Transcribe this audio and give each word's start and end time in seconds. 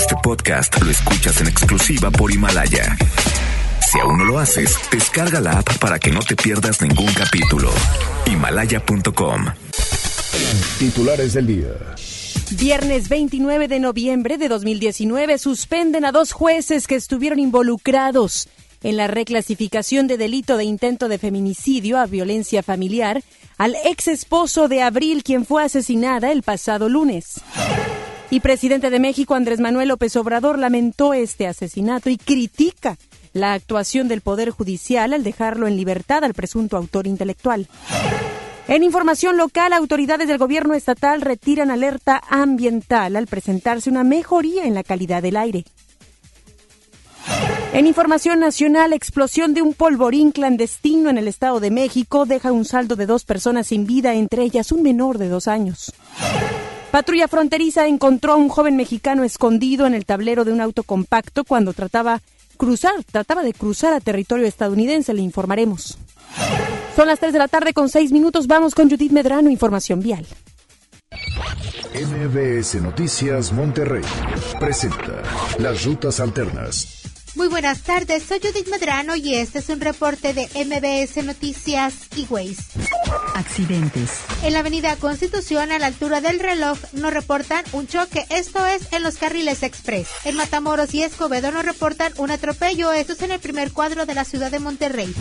Este 0.00 0.16
podcast 0.22 0.80
lo 0.80 0.90
escuchas 0.90 1.42
en 1.42 1.48
exclusiva 1.48 2.10
por 2.10 2.32
Himalaya. 2.32 2.96
Si 3.86 4.00
aún 4.00 4.16
no 4.16 4.24
lo 4.24 4.38
haces, 4.38 4.74
descarga 4.90 5.42
la 5.42 5.58
app 5.58 5.76
para 5.76 5.98
que 5.98 6.10
no 6.10 6.20
te 6.20 6.36
pierdas 6.36 6.80
ningún 6.80 7.12
capítulo. 7.12 7.70
Himalaya.com. 8.24 9.44
Titulares 10.78 11.34
del 11.34 11.46
día. 11.48 11.68
Viernes 12.52 13.10
29 13.10 13.68
de 13.68 13.78
noviembre 13.78 14.38
de 14.38 14.48
2019 14.48 15.36
suspenden 15.36 16.06
a 16.06 16.12
dos 16.12 16.32
jueces 16.32 16.86
que 16.86 16.94
estuvieron 16.94 17.38
involucrados 17.38 18.48
en 18.82 18.96
la 18.96 19.06
reclasificación 19.06 20.06
de 20.06 20.16
delito 20.16 20.56
de 20.56 20.64
intento 20.64 21.08
de 21.08 21.18
feminicidio 21.18 21.98
a 21.98 22.06
violencia 22.06 22.62
familiar 22.62 23.22
al 23.58 23.76
ex 23.84 24.08
esposo 24.08 24.66
de 24.66 24.80
Abril, 24.80 25.22
quien 25.22 25.44
fue 25.44 25.62
asesinada 25.62 26.32
el 26.32 26.42
pasado 26.42 26.88
lunes. 26.88 27.42
Y 28.30 28.38
presidente 28.38 28.90
de 28.90 29.00
México, 29.00 29.34
Andrés 29.34 29.58
Manuel 29.58 29.88
López 29.88 30.14
Obrador, 30.14 30.56
lamentó 30.56 31.14
este 31.14 31.48
asesinato 31.48 32.10
y 32.10 32.16
critica 32.16 32.96
la 33.32 33.54
actuación 33.54 34.06
del 34.06 34.20
Poder 34.20 34.50
Judicial 34.50 35.12
al 35.12 35.24
dejarlo 35.24 35.66
en 35.66 35.76
libertad 35.76 36.22
al 36.22 36.34
presunto 36.34 36.76
autor 36.76 37.08
intelectual. 37.08 37.68
En 38.68 38.84
información 38.84 39.36
local, 39.36 39.72
autoridades 39.72 40.28
del 40.28 40.38
gobierno 40.38 40.74
estatal 40.74 41.22
retiran 41.22 41.72
alerta 41.72 42.22
ambiental 42.28 43.16
al 43.16 43.26
presentarse 43.26 43.90
una 43.90 44.04
mejoría 44.04 44.64
en 44.64 44.74
la 44.74 44.84
calidad 44.84 45.22
del 45.22 45.36
aire. 45.36 45.64
En 47.72 47.88
información 47.88 48.38
nacional, 48.38 48.92
explosión 48.92 49.54
de 49.54 49.62
un 49.62 49.74
polvorín 49.74 50.30
clandestino 50.30 51.10
en 51.10 51.18
el 51.18 51.26
Estado 51.26 51.58
de 51.58 51.72
México 51.72 52.26
deja 52.26 52.52
un 52.52 52.64
saldo 52.64 52.94
de 52.94 53.06
dos 53.06 53.24
personas 53.24 53.68
sin 53.68 53.86
vida, 53.86 54.14
entre 54.14 54.44
ellas 54.44 54.70
un 54.70 54.82
menor 54.82 55.18
de 55.18 55.28
dos 55.28 55.48
años. 55.48 55.92
Patrulla 56.90 57.28
fronteriza 57.28 57.86
encontró 57.86 58.32
a 58.32 58.36
un 58.36 58.48
joven 58.48 58.76
mexicano 58.76 59.22
escondido 59.22 59.86
en 59.86 59.94
el 59.94 60.04
tablero 60.04 60.44
de 60.44 60.52
un 60.52 60.60
auto 60.60 60.82
compacto 60.82 61.44
cuando 61.44 61.72
trataba 61.72 62.20
cruzar, 62.56 62.92
trataba 63.04 63.42
de 63.42 63.54
cruzar 63.54 63.94
a 63.94 64.00
territorio 64.00 64.46
estadounidense, 64.46 65.14
le 65.14 65.22
informaremos. 65.22 65.98
Son 66.96 67.06
las 67.06 67.20
3 67.20 67.32
de 67.32 67.38
la 67.38 67.48
tarde 67.48 67.72
con 67.72 67.88
6 67.88 68.10
minutos, 68.10 68.48
vamos 68.48 68.74
con 68.74 68.90
Judith 68.90 69.12
Medrano, 69.12 69.50
información 69.50 70.00
vial. 70.00 70.26
MBS 71.94 72.82
Noticias 72.82 73.52
Monterrey 73.52 74.04
presenta 74.58 75.22
las 75.58 75.84
rutas 75.84 76.20
alternas. 76.20 76.99
Muy 77.36 77.46
buenas 77.46 77.82
tardes, 77.82 78.24
soy 78.24 78.40
Judith 78.40 78.68
Medrano 78.68 79.14
y 79.14 79.36
este 79.36 79.60
es 79.60 79.68
un 79.68 79.80
reporte 79.80 80.34
de 80.34 80.48
MBS 80.64 81.24
Noticias 81.24 81.94
y 82.16 82.26
Ways. 82.28 82.58
Accidentes. 83.36 84.10
En 84.42 84.52
la 84.52 84.58
avenida 84.58 84.96
Constitución, 84.96 85.70
a 85.70 85.78
la 85.78 85.86
altura 85.86 86.20
del 86.20 86.40
reloj, 86.40 86.76
nos 86.92 87.12
reportan 87.12 87.64
un 87.72 87.86
choque, 87.86 88.26
esto 88.30 88.66
es 88.66 88.92
en 88.92 89.04
los 89.04 89.16
carriles 89.16 89.62
express. 89.62 90.08
En 90.24 90.36
Matamoros 90.36 90.92
y 90.92 91.04
Escobedo 91.04 91.52
nos 91.52 91.64
reportan 91.64 92.12
un 92.16 92.32
atropello, 92.32 92.92
esto 92.92 93.12
es 93.12 93.22
en 93.22 93.30
el 93.30 93.38
primer 93.38 93.72
cuadro 93.72 94.06
de 94.06 94.14
la 94.14 94.24
ciudad 94.24 94.50
de 94.50 94.58
Monterrey. 94.58 95.14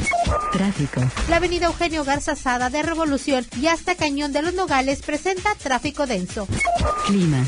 Tráfico. 0.51 1.01
La 1.29 1.35
avenida 1.35 1.67
Eugenio 1.67 2.03
Garza 2.03 2.35
Sada 2.35 2.71
de 2.71 2.81
Revolución 2.81 3.45
y 3.61 3.67
hasta 3.67 3.95
Cañón 3.95 4.33
de 4.33 4.41
los 4.41 4.55
Nogales 4.55 5.03
presenta 5.03 5.53
tráfico 5.55 6.07
denso. 6.07 6.47
Clima. 7.05 7.45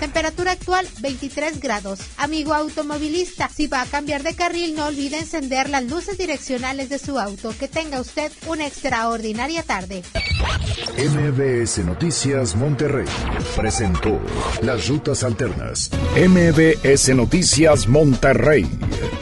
Temperatura 0.00 0.52
actual 0.52 0.88
23 1.00 1.60
grados. 1.60 2.00
Amigo 2.16 2.54
automovilista, 2.54 3.50
si 3.54 3.66
va 3.66 3.82
a 3.82 3.86
cambiar 4.00 4.22
de 4.22 4.34
carril 4.34 4.74
no 4.74 4.86
olvide 4.86 5.18
encender 5.18 5.68
las 5.68 5.84
luces 5.84 6.16
direccionales 6.16 6.88
de 6.88 6.98
su 6.98 7.18
auto. 7.18 7.52
Que 7.60 7.68
tenga 7.68 8.00
usted 8.00 8.32
una 8.46 8.66
extraordinaria 8.66 9.62
tarde. 9.62 10.02
MBS 10.96 11.84
Noticias 11.84 12.56
Monterrey 12.56 13.04
presentó 13.54 14.18
las 14.62 14.88
rutas 14.88 15.22
alternas. 15.22 15.90
MBS 16.16 17.14
Noticias 17.14 17.86
Monterrey 17.88 18.66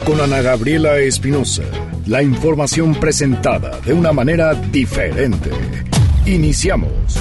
con 0.05 0.21
Ana 0.21 0.41
Gabriela 0.41 0.97
Espinosa. 0.99 1.63
La 2.05 2.23
información 2.23 2.95
presentada 2.95 3.81
de 3.81 3.91
una 3.91 4.13
manera 4.13 4.53
diferente. 4.53 5.49
Iniciamos. 6.25 7.19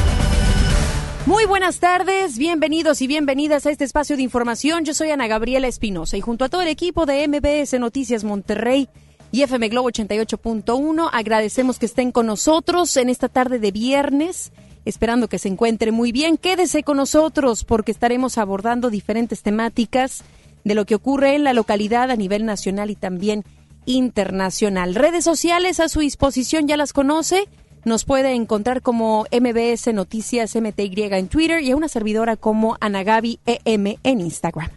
Muy 1.29 1.45
buenas 1.45 1.79
tardes, 1.79 2.39
bienvenidos 2.39 3.03
y 3.03 3.07
bienvenidas 3.07 3.67
a 3.67 3.71
este 3.71 3.85
espacio 3.85 4.17
de 4.17 4.23
información. 4.23 4.87
Yo 4.87 4.95
soy 4.95 5.11
Ana 5.11 5.27
Gabriela 5.27 5.69
Espinosa 5.69 6.17
y 6.17 6.23
junto 6.23 6.47
a 6.47 6.49
todo 6.49 6.63
el 6.63 6.69
equipo 6.69 7.05
de 7.05 7.29
MBS 7.29 7.79
Noticias 7.79 8.25
Monterrey 8.25 8.89
y 9.31 9.43
FM 9.43 9.69
Globo 9.69 9.91
88.1 9.91 11.11
agradecemos 11.13 11.79
que 11.79 11.85
estén 11.85 12.13
con 12.13 12.25
nosotros 12.25 12.97
en 12.97 13.11
esta 13.11 13.29
tarde 13.29 13.59
de 13.59 13.73
viernes, 13.73 14.53
esperando 14.87 15.29
que 15.29 15.39
se 15.39 15.49
encuentre 15.49 15.93
muy 15.93 16.13
bien. 16.13 16.39
Quédese 16.39 16.83
con 16.83 16.97
nosotros 16.97 17.65
porque 17.65 17.93
estaremos 17.93 18.39
abordando 18.39 18.89
diferentes 18.89 19.43
temáticas 19.43 20.25
de 20.65 20.75
lo 20.75 20.87
que 20.87 20.95
ocurre 20.95 21.35
en 21.35 21.45
la 21.45 21.53
localidad 21.53 22.11
a 22.11 22.17
nivel 22.17 22.47
nacional 22.47 22.89
y 22.89 22.97
también 22.97 23.45
internacional. 23.85 24.95
Redes 24.95 25.25
sociales 25.25 25.79
a 25.79 25.91
su 25.91 26.01
disposición, 26.01 26.67
ya 26.67 26.79
las 26.79 26.95
conoce 26.95 27.49
nos 27.89 28.05
puede 28.05 28.33
encontrar 28.35 28.83
como 28.83 29.27
MBS 29.33 29.93
Noticias 29.93 30.55
MTY 30.55 31.09
en 31.11 31.29
Twitter 31.29 31.61
y 31.63 31.73
a 31.73 31.77
una 31.77 31.89
servidora 31.89 32.37
como 32.37 32.77
Anagabi 32.81 33.41
EM 33.47 33.97
en 34.03 34.21
Instagram. 34.21 34.71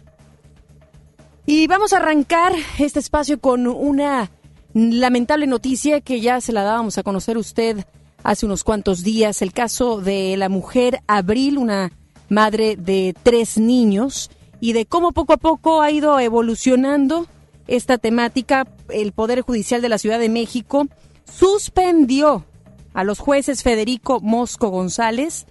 Y 1.46 1.66
vamos 1.66 1.92
a 1.92 1.98
arrancar 1.98 2.52
este 2.78 2.98
espacio 2.98 3.40
con 3.40 3.66
una 3.66 4.30
lamentable 4.74 5.46
noticia 5.46 6.00
que 6.00 6.20
ya 6.20 6.40
se 6.40 6.52
la 6.52 6.62
dábamos 6.62 6.98
a 6.98 7.02
conocer 7.02 7.36
usted 7.36 7.84
hace 8.22 8.46
unos 8.46 8.64
cuantos 8.64 9.02
días. 9.02 9.42
El 9.42 9.52
caso 9.52 10.00
de 10.00 10.36
la 10.36 10.48
mujer 10.48 11.00
Abril, 11.06 11.58
una 11.58 11.92
madre 12.28 12.76
de 12.76 13.14
tres 13.22 13.58
niños, 13.58 14.30
y 14.60 14.72
de 14.72 14.86
cómo 14.86 15.12
poco 15.12 15.32
a 15.32 15.38
poco 15.38 15.82
ha 15.82 15.90
ido 15.90 16.18
evolucionando 16.20 17.26
esta 17.66 17.98
temática. 17.98 18.66
El 18.88 19.12
Poder 19.12 19.40
Judicial 19.40 19.82
de 19.82 19.88
la 19.88 19.98
Ciudad 19.98 20.20
de 20.20 20.28
México 20.28 20.86
suspendió 21.24 22.44
a 22.94 23.04
los 23.04 23.18
jueces 23.18 23.62
Federico 23.62 24.20
Mosco 24.20 24.68
González 24.68 25.46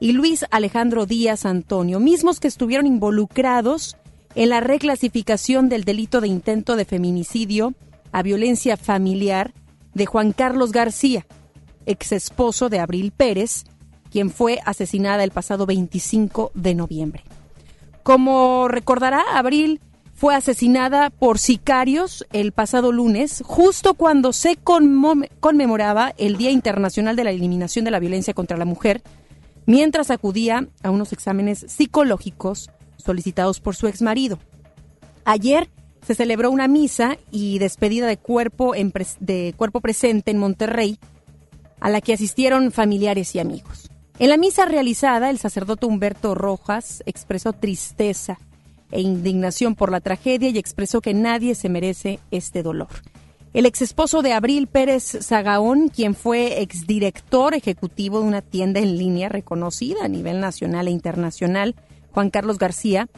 y 0.00 0.12
Luis 0.12 0.44
Alejandro 0.50 1.06
Díaz 1.06 1.46
Antonio, 1.46 2.00
mismos 2.00 2.40
que 2.40 2.48
estuvieron 2.48 2.86
involucrados 2.86 3.96
en 4.34 4.50
la 4.50 4.60
reclasificación 4.60 5.68
del 5.68 5.84
delito 5.84 6.20
de 6.20 6.28
intento 6.28 6.76
de 6.76 6.84
feminicidio 6.84 7.74
a 8.12 8.22
violencia 8.22 8.76
familiar 8.76 9.52
de 9.94 10.06
Juan 10.06 10.32
Carlos 10.32 10.72
García, 10.72 11.26
ex 11.86 12.12
esposo 12.12 12.68
de 12.68 12.80
Abril 12.80 13.12
Pérez, 13.12 13.64
quien 14.10 14.30
fue 14.30 14.60
asesinada 14.64 15.24
el 15.24 15.30
pasado 15.30 15.66
25 15.66 16.52
de 16.54 16.74
noviembre. 16.74 17.24
Como 18.02 18.68
recordará, 18.68 19.22
Abril 19.34 19.80
fue 20.14 20.34
asesinada 20.34 21.10
por 21.10 21.38
sicarios 21.38 22.24
el 22.32 22.52
pasado 22.52 22.92
lunes, 22.92 23.42
justo 23.44 23.94
cuando 23.94 24.32
se 24.32 24.56
conmemoraba 24.56 26.14
el 26.16 26.36
Día 26.36 26.50
Internacional 26.50 27.16
de 27.16 27.24
la 27.24 27.30
Eliminación 27.30 27.84
de 27.84 27.90
la 27.90 27.98
Violencia 27.98 28.32
contra 28.32 28.56
la 28.56 28.64
Mujer, 28.64 29.02
mientras 29.66 30.10
acudía 30.10 30.68
a 30.82 30.90
unos 30.90 31.12
exámenes 31.12 31.66
psicológicos 31.68 32.70
solicitados 32.96 33.60
por 33.60 33.74
su 33.74 33.88
exmarido. 33.88 34.38
Ayer 35.24 35.68
se 36.06 36.14
celebró 36.14 36.50
una 36.50 36.68
misa 36.68 37.16
y 37.32 37.58
despedida 37.58 38.06
de 38.06 38.16
cuerpo, 38.16 38.74
de 39.20 39.54
cuerpo 39.56 39.80
presente 39.80 40.30
en 40.30 40.38
Monterrey, 40.38 40.98
a 41.80 41.90
la 41.90 42.00
que 42.00 42.12
asistieron 42.12 42.70
familiares 42.70 43.34
y 43.34 43.40
amigos. 43.40 43.90
En 44.20 44.28
la 44.28 44.36
misa 44.36 44.64
realizada, 44.64 45.28
el 45.28 45.38
sacerdote 45.38 45.86
Humberto 45.86 46.36
Rojas 46.36 47.02
expresó 47.04 47.52
tristeza 47.52 48.38
e 48.94 49.02
indignación 49.02 49.74
por 49.74 49.90
la 49.90 50.00
tragedia 50.00 50.48
y 50.48 50.56
expresó 50.56 51.02
que 51.02 51.12
nadie 51.12 51.54
se 51.54 51.68
merece 51.68 52.20
este 52.30 52.62
dolor. 52.62 52.88
El 53.52 53.66
exesposo 53.66 54.22
de 54.22 54.32
Abril 54.32 54.66
Pérez 54.66 55.18
Zagaón, 55.20 55.88
quien 55.88 56.14
fue 56.14 56.62
exdirector 56.62 57.54
ejecutivo 57.54 58.20
de 58.20 58.26
una 58.26 58.42
tienda 58.42 58.80
en 58.80 58.96
línea 58.96 59.28
reconocida 59.28 60.04
a 60.04 60.08
nivel 60.08 60.40
nacional 60.40 60.88
e 60.88 60.92
internacional, 60.92 61.74
Juan 62.12 62.30
Carlos 62.30 62.58
García, 62.58 63.08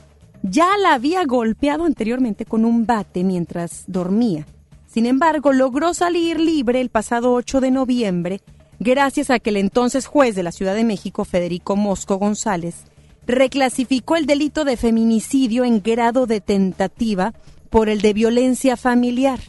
ya 0.43 0.77
la 0.83 0.95
había 0.95 1.25
golpeado 1.25 1.85
anteriormente 1.85 2.45
con 2.45 2.65
un 2.65 2.87
bate 2.87 3.25
mientras 3.25 3.85
dormía. 3.87 4.47
Sin 4.87 5.07
embargo, 5.07 5.53
logró 5.53 5.95
salir 5.95 6.41
libre 6.41 6.81
el 6.81 6.91
pasado 6.91 7.33
8 7.33 7.61
de 7.61 7.71
noviembre 7.71 8.41
gracias 8.79 9.31
a 9.31 9.39
que 9.39 9.51
el 9.51 9.57
entonces 9.57 10.07
juez 10.07 10.35
de 10.35 10.43
la 10.43 10.53
Ciudad 10.53 10.75
de 10.75 10.85
México, 10.85 11.25
Federico 11.25 11.77
Mosco 11.77 12.17
González, 12.17 12.85
reclasificó 13.27 14.17
el 14.17 14.27
delito 14.27 14.65
de 14.65 14.77
feminicidio 14.77 15.65
en 15.65 15.83
grado 15.83 16.27
de 16.27 16.41
tentativa 16.41 17.35
por 17.71 17.89
el 17.89 18.01
de 18.01 18.13
violencia 18.13 18.77
familiar. 18.77 19.41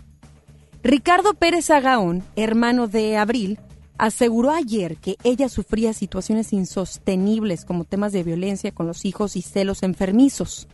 Ricardo 0.83 1.33
Pérez 1.33 1.69
Agaón, 1.69 2.23
hermano 2.35 2.87
de 2.87 3.17
Abril, 3.17 3.59
aseguró 3.97 4.51
ayer 4.51 4.97
que 4.97 5.17
ella 5.23 5.49
sufría 5.49 5.93
situaciones 5.93 6.53
insostenibles 6.53 7.65
como 7.65 7.83
temas 7.83 8.11
de 8.13 8.23
violencia 8.23 8.71
con 8.71 8.87
los 8.87 9.05
hijos 9.05 9.35
y 9.35 9.41
celos 9.41 9.83
enfermizos. 9.83 10.67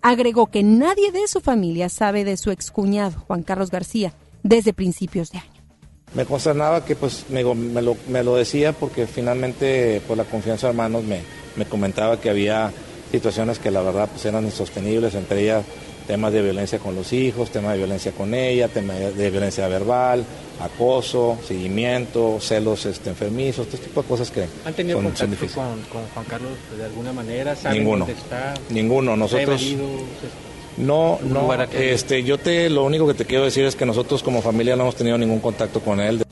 Agregó 0.00 0.48
que 0.48 0.62
nadie 0.62 1.12
de 1.12 1.28
su 1.28 1.40
familia 1.40 1.88
sabe 1.88 2.24
de 2.24 2.36
su 2.36 2.50
excuñado, 2.50 3.20
Juan 3.20 3.42
Carlos 3.42 3.70
García, 3.70 4.14
desde 4.42 4.72
principios 4.72 5.30
de 5.30 5.38
año. 5.38 5.51
Me 6.14 6.26
consternaba 6.26 6.84
que 6.84 6.94
pues 6.94 7.24
me, 7.30 7.42
lo, 7.42 8.36
decía 8.36 8.72
porque 8.72 9.06
finalmente 9.06 10.02
por 10.06 10.16
la 10.16 10.24
confianza 10.24 10.66
de 10.66 10.72
hermanos 10.72 11.04
me, 11.04 11.20
me 11.56 11.64
comentaba 11.64 12.20
que 12.20 12.28
había 12.28 12.70
situaciones 13.10 13.58
que 13.58 13.70
la 13.70 13.80
verdad 13.82 14.08
pues 14.10 14.24
eran 14.26 14.44
insostenibles, 14.44 15.14
entre 15.14 15.42
ellas 15.42 15.64
temas 16.06 16.32
de 16.32 16.42
violencia 16.42 16.78
con 16.78 16.94
los 16.94 17.12
hijos, 17.12 17.50
temas 17.50 17.72
de 17.72 17.78
violencia 17.78 18.12
con 18.12 18.34
ella, 18.34 18.68
temas 18.68 19.16
de 19.16 19.30
violencia 19.30 19.68
verbal, 19.68 20.24
acoso, 20.60 21.38
seguimiento, 21.46 22.38
celos 22.40 22.86
este, 22.86 23.10
enfermizos, 23.10 23.66
este 23.66 23.86
tipo 23.86 24.02
de 24.02 24.08
cosas 24.08 24.30
que 24.30 24.46
¿Han 24.64 24.74
tenido 24.74 24.98
son, 24.98 25.06
contacto 25.06 25.46
con, 25.54 25.82
con 25.84 26.08
Juan 26.12 26.24
Carlos 26.26 26.52
de 26.76 26.84
alguna 26.84 27.12
manera? 27.12 27.56
¿Saben 27.56 27.78
Ninguno. 27.78 28.06
dónde 28.06 28.20
está? 28.20 28.54
Ninguno, 28.70 29.12
¿Ha 29.12 29.16
nosotros? 29.16 29.62
No, 30.76 31.18
¿Un 31.22 31.32
no, 31.32 31.52
este, 31.52 32.22
yo 32.22 32.38
te, 32.38 32.70
lo 32.70 32.84
único 32.84 33.06
que 33.06 33.14
te 33.14 33.24
quiero 33.24 33.44
decir 33.44 33.64
es 33.64 33.76
que 33.76 33.86
nosotros 33.86 34.22
como 34.22 34.42
familia 34.42 34.76
no 34.76 34.82
hemos 34.82 34.96
tenido 34.96 35.18
ningún 35.18 35.40
contacto 35.40 35.80
con 35.80 36.00
él. 36.00 36.22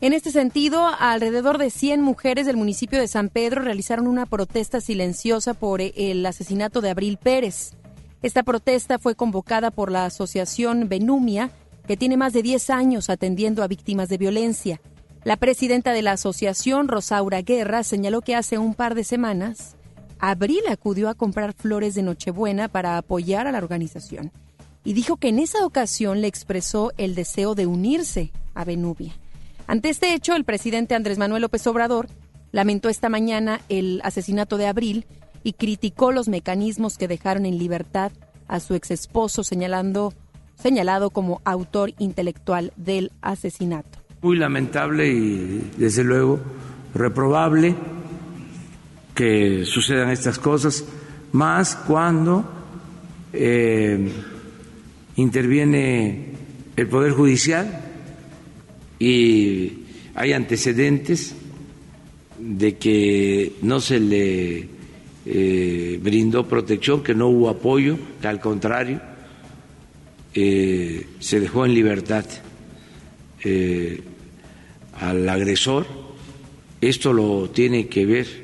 En 0.00 0.12
este 0.12 0.32
sentido, 0.32 0.88
alrededor 0.98 1.58
de 1.58 1.70
100 1.70 2.02
mujeres 2.02 2.44
del 2.44 2.56
municipio 2.56 2.98
de 2.98 3.06
San 3.06 3.28
Pedro 3.28 3.62
realizaron 3.62 4.08
una 4.08 4.26
protesta 4.26 4.80
silenciosa 4.80 5.54
por 5.54 5.80
eh, 5.80 5.92
el 5.96 6.26
asesinato 6.26 6.80
de 6.80 6.90
Abril 6.90 7.18
Pérez. 7.22 7.74
Esta 8.20 8.42
protesta 8.42 8.98
fue 8.98 9.14
convocada 9.14 9.70
por 9.70 9.92
la 9.92 10.04
asociación 10.04 10.88
Benumia, 10.88 11.50
que 11.86 11.96
tiene 11.96 12.16
más 12.16 12.32
de 12.32 12.42
10 12.42 12.70
años 12.70 13.10
atendiendo 13.10 13.62
a 13.62 13.68
víctimas 13.68 14.08
de 14.08 14.18
violencia. 14.18 14.80
La 15.24 15.36
presidenta 15.36 15.92
de 15.92 16.02
la 16.02 16.12
asociación, 16.12 16.88
Rosaura 16.88 17.42
Guerra, 17.42 17.84
señaló 17.84 18.22
que 18.22 18.34
hace 18.34 18.58
un 18.58 18.74
par 18.74 18.96
de 18.96 19.04
semanas, 19.04 19.76
Abril 20.24 20.60
acudió 20.70 21.08
a 21.08 21.14
comprar 21.14 21.52
flores 21.52 21.96
de 21.96 22.02
Nochebuena 22.04 22.68
para 22.68 22.96
apoyar 22.96 23.48
a 23.48 23.52
la 23.52 23.58
organización 23.58 24.30
y 24.84 24.92
dijo 24.92 25.16
que 25.16 25.28
en 25.28 25.40
esa 25.40 25.66
ocasión 25.66 26.20
le 26.20 26.28
expresó 26.28 26.92
el 26.96 27.16
deseo 27.16 27.56
de 27.56 27.66
unirse 27.66 28.30
a 28.54 28.64
Benubia. 28.64 29.14
Ante 29.66 29.88
este 29.88 30.14
hecho, 30.14 30.36
el 30.36 30.44
presidente 30.44 30.94
Andrés 30.94 31.18
Manuel 31.18 31.42
López 31.42 31.66
Obrador 31.66 32.06
lamentó 32.52 32.88
esta 32.88 33.08
mañana 33.08 33.62
el 33.68 34.00
asesinato 34.04 34.58
de 34.58 34.68
Abril 34.68 35.06
y 35.42 35.54
criticó 35.54 36.12
los 36.12 36.28
mecanismos 36.28 36.98
que 36.98 37.08
dejaron 37.08 37.44
en 37.44 37.58
libertad 37.58 38.12
a 38.46 38.60
su 38.60 38.76
exesposo 38.76 39.42
señalando 39.42 40.14
señalado 40.54 41.10
como 41.10 41.40
autor 41.44 41.94
intelectual 41.98 42.72
del 42.76 43.10
asesinato. 43.22 43.98
Muy 44.20 44.36
lamentable 44.36 45.08
y 45.08 45.68
desde 45.78 46.04
luego 46.04 46.38
reprobable 46.94 47.74
que 49.14 49.64
sucedan 49.64 50.10
estas 50.10 50.38
cosas, 50.38 50.84
más 51.32 51.76
cuando 51.76 52.44
eh, 53.32 54.08
interviene 55.16 56.26
el 56.76 56.86
Poder 56.88 57.12
Judicial 57.12 57.80
y 58.98 59.72
hay 60.14 60.32
antecedentes 60.32 61.34
de 62.38 62.76
que 62.76 63.54
no 63.62 63.80
se 63.80 64.00
le 64.00 64.68
eh, 65.26 66.00
brindó 66.02 66.48
protección, 66.48 67.02
que 67.02 67.14
no 67.14 67.28
hubo 67.28 67.48
apoyo, 67.48 67.96
que 68.20 68.28
al 68.28 68.40
contrario 68.40 69.00
eh, 70.34 71.06
se 71.18 71.40
dejó 71.40 71.66
en 71.66 71.74
libertad 71.74 72.24
al 75.00 75.28
agresor. 75.28 75.86
Esto 76.80 77.12
lo 77.12 77.50
tiene 77.50 77.88
que 77.88 78.06
ver 78.06 78.41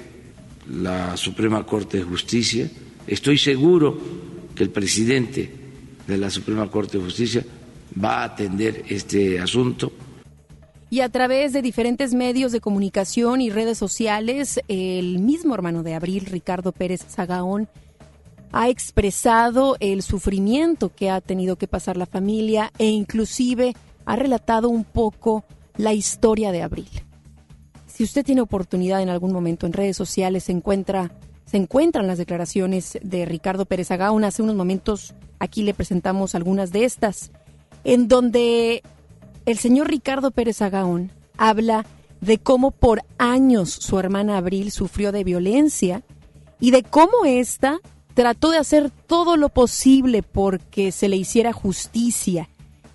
la 0.68 1.16
Suprema 1.16 1.64
Corte 1.64 1.98
de 1.98 2.04
Justicia. 2.04 2.68
Estoy 3.06 3.38
seguro 3.38 3.98
que 4.54 4.62
el 4.62 4.70
presidente 4.70 5.50
de 6.06 6.18
la 6.18 6.30
Suprema 6.30 6.70
Corte 6.70 6.98
de 6.98 7.04
Justicia 7.04 7.44
va 8.02 8.22
a 8.22 8.24
atender 8.24 8.84
este 8.88 9.40
asunto. 9.40 9.92
Y 10.90 11.00
a 11.00 11.10
través 11.10 11.52
de 11.52 11.60
diferentes 11.60 12.14
medios 12.14 12.50
de 12.52 12.60
comunicación 12.60 13.40
y 13.40 13.50
redes 13.50 13.76
sociales, 13.76 14.60
el 14.68 15.18
mismo 15.18 15.54
hermano 15.54 15.82
de 15.82 15.94
Abril, 15.94 16.24
Ricardo 16.26 16.72
Pérez 16.72 17.04
Zagaón, 17.08 17.68
ha 18.52 18.70
expresado 18.70 19.76
el 19.80 20.02
sufrimiento 20.02 20.90
que 20.94 21.10
ha 21.10 21.20
tenido 21.20 21.56
que 21.56 21.68
pasar 21.68 21.98
la 21.98 22.06
familia 22.06 22.72
e 22.78 22.86
inclusive 22.86 23.74
ha 24.06 24.16
relatado 24.16 24.70
un 24.70 24.84
poco 24.84 25.44
la 25.76 25.92
historia 25.92 26.52
de 26.52 26.62
Abril. 26.62 26.88
Si 27.98 28.04
usted 28.04 28.24
tiene 28.24 28.42
oportunidad 28.42 29.02
en 29.02 29.08
algún 29.08 29.32
momento 29.32 29.66
en 29.66 29.72
redes 29.72 29.96
sociales, 29.96 30.44
se 30.44 30.52
encuentra 30.52 31.10
se 31.46 31.56
encuentran 31.56 32.06
las 32.06 32.16
declaraciones 32.16 32.96
de 33.02 33.24
Ricardo 33.24 33.66
Pérez 33.66 33.90
Agaón. 33.90 34.22
Hace 34.22 34.40
unos 34.40 34.54
momentos 34.54 35.14
aquí 35.40 35.64
le 35.64 35.74
presentamos 35.74 36.36
algunas 36.36 36.70
de 36.70 36.84
estas, 36.84 37.32
en 37.82 38.06
donde 38.06 38.84
el 39.46 39.58
señor 39.58 39.88
Ricardo 39.88 40.30
Pérez 40.30 40.62
Agaón 40.62 41.10
habla 41.36 41.86
de 42.20 42.38
cómo 42.38 42.70
por 42.70 43.02
años 43.18 43.70
su 43.70 43.98
hermana 43.98 44.36
Abril 44.36 44.70
sufrió 44.70 45.10
de 45.10 45.24
violencia 45.24 46.04
y 46.60 46.70
de 46.70 46.84
cómo 46.84 47.24
ésta 47.26 47.80
trató 48.14 48.52
de 48.52 48.58
hacer 48.58 48.92
todo 49.08 49.36
lo 49.36 49.48
posible 49.48 50.22
porque 50.22 50.92
se 50.92 51.08
le 51.08 51.16
hiciera 51.16 51.52
justicia 51.52 52.48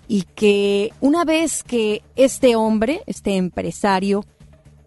y 0.08 0.22
que 0.34 0.94
una 1.02 1.26
vez 1.26 1.62
que 1.62 2.00
este 2.16 2.56
hombre, 2.56 3.02
este 3.06 3.36
empresario, 3.36 4.24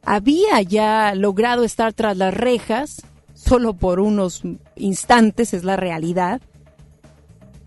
había 0.10 0.62
ya 0.62 1.14
logrado 1.16 1.66
estar 1.66 1.92
tras 1.92 2.16
las 2.16 2.34
rejas, 2.34 3.02
solo 3.34 3.74
por 3.74 4.00
unos 4.00 4.42
instantes 4.78 5.54
es 5.54 5.66
la 5.66 5.76
realidad, 5.76 6.40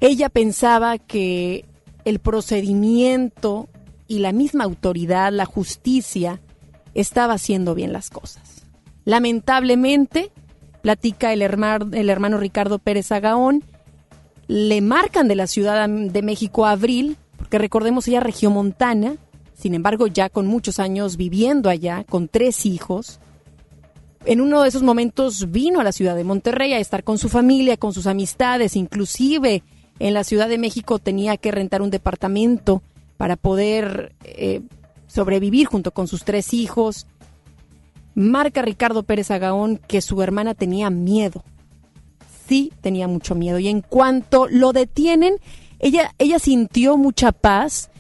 ella 0.00 0.30
pensaba 0.30 0.96
que 0.96 1.66
el 2.06 2.18
procedimiento 2.18 3.68
y 4.08 4.20
la 4.20 4.32
misma 4.32 4.64
autoridad, 4.64 5.30
la 5.30 5.44
justicia, 5.44 6.40
estaba 6.94 7.34
haciendo 7.34 7.74
bien 7.74 7.92
las 7.92 8.08
cosas. 8.08 8.64
Lamentablemente, 9.04 10.32
platica 10.80 11.34
el 11.34 11.42
hermano, 11.42 12.38
Ricardo 12.38 12.78
Pérez 12.78 13.12
Agaón, 13.12 13.64
le 14.46 14.80
marcan 14.80 15.28
de 15.28 15.36
la 15.36 15.46
Ciudad 15.46 15.86
de 15.90 16.22
México 16.22 16.64
a 16.64 16.70
Abril, 16.70 17.18
porque 17.36 17.58
recordemos 17.58 18.08
ella 18.08 18.20
regiomontana, 18.20 19.16
sin 19.60 19.74
embargo 19.74 20.06
ya 20.06 20.30
con 20.30 20.46
muchos 20.46 20.78
años 20.78 21.16
viviendo 21.16 21.68
allá, 21.68 22.04
con 22.08 22.28
tres 22.28 22.64
hijos. 22.64 23.20
En 24.24 24.40
uno 24.40 24.62
de 24.62 24.68
esos 24.68 24.82
momentos 24.82 25.50
vino 25.50 25.80
a 25.80 25.84
la 25.84 25.92
ciudad 25.92 26.16
de 26.16 26.24
Monterrey 26.24 26.72
a 26.72 26.78
estar 26.78 27.04
con 27.04 27.18
su 27.18 27.28
familia, 27.28 27.76
con 27.76 27.92
sus 27.92 28.06
amistades, 28.06 28.76
inclusive 28.76 29.62
en 29.98 30.14
la 30.14 30.24
Ciudad 30.24 30.48
de 30.48 30.58
México 30.58 30.98
tenía 30.98 31.36
que 31.36 31.50
rentar 31.50 31.82
un 31.82 31.90
departamento 31.90 32.82
para 33.18 33.36
poder 33.36 34.14
eh, 34.24 34.62
sobrevivir 35.06 35.66
junto 35.66 35.90
con 35.92 36.08
sus 36.08 36.24
tres 36.24 36.54
hijos. 36.54 37.06
Marca 38.14 38.62
Ricardo 38.62 39.02
Pérez 39.02 39.30
Agaón 39.30 39.78
que 39.86 40.00
su 40.00 40.22
hermana 40.22 40.54
tenía 40.54 40.88
miedo. 40.88 41.44
Sí, 42.48 42.72
tenía 42.80 43.08
mucho 43.08 43.34
miedo. 43.34 43.58
Y 43.58 43.68
en 43.68 43.82
cuanto 43.82 44.48
lo 44.48 44.72
detienen, 44.72 45.36
ella, 45.78 46.14
ella 46.18 46.38
sintió 46.38 46.96
mucha 46.96 47.30
paz. 47.30 47.90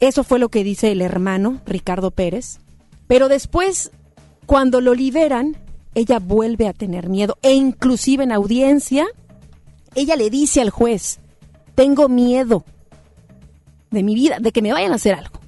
Eso 0.00 0.24
fue 0.24 0.38
lo 0.38 0.48
que 0.48 0.64
dice 0.64 0.92
el 0.92 1.00
hermano, 1.00 1.60
Ricardo 1.66 2.10
Pérez. 2.10 2.58
Pero 3.06 3.28
después, 3.28 3.92
cuando 4.44 4.80
lo 4.80 4.94
liberan, 4.94 5.56
ella 5.94 6.18
vuelve 6.18 6.68
a 6.68 6.72
tener 6.72 7.08
miedo. 7.08 7.38
E 7.42 7.54
inclusive 7.54 8.24
en 8.24 8.32
audiencia, 8.32 9.06
ella 9.94 10.16
le 10.16 10.28
dice 10.28 10.60
al 10.60 10.70
juez, 10.70 11.20
tengo 11.74 12.08
miedo 12.08 12.64
de 13.90 14.02
mi 14.02 14.14
vida, 14.14 14.38
de 14.40 14.52
que 14.52 14.62
me 14.62 14.72
vayan 14.72 14.92
a 14.92 14.96
hacer 14.96 15.14
algo. 15.14 15.40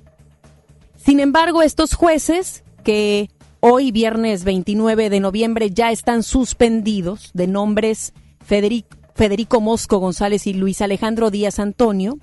Sin 0.97 1.21
embargo, 1.21 1.63
estos 1.63 1.95
jueces 1.95 2.65
que 2.83 3.31
hoy, 3.61 3.93
viernes 3.93 4.45
29 4.45 5.11
de 5.11 5.21
noviembre, 5.21 5.71
ya 5.71 5.91
están 5.91 6.23
suspendidos 6.23 7.31
de 7.35 7.47
nombres 7.47 8.15
Federico, 8.45 8.97
Federico 9.15 9.61
Mosco 9.61 9.99
González 9.99 10.47
y 10.47 10.55
Luis 10.55 10.81
Alejandro 10.81 11.31
Díaz 11.31 11.59
Antonio, 11.59 12.19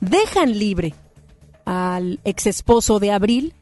dejan 0.00 0.58
libre 0.58 0.94
al 1.66 2.20
ex 2.24 2.46
esposo 2.46 2.98
de 2.98 3.12
Abril. 3.12 3.52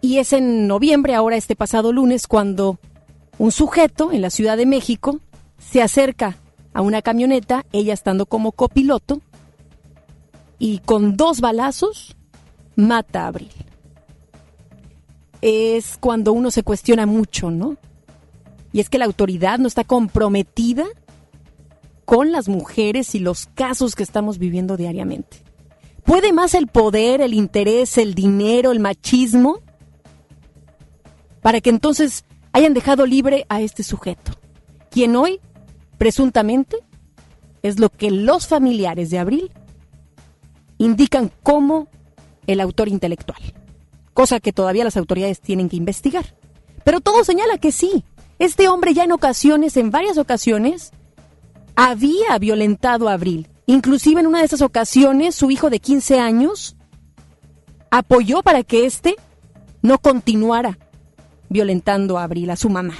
Y 0.00 0.18
es 0.18 0.32
en 0.32 0.66
noviembre, 0.66 1.14
ahora 1.14 1.36
este 1.36 1.54
pasado 1.54 1.92
lunes, 1.92 2.26
cuando 2.26 2.78
un 3.38 3.52
sujeto 3.52 4.10
en 4.10 4.22
la 4.22 4.30
Ciudad 4.30 4.56
de 4.56 4.66
México 4.66 5.20
se 5.58 5.82
acerca 5.82 6.36
a 6.72 6.82
una 6.82 7.02
camioneta, 7.02 7.64
ella 7.72 7.94
estando 7.94 8.26
como 8.26 8.52
copiloto, 8.52 9.20
y 10.58 10.78
con 10.80 11.16
dos 11.16 11.40
balazos 11.40 12.16
mata 12.74 13.24
a 13.24 13.26
Abril. 13.28 13.52
Es 15.40 15.96
cuando 15.98 16.32
uno 16.32 16.50
se 16.50 16.64
cuestiona 16.64 17.06
mucho, 17.06 17.50
¿no? 17.50 17.76
Y 18.72 18.80
es 18.80 18.88
que 18.88 18.98
la 18.98 19.04
autoridad 19.04 19.58
no 19.58 19.68
está 19.68 19.84
comprometida 19.84 20.84
con 22.04 22.32
las 22.32 22.48
mujeres 22.48 23.14
y 23.14 23.18
los 23.18 23.46
casos 23.54 23.94
que 23.94 24.02
estamos 24.02 24.38
viviendo 24.38 24.76
diariamente. 24.76 25.47
¿Puede 26.08 26.32
más 26.32 26.54
el 26.54 26.68
poder, 26.68 27.20
el 27.20 27.34
interés, 27.34 27.98
el 27.98 28.14
dinero, 28.14 28.72
el 28.72 28.80
machismo? 28.80 29.60
Para 31.42 31.60
que 31.60 31.68
entonces 31.68 32.24
hayan 32.52 32.72
dejado 32.72 33.04
libre 33.04 33.44
a 33.50 33.60
este 33.60 33.82
sujeto, 33.82 34.32
quien 34.90 35.16
hoy, 35.16 35.38
presuntamente, 35.98 36.78
es 37.60 37.78
lo 37.78 37.90
que 37.90 38.10
los 38.10 38.46
familiares 38.46 39.10
de 39.10 39.18
Abril 39.18 39.52
indican 40.78 41.30
como 41.42 41.88
el 42.46 42.60
autor 42.60 42.88
intelectual, 42.88 43.42
cosa 44.14 44.40
que 44.40 44.54
todavía 44.54 44.84
las 44.84 44.96
autoridades 44.96 45.42
tienen 45.42 45.68
que 45.68 45.76
investigar. 45.76 46.34
Pero 46.84 47.02
todo 47.02 47.22
señala 47.22 47.58
que 47.58 47.70
sí, 47.70 48.02
Este 48.38 48.68
hombre 48.68 48.94
ya 48.94 49.04
en 49.04 49.12
ocasiones, 49.12 49.76
en 49.76 49.90
varias 49.90 50.16
ocasiones, 50.16 50.92
había 51.74 52.38
violentado 52.38 53.08
a 53.08 53.14
Abril. 53.14 53.48
Inclusive 53.68 54.20
en 54.20 54.26
una 54.26 54.38
de 54.38 54.46
esas 54.46 54.62
ocasiones, 54.62 55.34
su 55.34 55.50
hijo 55.50 55.68
de 55.68 55.78
15 55.78 56.18
años 56.18 56.74
apoyó 57.90 58.42
para 58.42 58.62
que 58.62 58.86
éste 58.86 59.16
no 59.82 59.98
continuara 59.98 60.78
violentando 61.50 62.16
a 62.16 62.24
Abril, 62.24 62.48
a 62.48 62.56
su 62.56 62.70
mamá. 62.70 62.94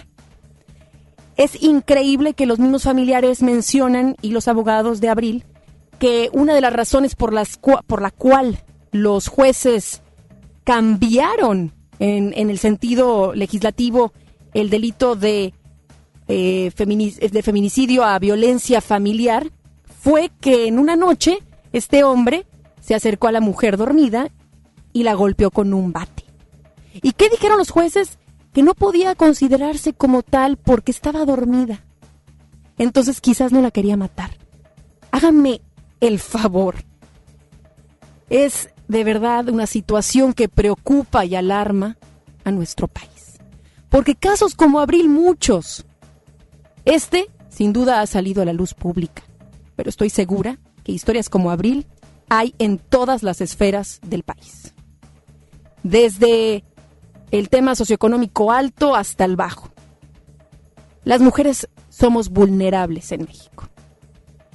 Es 1.38 1.62
increíble 1.62 2.34
que 2.34 2.44
los 2.44 2.58
mismos 2.58 2.82
familiares 2.82 3.42
mencionan 3.42 4.14
y 4.20 4.32
los 4.32 4.46
abogados 4.46 5.00
de 5.00 5.08
Abril 5.08 5.44
que 5.98 6.28
una 6.34 6.54
de 6.54 6.60
las 6.60 6.74
razones 6.74 7.14
por, 7.14 7.32
las 7.32 7.56
por 7.56 8.02
la 8.02 8.10
cual 8.10 8.62
los 8.92 9.28
jueces 9.28 10.02
cambiaron 10.64 11.72
en, 11.98 12.34
en 12.36 12.50
el 12.50 12.58
sentido 12.58 13.34
legislativo 13.34 14.12
el 14.52 14.68
delito 14.68 15.16
de, 15.16 15.54
eh, 16.28 16.70
de 16.76 17.42
feminicidio 17.42 18.04
a 18.04 18.18
violencia 18.18 18.82
familiar 18.82 19.50
fue 20.00 20.30
que 20.40 20.68
en 20.68 20.78
una 20.78 20.96
noche 20.96 21.38
este 21.72 22.04
hombre 22.04 22.46
se 22.80 22.94
acercó 22.94 23.28
a 23.28 23.32
la 23.32 23.40
mujer 23.40 23.76
dormida 23.76 24.30
y 24.92 25.02
la 25.02 25.14
golpeó 25.14 25.50
con 25.50 25.74
un 25.74 25.92
bate. 25.92 26.24
¿Y 26.94 27.12
qué 27.12 27.28
dijeron 27.28 27.58
los 27.58 27.70
jueces? 27.70 28.18
Que 28.52 28.62
no 28.62 28.74
podía 28.74 29.14
considerarse 29.14 29.92
como 29.92 30.22
tal 30.22 30.56
porque 30.56 30.92
estaba 30.92 31.24
dormida. 31.24 31.84
Entonces 32.78 33.20
quizás 33.20 33.52
no 33.52 33.60
la 33.60 33.70
quería 33.70 33.96
matar. 33.96 34.30
Háganme 35.10 35.60
el 36.00 36.18
favor. 36.18 36.76
Es 38.30 38.70
de 38.86 39.04
verdad 39.04 39.48
una 39.48 39.66
situación 39.66 40.32
que 40.32 40.48
preocupa 40.48 41.24
y 41.24 41.34
alarma 41.34 41.96
a 42.44 42.50
nuestro 42.50 42.88
país. 42.88 43.38
Porque 43.88 44.14
casos 44.14 44.54
como 44.54 44.80
Abril 44.80 45.08
muchos. 45.08 45.84
Este, 46.84 47.28
sin 47.48 47.72
duda, 47.72 48.00
ha 48.00 48.06
salido 48.06 48.42
a 48.42 48.44
la 48.44 48.52
luz 48.52 48.74
pública. 48.74 49.27
Pero 49.78 49.90
estoy 49.90 50.10
segura 50.10 50.58
que 50.82 50.90
historias 50.90 51.28
como 51.28 51.52
Abril 51.52 51.86
hay 52.28 52.52
en 52.58 52.78
todas 52.78 53.22
las 53.22 53.40
esferas 53.40 54.00
del 54.04 54.24
país. 54.24 54.74
Desde 55.84 56.64
el 57.30 57.48
tema 57.48 57.76
socioeconómico 57.76 58.50
alto 58.50 58.96
hasta 58.96 59.24
el 59.24 59.36
bajo. 59.36 59.68
Las 61.04 61.20
mujeres 61.20 61.68
somos 61.90 62.30
vulnerables 62.30 63.12
en 63.12 63.22
México. 63.22 63.68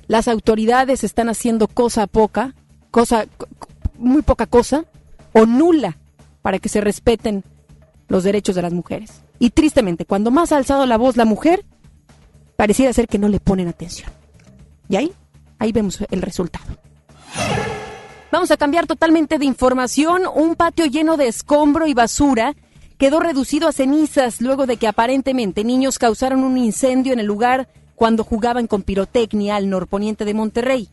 Las 0.08 0.28
autoridades 0.28 1.06
están 1.06 1.30
haciendo 1.30 1.70
cosa 1.70 2.06
poca, 2.06 2.54
cosa 2.92 3.26
muy 3.98 4.24
poca 4.24 4.46
cosa 4.46 4.84
o 5.32 5.46
nula 5.46 6.00
para 6.42 6.60
que 6.60 6.68
se 6.68 6.82
respeten 6.82 7.46
los 8.10 8.26
derechos 8.26 8.56
de 8.56 8.62
las 8.62 8.74
mujeres. 8.74 9.22
Y 9.40 9.52
tristemente, 9.52 10.04
cuando 10.04 10.32
más 10.32 10.52
ha 10.52 10.58
alzado 10.58 10.86
la 10.86 10.98
voz 10.98 11.16
la 11.16 11.24
mujer, 11.24 11.64
pareciera 12.58 12.92
ser 12.92 13.08
que 13.08 13.20
no 13.20 13.30
le 13.30 13.40
ponen 13.40 13.70
atención. 13.70 14.12
Y 14.94 14.96
ahí, 14.96 15.12
ahí 15.58 15.72
vemos 15.72 15.98
el 16.12 16.22
resultado. 16.22 16.66
Vamos 18.32 18.52
a 18.52 18.58
cambiar 18.58 18.86
totalmente 18.86 19.40
de 19.40 19.46
información. 19.46 20.22
Un 20.36 20.54
patio 20.54 20.86
lleno 20.86 21.18
de 21.18 21.28
escombro 21.28 21.88
y 21.88 21.96
basura 21.96 22.54
quedó 23.00 23.20
reducido 23.20 23.68
a 23.68 23.72
cenizas 23.72 24.40
luego 24.40 24.68
de 24.68 24.78
que 24.78 24.88
aparentemente 24.88 25.64
niños 25.64 25.98
causaron 25.98 26.44
un 26.44 26.60
incendio 26.60 27.12
en 27.12 27.20
el 27.20 27.26
lugar 27.26 27.70
cuando 27.96 28.24
jugaban 28.24 28.68
con 28.68 28.84
pirotecnia 28.84 29.56
al 29.56 29.68
norponiente 29.68 30.26
de 30.26 30.36
Monterrey. 30.36 30.90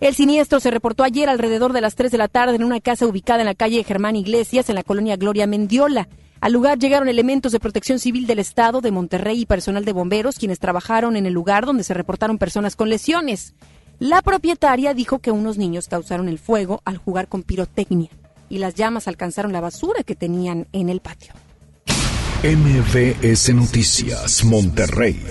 El 0.00 0.16
siniestro 0.16 0.58
se 0.58 0.72
reportó 0.72 1.04
ayer 1.04 1.28
alrededor 1.28 1.72
de 1.72 1.80
las 1.80 1.94
3 1.94 2.10
de 2.10 2.18
la 2.18 2.26
tarde 2.26 2.56
en 2.56 2.64
una 2.64 2.80
casa 2.80 3.06
ubicada 3.06 3.42
en 3.42 3.46
la 3.46 3.54
calle 3.54 3.84
Germán 3.84 4.16
Iglesias, 4.16 4.68
en 4.68 4.74
la 4.74 4.82
colonia 4.82 5.14
Gloria 5.14 5.46
Mendiola. 5.46 6.08
Al 6.44 6.52
lugar 6.52 6.78
llegaron 6.78 7.08
elementos 7.08 7.52
de 7.52 7.58
protección 7.58 7.98
civil 7.98 8.26
del 8.26 8.38
Estado 8.38 8.82
de 8.82 8.90
Monterrey 8.90 9.40
y 9.40 9.46
personal 9.46 9.86
de 9.86 9.94
bomberos, 9.94 10.38
quienes 10.38 10.58
trabajaron 10.58 11.16
en 11.16 11.24
el 11.24 11.32
lugar 11.32 11.64
donde 11.64 11.84
se 11.84 11.94
reportaron 11.94 12.36
personas 12.36 12.76
con 12.76 12.90
lesiones. 12.90 13.54
La 13.98 14.20
propietaria 14.20 14.92
dijo 14.92 15.20
que 15.20 15.30
unos 15.30 15.56
niños 15.56 15.88
causaron 15.88 16.28
el 16.28 16.38
fuego 16.38 16.82
al 16.84 16.98
jugar 16.98 17.28
con 17.28 17.44
pirotecnia 17.44 18.10
y 18.50 18.58
las 18.58 18.74
llamas 18.74 19.08
alcanzaron 19.08 19.54
la 19.54 19.62
basura 19.62 20.02
que 20.02 20.16
tenían 20.16 20.66
en 20.74 20.90
el 20.90 21.00
patio. 21.00 21.32
MVS 22.42 23.54
Noticias, 23.54 24.44
Monterrey. 24.44 25.24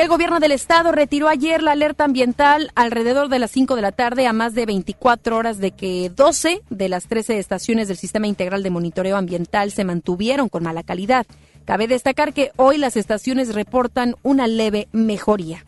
El 0.00 0.08
gobierno 0.08 0.40
del 0.40 0.52
estado 0.52 0.92
retiró 0.92 1.28
ayer 1.28 1.62
la 1.62 1.72
alerta 1.72 2.04
ambiental 2.04 2.72
alrededor 2.74 3.28
de 3.28 3.38
las 3.38 3.50
5 3.50 3.76
de 3.76 3.82
la 3.82 3.92
tarde 3.92 4.26
a 4.26 4.32
más 4.32 4.54
de 4.54 4.64
24 4.64 5.36
horas 5.36 5.58
de 5.58 5.72
que 5.72 6.08
12 6.08 6.62
de 6.70 6.88
las 6.88 7.06
13 7.06 7.38
estaciones 7.38 7.86
del 7.86 7.98
Sistema 7.98 8.26
Integral 8.26 8.62
de 8.62 8.70
Monitoreo 8.70 9.18
Ambiental 9.18 9.72
se 9.72 9.84
mantuvieron 9.84 10.48
con 10.48 10.62
mala 10.62 10.84
calidad. 10.84 11.26
Cabe 11.66 11.86
destacar 11.86 12.32
que 12.32 12.50
hoy 12.56 12.78
las 12.78 12.96
estaciones 12.96 13.54
reportan 13.54 14.16
una 14.22 14.46
leve 14.46 14.88
mejoría. 14.92 15.66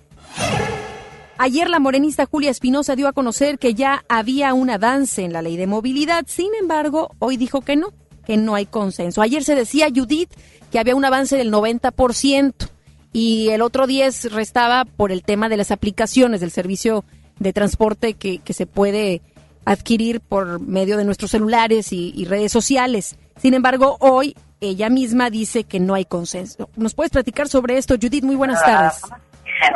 Ayer 1.37 1.69
la 1.69 1.79
morenista 1.79 2.25
Julia 2.25 2.51
Espinosa 2.51 2.97
dio 2.97 3.09
a 3.09 3.13
conocer 3.13 3.59
que 3.59 3.75
ya 3.75 4.03
había 4.09 4.55
un 4.55 4.71
avance 4.71 5.25
en 5.25 5.35
la 5.35 5.43
ley 5.43 5.59
de 5.59 5.67
movilidad, 5.67 6.25
sin 6.27 6.55
embargo, 6.59 7.11
hoy 7.19 7.37
dijo 7.37 7.61
que 7.61 7.77
no, 7.77 7.93
que 8.25 8.39
no 8.39 8.55
hay 8.55 8.65
consenso. 8.65 9.21
Ayer 9.21 9.45
se 9.45 9.55
decía, 9.55 9.89
Judith, 9.95 10.31
que 10.71 10.79
había 10.79 10.97
un 10.97 11.05
avance 11.05 11.37
del 11.37 11.53
90% 11.53 12.72
y 13.13 13.51
el 13.51 13.63
otro 13.63 13.87
10 13.87 14.33
restaba 14.33 14.85
por 14.85 15.13
el 15.13 15.23
tema 15.23 15.49
de 15.49 15.57
las 15.57 15.71
aplicaciones 15.71 16.41
del 16.41 16.51
servicio 16.51 17.05
de 17.39 17.53
transporte 17.53 18.15
que, 18.15 18.39
que 18.39 18.53
se 18.53 18.67
puede 18.67 19.21
adquirir 19.65 20.21
por 20.21 20.61
medio 20.61 20.97
de 20.97 21.05
nuestros 21.05 21.31
celulares 21.31 21.93
y, 21.93 22.13
y, 22.17 22.25
redes 22.25 22.53
sociales. 22.53 23.17
Sin 23.41 23.55
embargo, 23.55 23.97
hoy 24.01 24.35
ella 24.61 24.89
misma 24.89 25.31
dice 25.31 25.65
que 25.65 25.81
no 25.81 25.95
hay 25.95 26.05
consenso. 26.05 26.69
¿Nos 26.77 26.95
puedes 26.95 27.11
platicar 27.11 27.49
sobre 27.49 27.79
esto, 27.79 27.97
Judith? 28.01 28.25
Muy 28.25 28.37
buenas 28.37 28.61
tardes. 28.63 29.03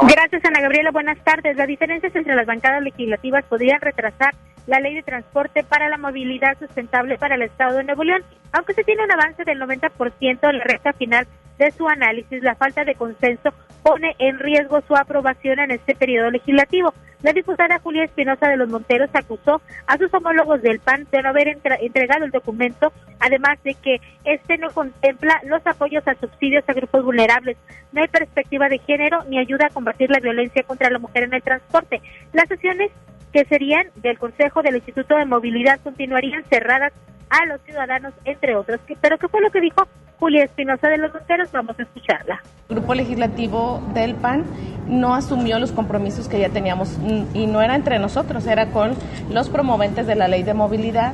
Gracias, 0.09 0.45
Ana 0.45 0.61
Gabriela. 0.61 0.90
Buenas 0.90 1.19
tardes. 1.23 1.57
Las 1.57 1.69
diferencias 1.69 2.14
entre 2.14 2.35
las 2.35 2.47
bancadas 2.47 2.83
legislativas 2.83 3.45
podrían 3.45 3.81
retrasar 3.81 4.35
la 4.66 4.81
ley 4.81 4.95
de 4.95 5.02
transporte 5.02 5.62
para 5.62 5.88
la 5.88 5.97
movilidad 5.97 6.59
sustentable 6.59 7.19
para 7.19 7.37
el 7.37 7.43
Estado 7.43 7.76
de 7.76 7.85
Nuevo 7.85 8.02
León, 8.02 8.25
aunque 8.52 8.75
se 8.75 8.83
tiene 8.83 9.05
un 9.05 9.12
avance 9.12 9.45
del 9.45 9.61
90% 9.61 10.50
en 10.50 10.59
la 10.59 10.64
recta 10.64 10.93
final 10.93 11.26
de 11.59 11.71
su 11.71 11.88
análisis, 11.88 12.43
la 12.43 12.57
falta 12.57 12.85
de 12.85 12.97
consenso 12.97 13.50
pone 13.83 14.16
en 14.19 14.38
riesgo 14.40 14.83
su 14.83 14.97
aprobación 14.97 15.61
en 15.61 15.71
este 15.71 15.95
periodo 15.95 16.31
legislativo. 16.31 16.93
La 17.26 17.33
diputada 17.33 17.80
Julia 17.80 18.04
Espinosa 18.04 18.47
de 18.49 18.56
los 18.56 18.68
Monteros 18.68 19.11
acusó 19.12 19.61
a 19.88 19.99
sus 19.99 20.14
homólogos 20.14 20.62
del 20.62 20.78
PAN 20.78 21.09
de 21.11 21.23
no 21.23 21.30
haber 21.30 21.49
entregado 21.49 22.25
el 22.25 22.30
documento, 22.30 22.92
además 23.18 23.61
de 23.64 23.75
que 23.75 24.00
este 24.23 24.59
no 24.59 24.71
contempla 24.71 25.40
los 25.42 25.66
apoyos 25.66 26.06
a 26.06 26.14
subsidios 26.14 26.62
a 26.68 26.73
grupos 26.73 27.02
vulnerables. 27.02 27.56
No 27.90 28.00
hay 28.00 28.06
perspectiva 28.06 28.68
de 28.68 28.78
género 28.78 29.25
ni 29.25 29.40
ayuda 29.40 29.66
a 29.66 29.71
combatir 29.71 30.09
la 30.09 30.21
violencia 30.21 30.62
contra 30.62 30.88
la 30.88 31.00
mujer 31.00 31.25
en 31.25 31.35
el 31.35 31.42
transporte. 31.42 32.00
Las 32.33 32.47
sesiones 32.47 32.92
que 33.33 33.45
serían 33.47 33.88
del 33.97 34.21
Consejo 34.21 34.62
del 34.62 34.76
Instituto 34.76 35.16
de 35.16 35.25
Movilidad 35.25 35.80
continuarían 35.83 36.45
cerradas 36.45 36.92
a 37.28 37.45
los 37.47 37.61
ciudadanos, 37.62 38.14
entre 38.25 38.54
otros. 38.54 38.78
Pero 39.00 39.18
¿qué 39.18 39.26
fue 39.26 39.40
lo 39.40 39.50
que 39.50 39.62
dijo 39.62 39.88
Julia 40.18 40.44
Espinosa 40.44 40.88
de 40.88 40.99
los 40.99 41.12
Monteros? 41.12 41.50
Vamos 41.52 41.78
a 41.78 41.82
escucharla. 41.82 42.42
El 42.68 42.76
grupo 42.76 42.94
legislativo 42.94 43.80
del 43.94 44.14
PAN 44.14 44.44
no 44.88 45.14
asumió 45.14 45.58
los 45.58 45.73
compromisos 45.73 46.28
que 46.28 46.40
ya 46.40 46.49
teníamos 46.49 46.96
y 47.35 47.46
no 47.46 47.61
era 47.61 47.75
entre 47.75 47.99
nosotros, 47.99 48.46
era 48.46 48.66
con 48.66 48.94
los 49.30 49.49
promoventes 49.49 50.06
de 50.06 50.14
la 50.14 50.28
ley 50.28 50.42
de 50.42 50.54
movilidad, 50.54 51.12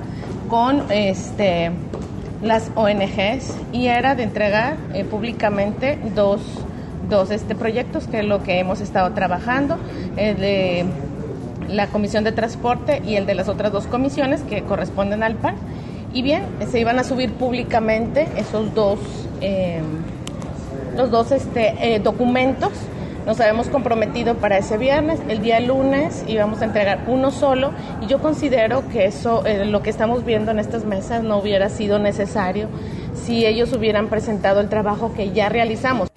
con 0.49 0.91
este 0.91 1.73
las 2.43 2.73
ONGs 2.75 3.57
y 3.73 3.87
era 3.87 4.15
de 4.15 4.25
entregar 4.25 4.77
eh, 4.95 5.05
públicamente 5.05 5.99
dos, 6.15 6.41
dos 7.09 7.31
este, 7.31 7.55
proyectos 7.55 8.09
que 8.09 8.21
es 8.21 8.25
lo 8.25 8.43
que 8.43 8.59
hemos 8.59 8.81
estado 8.81 9.13
trabajando, 9.13 9.79
el 10.17 10.37
de 10.39 10.85
la 11.69 11.87
Comisión 11.87 12.25
de 12.25 12.33
Transporte 12.33 13.01
y 13.05 13.15
el 13.15 13.27
de 13.27 13.35
las 13.35 13.49
otras 13.49 13.73
dos 13.73 13.87
comisiones 13.87 14.43
que 14.43 14.63
corresponden 14.63 15.23
al 15.23 15.37
PAN 15.37 15.55
y 16.13 16.23
bien, 16.23 16.45
se 16.71 16.81
iban 16.81 16.99
a 16.99 17.05
subir 17.05 17.33
públicamente 17.33 18.29
esos 18.37 18.75
dos, 18.75 18.99
eh, 19.41 19.81
los 20.97 21.11
dos 21.11 21.33
este, 21.33 21.95
eh, 21.95 22.01
documentos. 22.01 22.71
Nos 23.27 23.41
habíamos 23.41 23.69
comprometido 23.69 24.35
para 24.35 24.59
ese 24.59 24.79
viernes, 24.79 25.21
el 25.29 25.43
día 25.43 25.61
lunes 25.61 26.25
íbamos 26.27 26.61
a 26.61 26.65
entregar 26.65 27.05
uno 27.07 27.31
solo 27.31 27.71
y 28.01 28.09
yo 28.09 28.19
considero 28.19 28.89
que 28.89 29.05
eso, 29.05 29.47
eh, 29.47 29.65
lo 29.65 29.81
que 29.81 29.91
estamos 29.91 30.25
viendo 30.25 30.51
en 30.51 30.59
estas 30.59 30.85
mesas, 30.85 31.23
no 31.23 31.39
hubiera 31.39 31.69
sido 31.69 32.01
necesario 32.01 32.69
si 33.15 33.47
ellos 33.47 33.73
hubieran 33.73 34.09
presentado 34.09 34.61
el 34.61 34.69
trabajo 34.69 35.13
que 35.15 35.31
ya 35.31 35.49
realizamos. 35.49 36.12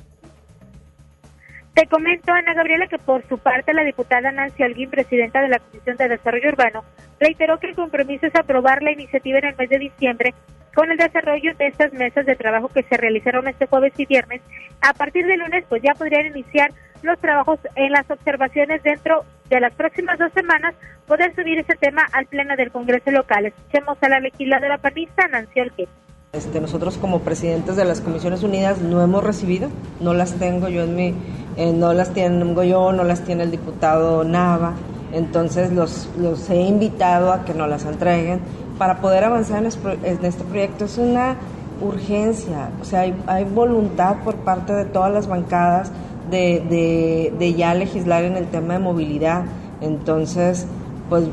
Te 1.75 1.87
comento, 1.87 2.31
Ana 2.31 2.53
Gabriela, 2.53 2.87
que 2.87 2.97
por 2.97 3.27
su 3.27 3.37
parte 3.37 3.73
la 3.73 3.83
diputada 3.83 4.31
Nancy 4.31 4.63
Alguín, 4.63 4.89
presidenta 4.89 5.41
de 5.41 5.49
la 5.49 5.59
Comisión 5.59 5.97
de 5.97 6.07
Desarrollo 6.07 6.47
Urbano, 6.47 6.85
reiteró 7.19 7.59
que 7.59 7.67
el 7.67 7.75
compromiso 7.75 8.25
es 8.27 8.35
aprobar 8.35 8.81
la 8.81 8.93
iniciativa 8.93 9.39
en 9.39 9.45
el 9.47 9.57
mes 9.57 9.69
de 9.69 9.79
diciembre 9.79 10.33
con 10.73 10.89
el 10.89 10.95
desarrollo 10.95 11.53
de 11.55 11.67
estas 11.67 11.91
mesas 11.91 12.25
de 12.25 12.37
trabajo 12.37 12.69
que 12.69 12.83
se 12.83 12.95
realizaron 12.95 13.49
este 13.49 13.67
jueves 13.67 13.91
y 13.97 14.05
viernes. 14.05 14.41
A 14.79 14.93
partir 14.93 15.25
de 15.25 15.35
lunes, 15.35 15.65
pues 15.67 15.81
ya 15.81 15.93
podrían 15.95 16.27
iniciar 16.27 16.71
los 17.01 17.19
trabajos 17.19 17.59
en 17.75 17.91
las 17.91 18.09
observaciones 18.09 18.81
dentro 18.81 19.25
de 19.49 19.59
las 19.59 19.73
próximas 19.73 20.17
dos 20.17 20.31
semanas, 20.31 20.75
poder 21.07 21.35
subir 21.35 21.59
ese 21.59 21.75
tema 21.75 22.03
al 22.13 22.25
pleno 22.27 22.55
del 22.55 22.71
Congreso 22.71 23.11
local. 23.11 23.47
Escuchemos 23.47 23.97
a 24.01 24.07
la 24.07 24.21
legisladora 24.21 24.77
panista 24.77 25.27
Nancy 25.27 25.59
Alguín 25.59 25.89
Este, 26.35 26.59
nosotros 26.59 26.97
como 26.97 27.19
presidentes 27.19 27.77
de 27.77 27.85
las 27.85 28.01
Comisiones 28.01 28.43
Unidas 28.43 28.81
no 28.81 29.01
hemos 29.01 29.23
recibido, 29.23 29.69
no 30.01 30.13
las 30.13 30.33
tengo 30.33 30.67
yo 30.67 30.83
en 30.83 30.95
mi, 30.95 31.13
eh, 31.55 31.71
no 31.71 31.93
las 31.93 32.09
tengo 32.09 32.61
yo, 32.63 32.91
no 32.91 33.05
las 33.05 33.21
tiene 33.21 33.43
el 33.43 33.51
diputado 33.51 34.25
Nava, 34.25 34.73
entonces 35.13 35.71
los, 35.71 36.09
los 36.19 36.49
he 36.49 36.59
invitado 36.61 37.31
a 37.31 37.45
que 37.45 37.53
nos 37.53 37.69
las 37.69 37.85
entreguen 37.85 38.41
para 38.77 38.99
poder 38.99 39.23
avanzar 39.23 39.59
en, 39.59 40.25
este 40.25 40.43
proyecto. 40.43 40.85
Es 40.85 40.97
una 40.97 41.37
urgencia, 41.81 42.69
o 42.81 42.83
sea, 42.85 43.01
hay, 43.01 43.15
hay 43.27 43.45
voluntad 43.45 44.17
por 44.25 44.35
parte 44.35 44.73
de 44.73 44.83
todas 44.83 45.13
las 45.13 45.27
bancadas 45.27 45.91
de, 46.29 46.65
de, 46.69 47.33
de 47.39 47.53
ya 47.53 47.73
legislar 47.73 48.25
en 48.25 48.35
el 48.35 48.47
tema 48.47 48.73
de 48.73 48.79
movilidad, 48.79 49.45
entonces, 49.79 50.67
pues 51.09 51.23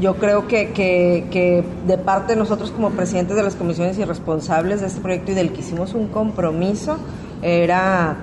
yo 0.00 0.16
creo 0.16 0.48
que, 0.48 0.72
que, 0.72 1.64
de 1.86 1.98
parte 1.98 2.32
de 2.32 2.38
nosotros 2.38 2.70
como 2.70 2.90
presidentes 2.90 3.36
de 3.36 3.42
las 3.42 3.54
comisiones 3.54 3.98
y 3.98 4.04
responsables 4.04 4.80
de 4.80 4.86
este 4.86 5.00
proyecto 5.00 5.32
y 5.32 5.34
del 5.34 5.52
que 5.52 5.60
hicimos 5.60 5.94
un 5.94 6.08
compromiso 6.08 6.98
era 7.42 8.16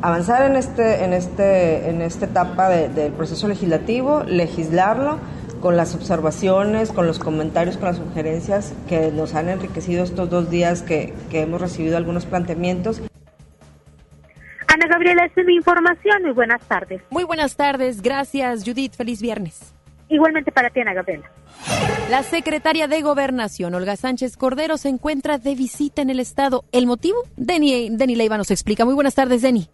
avanzar 0.00 0.48
en 0.48 0.56
este 0.56 1.04
en 1.04 1.12
este 1.12 1.88
en 1.90 2.02
esta 2.02 2.26
etapa 2.26 2.68
del 2.68 3.12
proceso 3.12 3.48
legislativo 3.48 4.22
legislarlo 4.24 5.18
con 5.60 5.76
las 5.76 5.94
observaciones 5.96 6.92
con 6.92 7.06
los 7.08 7.18
comentarios 7.18 7.78
con 7.78 7.86
las 7.86 7.96
sugerencias 7.96 8.74
que 8.88 9.10
nos 9.10 9.34
han 9.34 9.48
enriquecido 9.48 10.04
estos 10.04 10.30
dos 10.30 10.50
días 10.50 10.82
que, 10.82 11.14
que 11.30 11.40
hemos 11.40 11.60
recibido 11.60 11.96
algunos 11.96 12.26
planteamientos 12.26 13.02
Ana 14.68 14.86
Gabriela, 14.86 15.24
esta 15.24 15.40
es 15.40 15.46
mi 15.46 15.56
información. 15.56 16.22
Muy 16.22 16.32
buenas 16.32 16.62
tardes. 16.62 17.02
Muy 17.10 17.24
buenas 17.24 17.56
tardes. 17.56 18.00
Gracias, 18.00 18.62
Judith. 18.64 18.94
Feliz 18.94 19.20
viernes. 19.20 19.74
Igualmente 20.08 20.52
para 20.52 20.70
ti, 20.70 20.80
Ana 20.80 20.94
Gabriela. 20.94 21.30
La 22.10 22.22
secretaria 22.22 22.88
de 22.88 23.02
Gobernación, 23.02 23.74
Olga 23.74 23.96
Sánchez 23.96 24.36
Cordero, 24.36 24.78
se 24.78 24.88
encuentra 24.88 25.38
de 25.38 25.54
visita 25.54 26.00
en 26.00 26.10
el 26.10 26.20
Estado. 26.20 26.64
¿El 26.72 26.86
motivo? 26.86 27.18
Deni, 27.36 27.90
Deni 27.90 28.16
Leiva 28.16 28.38
nos 28.38 28.50
explica. 28.50 28.84
Muy 28.84 28.94
buenas 28.94 29.14
tardes, 29.14 29.42
Deni. 29.42 29.68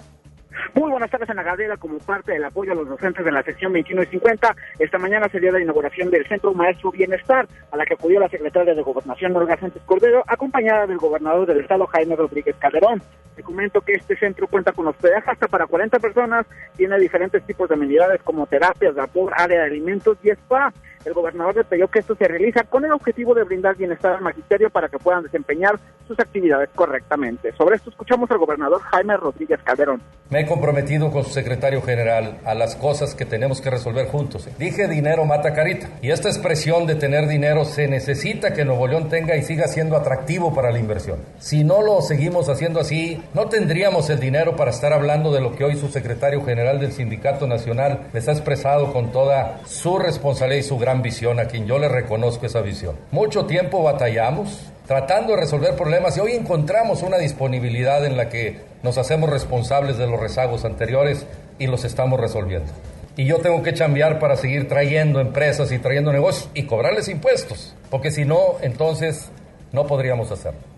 Muy 0.75 0.91
buenas 0.91 1.11
tardes, 1.11 1.29
Ana 1.31 1.43
Gabriela. 1.43 1.77
Como 1.77 1.99
parte 1.99 2.33
del 2.33 2.45
apoyo 2.45 2.73
a 2.73 2.75
los 2.75 2.89
docentes 2.89 3.25
de 3.25 3.33
la 3.33 3.43
sección 3.43 3.73
21 3.73 4.03
y 4.03 4.07
50, 4.07 4.57
esta 4.79 4.99
mañana 4.99 5.29
se 5.29 5.41
dio 5.41 5.53
la 5.53 5.61
inauguración 5.61 6.11
del 6.11 6.27
Centro 6.27 6.53
Maestro 6.55 6.91
Bienestar, 6.91 7.47
a 7.71 7.77
la 7.77 7.85
que 7.85 7.95
acudió 7.95 8.21
la 8.21 8.29
secretaria 8.29 8.75
de 8.75 8.83
Gobernación, 8.83 9.37
Olga 9.37 9.57
Sánchez 9.57 9.83
Cordero, 9.87 10.25
acompañada 10.27 10.87
del 10.87 10.99
gobernador 10.99 11.47
del 11.47 11.61
Estado, 11.61 11.87
Jaime 11.87 12.17
Rodríguez 12.17 12.57
Calderón. 12.59 13.03
Te 13.37 13.43
comento 13.43 13.81
que 13.81 13.93
este 13.95 14.17
centro 14.17 14.47
cuenta 14.47 14.73
con 14.73 14.87
hospedaje 14.87 15.31
hasta 15.31 15.49
para 15.49 15.67
40 15.67 15.99
personas, 15.99 16.47
tiene 16.77 16.99
diferentes 16.99 17.43
tipos 17.45 17.69
de 17.69 17.75
amenidades 17.75 18.23
como 18.23 18.47
terapias, 18.47 18.95
vapor, 18.95 19.33
área 19.37 19.61
de 19.61 19.67
alimentos 19.67 20.17
y 20.23 20.31
spa. 20.31 20.73
El 21.05 21.13
gobernador 21.13 21.55
detalló 21.55 21.89
que 21.89 21.99
esto 21.99 22.15
se 22.15 22.27
realiza 22.27 22.65
con 22.65 22.85
el 22.85 22.93
objetivo 22.93 23.35
de 23.35 23.45
brindar 23.45 23.77
bienestar 23.77 24.17
al 24.17 24.23
magisterio 24.23 24.71
para 24.71 24.89
que 24.89 24.99
puedan 24.99 25.23
desempeñar 25.23 25.79
sus 26.09 26.19
actividades 26.19 26.71
correctamente. 26.75 27.53
Sobre 27.53 27.77
esto 27.77 27.91
escuchamos 27.91 28.31
al 28.31 28.39
gobernador 28.39 28.81
Jaime 28.81 29.17
Rodríguez 29.17 29.61
Calderón. 29.63 30.01
Me 30.31 30.41
he 30.41 30.47
comprometido 30.47 31.13
con 31.13 31.25
su 31.25 31.31
secretario 31.31 31.83
general 31.83 32.39
a 32.45 32.55
las 32.55 32.77
cosas 32.77 33.15
que 33.15 33.27
tenemos 33.27 33.61
que 33.61 33.71
resolver 33.71 34.07
juntos. 34.09 34.49
Dije 34.59 34.89
dinero 34.89 35.25
mata 35.27 35.53
carita. 35.53 35.89
Y 36.01 36.11
esta 36.11 36.29
expresión 36.29 36.87
de 36.87 36.95
tener 36.95 37.29
dinero 37.29 37.65
se 37.65 37.89
necesita 37.89 38.53
que 38.55 38.65
Nuevo 38.65 38.87
León 38.87 39.09
tenga 39.09 39.37
y 39.37 39.43
siga 39.43 39.69
siendo 39.69 39.97
atractivo 39.97 40.55
para 40.55 40.71
la 40.71 40.79
inversión. 40.79 41.19
Si 41.39 41.65
no 41.65 41.83
lo 41.83 42.01
seguimos 42.01 42.49
haciendo 42.49 42.81
así, 42.81 43.23
no 43.35 43.49
tendríamos 43.49 44.09
el 44.09 44.21
dinero 44.21 44.57
para 44.57 44.71
estar 44.71 44.93
hablando 44.93 45.33
de 45.33 45.41
lo 45.41 45.55
que 45.55 45.65
hoy 45.65 45.77
su 45.77 45.89
secretario 45.89 46.43
general 46.45 46.81
del 46.81 46.93
Sindicato 46.93 47.47
Nacional 47.47 48.09
les 48.13 48.29
ha 48.29 48.33
expresado 48.33 48.93
con 48.93 49.13
toda 49.13 49.61
su 49.67 49.99
responsabilidad 49.99 50.61
y 50.61 50.69
su 50.69 50.79
gran 50.79 50.94
visión, 51.03 51.41
a 51.41 51.47
quien 51.47 51.67
yo 51.67 51.79
le 51.79 51.89
reconozco 51.89 52.47
esa 52.47 52.61
visión. 52.61 52.97
Mucho 53.11 53.47
tiempo 53.47 53.83
batallamos 53.83 54.71
tratando 54.87 55.33
de 55.35 55.41
resolver 55.41 55.75
problemas 55.77 56.17
y 56.17 56.21
hoy 56.21 56.33
encontramos 56.33 57.03
una 57.03 57.17
disponibilidad 57.17 58.05
en 58.05 58.17
la 58.17 58.29
que 58.29 58.61
nos 58.83 58.99
hacemos 58.99 59.31
responsables 59.31 59.97
de 59.97 60.07
los 60.07 60.21
rezagos 60.21 60.65
anteriores 60.65 61.27
y 61.59 61.67
los 61.67 61.85
estamos 61.85 62.21
resolviendo. 62.21 62.71
Y 63.17 63.27
yo 63.27 63.39
tengo 63.39 63.63
que 63.63 63.73
chambear 63.73 64.19
para 64.19 64.37
seguir 64.37 64.69
trayendo 64.69 65.21
empresas 65.21 65.71
y 65.73 65.79
trayendo 65.79 66.13
negocios 66.13 66.51
y 66.53 66.65
cobrarles 66.65 67.09
impuestos, 67.09 67.75
porque 67.91 68.11
si 68.11 68.25
no, 68.25 68.57
entonces 68.61 69.31
no 69.73 69.87
podríamos 69.87 70.31
hacerlo. 70.33 70.74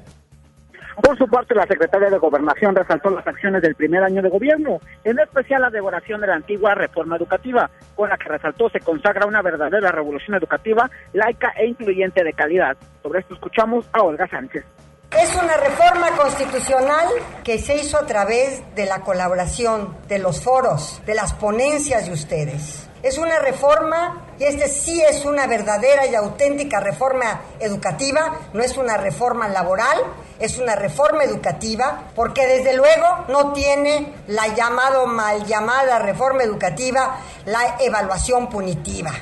Por 1.03 1.19
su 1.19 1.29
parte, 1.29 1.55
la 1.55 1.67
secretaria 1.67 2.09
de 2.09 2.19
Gobernación 2.19 2.75
resaltó 2.75 3.11
las 3.11 3.27
acciones 3.27 3.61
del 3.61 3.75
primer 3.75 4.03
año 4.03 4.23
de 4.23 4.31
gobierno, 4.31 4.81
en 5.05 5.19
especial 5.19 5.61
la 5.61 5.71
devoración 5.71 6.21
de 6.21 6.27
la 6.27 6.37
antigua 6.37 6.75
reforma 6.75 7.17
educativa, 7.17 7.71
con 7.95 8.09
la 8.09 8.17
que 8.17 8.29
resaltó 8.29 8.71
se 8.71 8.81
consagra 8.81 9.27
una 9.27 9.43
verdadera 9.43 9.93
revolución 9.93 10.37
educativa, 10.37 10.91
laica 11.13 11.53
e 11.57 11.67
incluyente 11.67 12.25
de 12.25 12.33
calidad. 12.33 12.77
Sobre 13.03 13.21
esto 13.21 13.35
escuchamos 13.35 13.89
a 13.93 14.03
Olga 14.03 14.27
Sánchez. 14.27 14.65
Es 15.13 15.35
una 15.37 15.57
reforma 15.57 16.11
constitucional 16.17 17.07
que 17.45 17.59
se 17.59 17.77
hizo 17.77 17.99
a 17.99 18.07
través 18.07 18.63
de 18.75 18.87
la 18.87 19.01
colaboración, 19.01 19.97
de 20.09 20.19
los 20.19 20.43
foros, 20.43 21.03
de 21.07 21.15
las 21.15 21.35
ponencias 21.35 22.07
de 22.07 22.13
ustedes. 22.13 22.86
Es 23.07 23.19
una 23.19 23.39
reforma, 23.39 24.27
y 24.37 24.43
este 24.43 24.67
sí 24.67 25.01
es 25.01 25.25
una 25.25 25.47
verdadera 25.47 26.07
y 26.07 26.17
auténtica 26.17 26.81
reforma 26.81 27.41
educativa, 27.61 28.37
no 28.53 28.65
es 28.65 28.77
una 28.77 28.97
reforma 28.97 29.47
laboral, 29.47 29.97
es 30.41 30.59
una 30.59 30.75
reforma 30.75 31.23
educativa, 31.23 32.09
porque 32.17 32.45
desde 32.49 32.75
luego 32.75 33.27
no 33.29 33.53
tiene 33.53 34.13
la 34.27 34.49
llamado 34.49 35.07
mal 35.07 35.47
llamada 35.47 36.01
reforma 36.01 36.43
educativa, 36.43 37.19
la 37.45 37.77
evaluación 37.79 38.49
punitiva. 38.49 39.13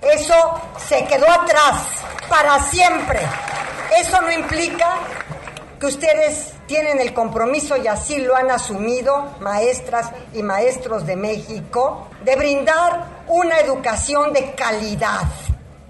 Eso 0.00 0.36
se 0.78 1.04
quedó 1.06 1.28
atrás 1.28 1.82
para 2.28 2.62
siempre. 2.62 3.18
Eso 3.98 4.20
no 4.20 4.30
implica 4.30 4.98
que 5.80 5.86
ustedes 5.86 6.52
tienen 6.68 7.00
el 7.00 7.12
compromiso 7.12 7.76
y 7.76 7.88
así 7.88 8.18
lo 8.18 8.36
han 8.36 8.52
asumido 8.52 9.34
maestras 9.40 10.12
y 10.32 10.44
maestros 10.44 11.04
de 11.04 11.16
México 11.16 12.06
de 12.22 12.36
brindar 12.36 13.11
una 13.28 13.58
educación 13.60 14.32
de 14.32 14.52
calidad. 14.54 15.22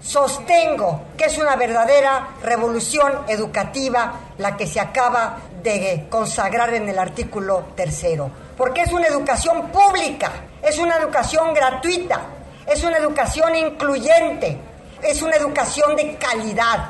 Sostengo 0.01 1.05
que 1.17 1.25
es 1.25 1.37
una 1.37 1.55
verdadera 1.55 2.29
revolución 2.41 3.11
educativa 3.27 4.19
la 4.37 4.57
que 4.57 4.67
se 4.67 4.79
acaba 4.79 5.37
de 5.63 6.07
consagrar 6.09 6.73
en 6.73 6.89
el 6.89 6.99
artículo 6.99 7.67
tercero, 7.75 8.29
porque 8.57 8.81
es 8.81 8.91
una 8.91 9.07
educación 9.07 9.69
pública, 9.69 10.31
es 10.61 10.77
una 10.77 10.97
educación 10.97 11.53
gratuita, 11.53 12.19
es 12.67 12.83
una 12.83 12.97
educación 12.97 13.55
incluyente, 13.55 14.57
es 15.01 15.21
una 15.21 15.37
educación 15.37 15.95
de 15.95 16.17
calidad, 16.17 16.89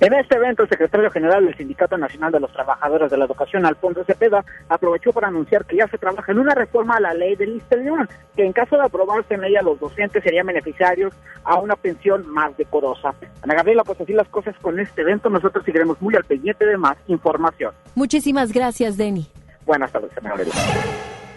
en 0.00 0.14
este 0.14 0.36
evento, 0.36 0.62
el 0.62 0.68
secretario 0.68 1.10
general 1.10 1.44
del 1.44 1.56
Sindicato 1.56 1.98
Nacional 1.98 2.32
de 2.32 2.40
los 2.40 2.50
Trabajadores 2.52 3.10
de 3.10 3.18
la 3.18 3.26
Educación, 3.26 3.66
Alfonso 3.66 4.02
Cepeda, 4.04 4.42
aprovechó 4.68 5.12
para 5.12 5.28
anunciar 5.28 5.66
que 5.66 5.76
ya 5.76 5.86
se 5.88 5.98
trabaja 5.98 6.32
en 6.32 6.38
una 6.38 6.54
reforma 6.54 6.96
a 6.96 7.00
la 7.00 7.12
ley 7.12 7.36
del 7.36 7.62
León, 7.70 8.08
que 8.34 8.44
en 8.44 8.52
caso 8.52 8.76
de 8.76 8.82
aprobarse 8.82 9.34
en 9.34 9.44
ella, 9.44 9.60
los 9.60 9.78
docentes 9.78 10.22
serían 10.22 10.46
beneficiarios 10.46 11.12
a 11.44 11.58
una 11.58 11.76
pensión 11.76 12.26
más 12.28 12.56
decorosa. 12.56 13.14
Ana 13.42 13.54
Gabriela, 13.54 13.84
pues 13.84 14.00
así 14.00 14.14
las 14.14 14.28
cosas 14.28 14.56
con 14.62 14.80
este 14.80 15.02
evento, 15.02 15.28
nosotros 15.28 15.64
seguiremos 15.64 16.00
muy 16.00 16.14
al 16.16 16.24
pendiente 16.24 16.64
de 16.64 16.78
más 16.78 16.96
información. 17.06 17.74
Muchísimas 17.94 18.52
gracias, 18.52 18.96
Denny. 18.96 19.28
Buenas 19.66 19.92
tardes, 19.92 20.10
Ana 20.16 20.30
Gabriela. 20.30 20.52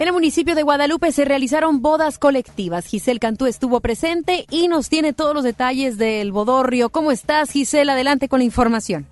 En 0.04 0.08
el 0.08 0.13
municipio 0.13 0.54
de 0.54 0.63
Guadalupe 0.63 1.13
se 1.13 1.24
realizaron 1.24 1.82
bodas 1.82 2.20
colectivas. 2.20 2.86
Giselle 2.86 3.22
Cantú 3.22 3.46
estuvo 3.46 3.80
presente 3.80 4.44
y 4.50 4.68
nos 4.68 4.89
tiene 4.89 5.13
todos 5.13 5.34
los 5.34 5.46
detalles 5.46 5.98
del 5.98 6.34
bodorrio. 6.34 6.89
¿Cómo 6.89 7.10
estás, 7.10 7.52
Giselle? 7.52 7.89
Adelante 7.89 8.28
con 8.28 8.39
la 8.39 8.44
información. 8.44 9.06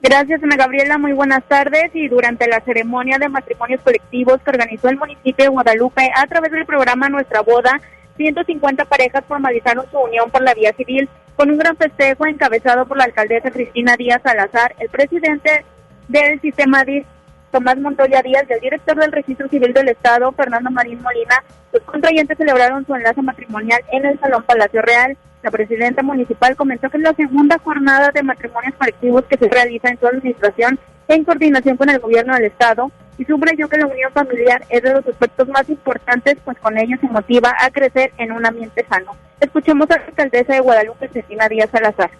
Gracias, 0.00 0.42
Ana 0.42 0.56
Gabriela. 0.56 0.96
Muy 0.96 1.12
buenas 1.12 1.46
tardes. 1.48 1.90
Y 1.92 2.08
durante 2.08 2.48
la 2.48 2.60
ceremonia 2.60 3.18
de 3.18 3.28
matrimonios 3.28 3.82
colectivos 3.82 4.40
que 4.42 4.48
organizó 4.48 4.88
el 4.88 4.96
municipio 4.96 5.44
de 5.44 5.50
Guadalupe 5.50 6.10
a 6.16 6.26
través 6.26 6.50
del 6.50 6.64
programa 6.64 7.10
Nuestra 7.10 7.42
Boda, 7.42 7.78
150 8.16 8.86
parejas 8.86 9.24
formalizaron 9.28 9.84
su 9.90 9.98
unión 9.98 10.30
por 10.30 10.40
la 10.40 10.54
vía 10.54 10.72
civil 10.72 11.10
con 11.36 11.50
un 11.50 11.58
gran 11.58 11.76
festejo 11.76 12.24
encabezado 12.24 12.86
por 12.86 12.96
la 12.96 13.04
alcaldesa 13.04 13.50
Cristina 13.50 13.98
Díaz 13.98 14.22
Salazar, 14.22 14.74
el 14.78 14.88
presidente 14.88 15.66
del 16.08 16.40
sistema 16.40 16.84
DIS 16.84 17.04
Tomás 17.52 17.76
Montoya 17.76 18.22
Díaz 18.22 18.44
y 18.48 18.52
el 18.54 18.60
director 18.60 18.96
del 18.96 19.12
Registro 19.12 19.46
Civil 19.48 19.74
del 19.74 19.90
Estado, 19.90 20.32
Fernando 20.32 20.70
Marín 20.70 21.02
Molina, 21.02 21.44
los 21.70 21.82
contrayentes 21.82 22.38
celebraron 22.38 22.86
su 22.86 22.94
enlace 22.94 23.20
matrimonial 23.20 23.80
en 23.92 24.06
el 24.06 24.18
Salón 24.18 24.42
Palacio 24.42 24.80
Real. 24.80 25.16
La 25.42 25.50
presidenta 25.50 26.02
municipal 26.02 26.56
comentó 26.56 26.88
que 26.88 26.96
es 26.96 27.02
la 27.02 27.12
segunda 27.12 27.58
jornada 27.58 28.10
de 28.10 28.22
matrimonios 28.22 28.74
colectivos 28.76 29.24
que 29.24 29.36
se 29.36 29.48
realiza 29.48 29.88
en 29.88 30.00
su 30.00 30.06
administración 30.06 30.80
en 31.08 31.24
coordinación 31.24 31.76
con 31.76 31.90
el 31.90 31.98
gobierno 31.98 32.34
del 32.34 32.44
Estado 32.44 32.90
y 33.18 33.24
subrayó 33.26 33.68
que 33.68 33.76
la 33.76 33.86
unión 33.86 34.10
familiar 34.12 34.64
es 34.70 34.82
de 34.82 34.94
los 34.94 35.06
aspectos 35.06 35.46
más 35.48 35.68
importantes, 35.68 36.38
pues 36.44 36.56
con 36.58 36.78
ello 36.78 36.96
se 37.00 37.08
motiva 37.08 37.54
a 37.58 37.70
crecer 37.70 38.12
en 38.16 38.32
un 38.32 38.46
ambiente 38.46 38.86
sano. 38.88 39.14
Escuchemos 39.40 39.90
a 39.90 39.98
la 39.98 40.04
alcaldesa 40.06 40.54
de 40.54 40.60
Guadalupe, 40.60 41.08
Cristina 41.08 41.48
Díaz 41.48 41.68
Salazar. 41.70 42.10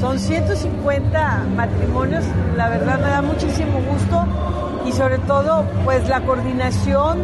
Son 0.00 0.18
150 0.18 1.46
matrimonios, 1.56 2.24
la 2.56 2.68
verdad 2.68 2.98
me 2.98 3.08
da 3.08 3.22
muchísimo 3.22 3.80
gusto 3.90 4.24
y 4.86 4.92
sobre 4.92 5.18
todo 5.18 5.64
pues 5.84 6.08
la 6.08 6.20
coordinación 6.22 7.18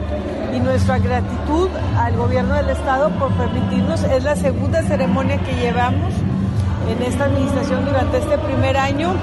y 0.55 0.61
nuestra 0.61 0.99
gratitud 0.99 1.69
al 1.99 2.17
gobierno 2.17 2.55
del 2.55 2.71
estado 2.71 3.11
por 3.19 3.31
permitirnos, 3.33 4.05
es 4.05 4.25
la 4.25 4.37
segunda 4.37 4.83
ceremonia 4.83 5.39
que 5.39 5.55
llevamos 5.55 6.13
en 6.91 7.03
esta 7.03 7.25
administración 7.25 7.85
durante 7.85 8.19
este 8.19 8.39
primer 8.39 8.77
año. 8.77 9.15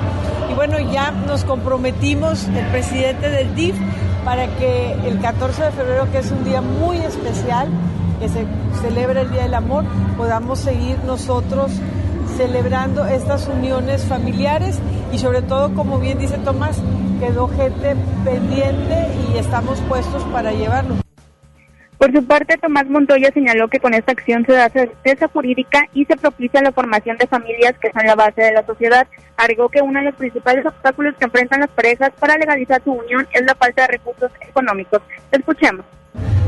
Y 0.52 0.54
bueno, 0.54 0.80
ya 0.80 1.12
nos 1.12 1.43
comprometimos, 1.43 2.48
el 2.50 2.65
presidente 2.67 3.30
del 3.30 3.56
DIF, 3.56 3.76
para 4.26 4.48
que 4.58 4.93
el 5.06 5.19
14 5.19 5.63
de 5.63 5.72
febrero, 5.72 6.12
que 6.12 6.19
es 6.19 6.32
un 6.32 6.43
día 6.43 6.62
muy 6.62 6.98
especial, 6.98 7.69
que 8.19 8.30
se 8.30 8.46
celebra 8.82 9.22
el 9.22 9.32
Día 9.32 9.43
del 9.43 9.54
Amor, 9.54 9.86
podamos 10.17 10.60
seguir 10.60 10.98
nosotros 11.06 11.72
celebrando 12.38 13.06
estas 13.06 13.48
uniones 13.48 14.06
familiares 14.06 14.80
y 15.12 15.17
sobre 15.17 15.41
todo, 15.41 15.74
como 15.74 16.00
bien 16.00 16.17
dice 16.17 16.38
Tomás, 16.39 16.82
quedó 17.19 17.48
gente 17.48 17.96
pendiente 18.26 19.08
y 19.32 19.38
estamos 19.38 19.80
puestos 19.82 20.24
para 20.26 20.52
llevarlo. 20.52 20.96
Por 21.98 22.12
su 22.12 22.26
parte, 22.26 22.58
Tomás 22.58 22.88
Montoya 22.89 23.32
señaló 23.34 23.69
que 23.69 23.80
con 23.80 23.93
esta 23.93 24.12
acción 24.12 24.46
se 24.46 24.52
da 24.52 24.67
certeza 24.69 25.30
jurídica 25.30 25.88
y 25.93 26.04
se 26.06 26.17
propicia 26.17 26.62
la 26.62 26.74
formación 26.74 27.17
de 27.17 27.28
familias 27.28 27.76
que 27.80 27.91
son 27.91 28.06
la 28.06 28.15
base 28.15 28.41
de 28.41 28.52
la 28.52 28.65
sociedad. 28.65 29.08
Agregó 29.38 29.69
que 29.69 29.82
uno 29.82 30.00
de 30.00 30.08
los 30.08 30.15
principales 30.15 30.65
obstáculos 30.65 31.15
que 31.17 31.26
enfrentan 31.26 31.62
las 31.62 31.69
parejas 31.69 32.12
para 32.19 32.38
legalizar 32.38 32.84
su 32.84 32.91
unión 32.91 33.26
es 33.32 33.43
la 33.43 33.56
falta 33.56 33.84
de 33.84 33.93
recursos 33.93 34.32
económicos. 34.41 35.02
Escuchemos. 35.32 35.86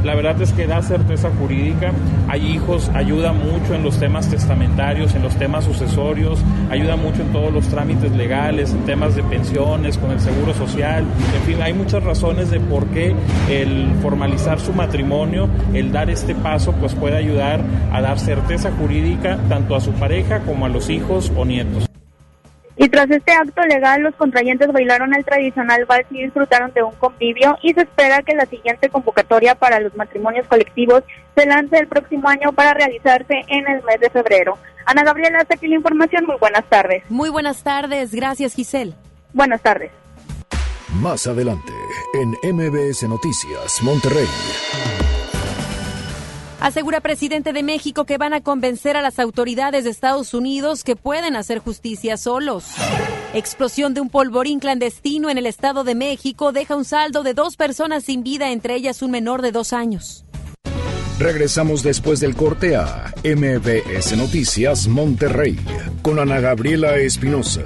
La 0.05 0.13
verdad 0.13 0.39
es 0.39 0.53
que 0.53 0.67
da 0.67 0.83
certeza 0.83 1.31
jurídica. 1.31 1.91
Hay 2.27 2.45
hijos, 2.45 2.91
ayuda 2.93 3.33
mucho 3.33 3.73
en 3.73 3.81
los 3.81 3.99
temas 3.99 4.29
testamentarios, 4.29 5.15
en 5.15 5.23
los 5.23 5.35
temas 5.35 5.65
sucesorios, 5.65 6.39
ayuda 6.69 6.95
mucho 6.95 7.23
en 7.23 7.33
todos 7.33 7.51
los 7.51 7.67
trámites 7.69 8.11
legales, 8.11 8.71
en 8.71 8.85
temas 8.85 9.15
de 9.15 9.23
pensiones, 9.23 9.97
con 9.97 10.11
el 10.11 10.19
seguro 10.19 10.53
social. 10.53 11.03
En 11.35 11.41
fin, 11.41 11.59
hay 11.59 11.73
muchas 11.73 12.03
razones 12.03 12.51
de 12.51 12.59
por 12.59 12.85
qué 12.87 13.15
el 13.49 13.95
formalizar 14.03 14.59
su 14.59 14.73
matrimonio, 14.73 15.49
el 15.73 15.91
dar 15.91 16.11
este 16.11 16.35
paso, 16.35 16.71
pues 16.73 16.93
puede 16.93 17.17
ayudar 17.17 17.61
a 17.91 17.99
dar 17.99 18.19
certeza 18.19 18.71
jurídica 18.77 19.39
tanto 19.49 19.75
a 19.75 19.81
su 19.81 19.91
pareja 19.93 20.41
como 20.41 20.67
a 20.67 20.69
los 20.69 20.91
hijos 20.91 21.31
o 21.35 21.45
nietos. 21.45 21.89
Y 22.77 22.89
tras 22.89 23.09
este 23.09 23.31
acto 23.31 23.61
legal, 23.61 24.01
los 24.01 24.15
contrayentes 24.15 24.71
bailaron 24.71 25.13
el 25.13 25.23
tradicional 25.23 25.85
vals 25.85 26.07
y 26.11 26.23
disfrutaron 26.23 26.73
de 26.73 26.83
un 26.83 26.93
convivio 26.95 27.57
y 27.61 27.73
se 27.73 27.81
espera 27.81 28.21
que 28.21 28.35
la 28.35 28.45
siguiente 28.45 28.89
convocatoria 28.89 29.55
para 29.55 29.79
los 29.79 29.95
matrimonios 29.95 30.45
colectivos 30.47 31.03
se 31.35 31.45
lance 31.45 31.77
el 31.77 31.87
próximo 31.87 32.27
año 32.27 32.51
para 32.51 32.73
realizarse 32.73 33.43
en 33.47 33.67
el 33.67 33.81
mes 33.83 33.99
de 34.01 34.09
febrero. 34.09 34.57
Ana 34.85 35.03
Gabriela, 35.03 35.39
hasta 35.39 35.55
aquí 35.55 35.67
la 35.67 35.75
información. 35.75 36.25
Muy 36.25 36.37
buenas 36.37 36.65
tardes. 36.65 37.03
Muy 37.09 37.29
buenas 37.29 37.63
tardes. 37.63 38.13
Gracias, 38.13 38.53
Giselle. 38.53 38.93
Buenas 39.33 39.61
tardes. 39.61 39.91
Más 41.01 41.27
adelante, 41.27 41.73
en 42.13 42.55
MBS 42.55 43.03
Noticias, 43.03 43.81
Monterrey. 43.83 44.27
Asegura 46.65 46.99
presidente 46.99 47.53
de 47.53 47.61
México 47.61 48.05
que 48.05 48.17
van 48.17 48.33
a 48.33 48.41
convencer 48.41 48.97
a 48.97 49.03
las 49.03 49.19
autoridades 49.19 49.83
de 49.83 49.91
Estados 49.91 50.33
Unidos 50.33 50.83
que 50.83 50.95
pueden 50.95 51.35
hacer 51.35 51.59
justicia 51.59 52.17
solos. 52.17 52.65
Explosión 53.35 53.93
de 53.93 54.01
un 54.01 54.09
polvorín 54.09 54.59
clandestino 54.59 55.29
en 55.29 55.37
el 55.37 55.45
Estado 55.45 55.83
de 55.83 55.93
México 55.93 56.53
deja 56.53 56.75
un 56.75 56.83
saldo 56.83 57.21
de 57.21 57.35
dos 57.35 57.55
personas 57.55 58.05
sin 58.05 58.23
vida, 58.23 58.51
entre 58.51 58.73
ellas 58.73 59.03
un 59.03 59.11
menor 59.11 59.43
de 59.43 59.51
dos 59.51 59.73
años. 59.73 60.25
Regresamos 61.19 61.83
después 61.83 62.19
del 62.19 62.35
corte 62.35 62.75
a 62.75 63.13
MBS 63.23 64.17
Noticias 64.17 64.87
Monterrey 64.87 65.59
con 66.01 66.17
Ana 66.17 66.39
Gabriela 66.39 66.97
Espinosa. 66.97 67.61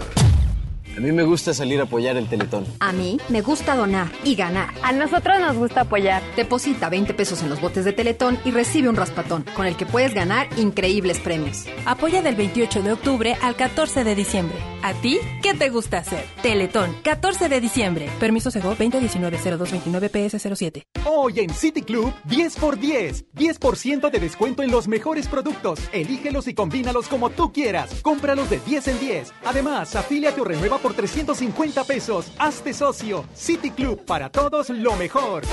A 0.99 1.01
mí 1.01 1.13
me 1.13 1.23
gusta 1.23 1.53
salir 1.53 1.79
a 1.79 1.83
apoyar 1.83 2.17
el 2.17 2.27
Teletón. 2.27 2.65
A 2.81 2.91
mí 2.91 3.21
me 3.29 3.41
gusta 3.41 3.73
donar 3.77 4.11
y 4.25 4.35
ganar. 4.35 4.73
A 4.83 4.91
nosotros 4.91 5.39
nos 5.39 5.55
gusta 5.55 5.81
apoyar. 5.83 6.21
Deposita 6.35 6.89
20 6.89 7.13
pesos 7.13 7.41
en 7.41 7.47
los 7.47 7.61
botes 7.61 7.85
de 7.85 7.93
Teletón 7.93 8.37
y 8.43 8.51
recibe 8.51 8.89
un 8.89 8.97
raspatón, 8.97 9.45
con 9.55 9.65
el 9.65 9.77
que 9.77 9.85
puedes 9.85 10.13
ganar 10.13 10.49
increíbles 10.57 11.21
premios. 11.21 11.63
Apoya 11.85 12.21
del 12.21 12.35
28 12.35 12.83
de 12.83 12.91
octubre 12.91 13.37
al 13.41 13.55
14 13.55 14.03
de 14.03 14.13
diciembre. 14.13 14.57
¿A 14.83 14.93
ti 14.93 15.19
qué 15.41 15.53
te 15.53 15.69
gusta 15.69 15.99
hacer? 15.99 16.25
Teletón, 16.41 16.93
14 17.01 17.47
de 17.47 17.61
diciembre. 17.61 18.09
Permiso 18.19 18.51
Sego 18.51 18.75
2019-0229 18.75 20.11
PS07. 20.11 20.83
Hoy 21.05 21.39
en 21.39 21.53
City 21.53 21.81
Club, 21.81 22.13
10 22.25 22.57
por 22.57 22.77
10. 22.77 23.25
10% 23.35 24.11
de 24.11 24.19
descuento 24.19 24.63
en 24.63 24.71
los 24.71 24.89
mejores 24.89 25.29
productos. 25.29 25.79
Elígelos 25.93 26.49
y 26.49 26.53
combínalos 26.53 27.07
como 27.07 27.29
tú 27.29 27.53
quieras. 27.53 28.01
Cómpralos 28.01 28.49
de 28.49 28.59
10 28.59 28.87
en 28.89 28.99
10. 28.99 29.33
Además, 29.45 29.95
afíliate 29.95 30.41
o 30.41 30.43
renueva 30.43 30.77
por 30.77 30.88
350 30.93 31.83
pesos. 31.83 32.31
Hazte 32.37 32.73
socio. 32.73 33.25
City 33.33 33.71
Club, 33.71 34.05
para 34.05 34.29
todos 34.29 34.69
lo 34.69 34.95
mejor. 34.95 35.43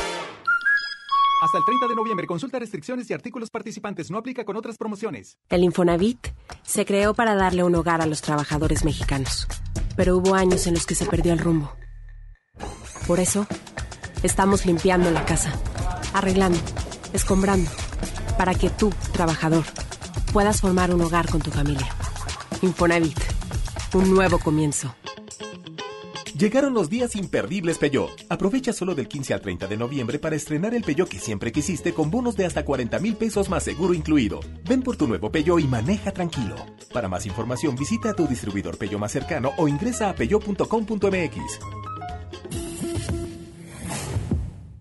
Hasta 1.42 1.58
el 1.58 1.64
30 1.64 1.88
de 1.88 1.94
noviembre, 1.94 2.26
consulta 2.26 2.58
restricciones 2.58 3.10
y 3.10 3.12
artículos 3.12 3.50
participantes. 3.50 4.10
No 4.10 4.18
aplica 4.18 4.44
con 4.44 4.56
otras 4.56 4.78
promociones. 4.78 5.38
El 5.50 5.64
Infonavit 5.64 6.28
se 6.62 6.86
creó 6.86 7.12
para 7.12 7.34
darle 7.34 7.62
un 7.62 7.74
hogar 7.74 8.00
a 8.00 8.06
los 8.06 8.22
trabajadores 8.22 8.84
mexicanos. 8.84 9.46
Pero 9.96 10.16
hubo 10.16 10.34
años 10.34 10.66
en 10.66 10.74
los 10.74 10.86
que 10.86 10.94
se 10.94 11.04
perdió 11.04 11.32
el 11.32 11.38
rumbo. 11.38 11.72
Por 13.06 13.20
eso, 13.20 13.46
estamos 14.22 14.66
limpiando 14.66 15.10
la 15.10 15.24
casa, 15.24 15.52
arreglando, 16.14 16.58
escombrando, 17.12 17.70
para 18.38 18.54
que 18.54 18.70
tú, 18.70 18.92
trabajador, 19.12 19.64
puedas 20.32 20.60
formar 20.60 20.92
un 20.92 21.02
hogar 21.02 21.28
con 21.30 21.40
tu 21.40 21.50
familia. 21.50 21.88
Infonavit, 22.62 23.18
un 23.92 24.12
nuevo 24.12 24.38
comienzo. 24.38 24.94
Llegaron 26.38 26.74
los 26.74 26.90
días 26.90 27.16
imperdibles 27.16 27.78
Peugeot. 27.78 28.10
Aprovecha 28.28 28.74
solo 28.74 28.94
del 28.94 29.08
15 29.08 29.32
al 29.32 29.40
30 29.40 29.68
de 29.68 29.76
noviembre 29.78 30.18
para 30.18 30.36
estrenar 30.36 30.74
el 30.74 30.82
Peugeot 30.82 31.08
que 31.08 31.18
siempre 31.18 31.50
quisiste 31.50 31.94
con 31.94 32.10
bonos 32.10 32.36
de 32.36 32.44
hasta 32.44 32.62
40 32.62 32.98
mil 32.98 33.16
pesos 33.16 33.48
más 33.48 33.62
seguro 33.62 33.94
incluido. 33.94 34.40
Ven 34.68 34.82
por 34.82 34.98
tu 34.98 35.08
nuevo 35.08 35.32
Peugeot 35.32 35.60
y 35.60 35.64
maneja 35.64 36.12
tranquilo. 36.12 36.56
Para 36.92 37.08
más 37.08 37.24
información 37.24 37.74
visita 37.74 38.10
a 38.10 38.14
tu 38.14 38.26
distribuidor 38.26 38.76
Peugeot 38.76 39.00
más 39.00 39.12
cercano 39.12 39.52
o 39.56 39.66
ingresa 39.66 40.10
a 40.10 40.14
peugeot.com.mx. 40.14 41.95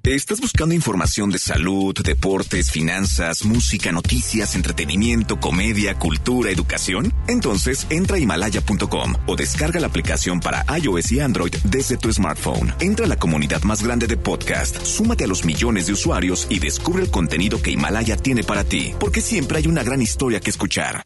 ¿Estás 0.06 0.39
buscando 0.39 0.76
información 0.76 1.32
de 1.32 1.39
salud, 1.39 1.96
deportes, 2.04 2.70
finanzas, 2.70 3.44
música, 3.44 3.91
noticias, 3.91 4.54
entretenimiento, 4.54 5.39
comedia, 5.39 5.98
cultura, 5.98 6.52
educación? 6.52 7.12
Entonces 7.28 7.88
entra 7.89 8.18
a 8.18 8.20
himalaya.com 8.20 9.15
o 9.26 9.36
descarga 9.36 9.80
la 9.80 9.88
aplicación 9.88 10.41
para 10.41 10.63
iOS 10.78 11.12
y 11.12 11.22
Android 11.22 11.56
desde 11.63 11.98
tu 11.98 12.13
smartphone. 12.13 12.72
Entra 12.80 13.08
a 13.08 13.10
la 13.10 13.18
comunidad 13.18 13.63
más 13.63 13.82
grande 13.82 14.06
de 14.06 14.15
podcast, 14.15 14.86
súmate 14.86 15.24
a 15.24 15.28
los 15.28 15.44
millones 15.44 15.88
de 15.88 15.94
usuarios 15.94 16.46
y 16.52 16.60
descubre 16.60 17.02
el 17.02 17.10
contenido 17.10 17.60
que 17.60 17.72
Himalaya 17.72 18.15
tiene 18.15 18.44
para 18.44 18.63
ti, 18.63 18.94
porque 19.00 19.22
siempre 19.22 19.58
hay 19.58 19.65
una 19.65 19.82
gran 19.82 20.04
historia 20.04 20.39
que 20.39 20.52
escuchar. 20.52 21.04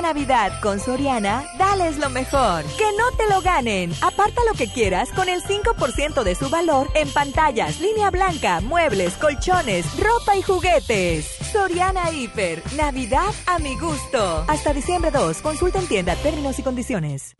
Navidad 0.00 0.52
con 0.60 0.80
Soriana, 0.80 1.44
dales 1.58 1.98
lo 1.98 2.10
mejor. 2.10 2.64
Que 2.76 2.86
no 2.98 3.16
te 3.16 3.28
lo 3.28 3.40
ganen. 3.40 3.92
Aparta 4.00 4.42
lo 4.48 4.54
que 4.56 4.72
quieras 4.72 5.10
con 5.10 5.28
el 5.28 5.42
5% 5.42 6.22
de 6.22 6.34
su 6.34 6.48
valor 6.48 6.88
en 6.94 7.10
pantallas, 7.10 7.80
línea 7.80 8.10
blanca, 8.10 8.60
muebles, 8.60 9.14
colchones, 9.14 9.86
ropa 9.98 10.36
y 10.36 10.42
juguetes. 10.42 11.26
Soriana 11.52 12.10
Hiper. 12.12 12.62
Navidad 12.76 13.32
a 13.46 13.58
mi 13.58 13.78
gusto. 13.78 14.44
Hasta 14.48 14.72
diciembre 14.72 15.10
2. 15.10 15.38
Consulta 15.38 15.78
en 15.78 15.86
tienda 15.86 16.14
términos 16.16 16.58
y 16.58 16.62
condiciones. 16.62 17.36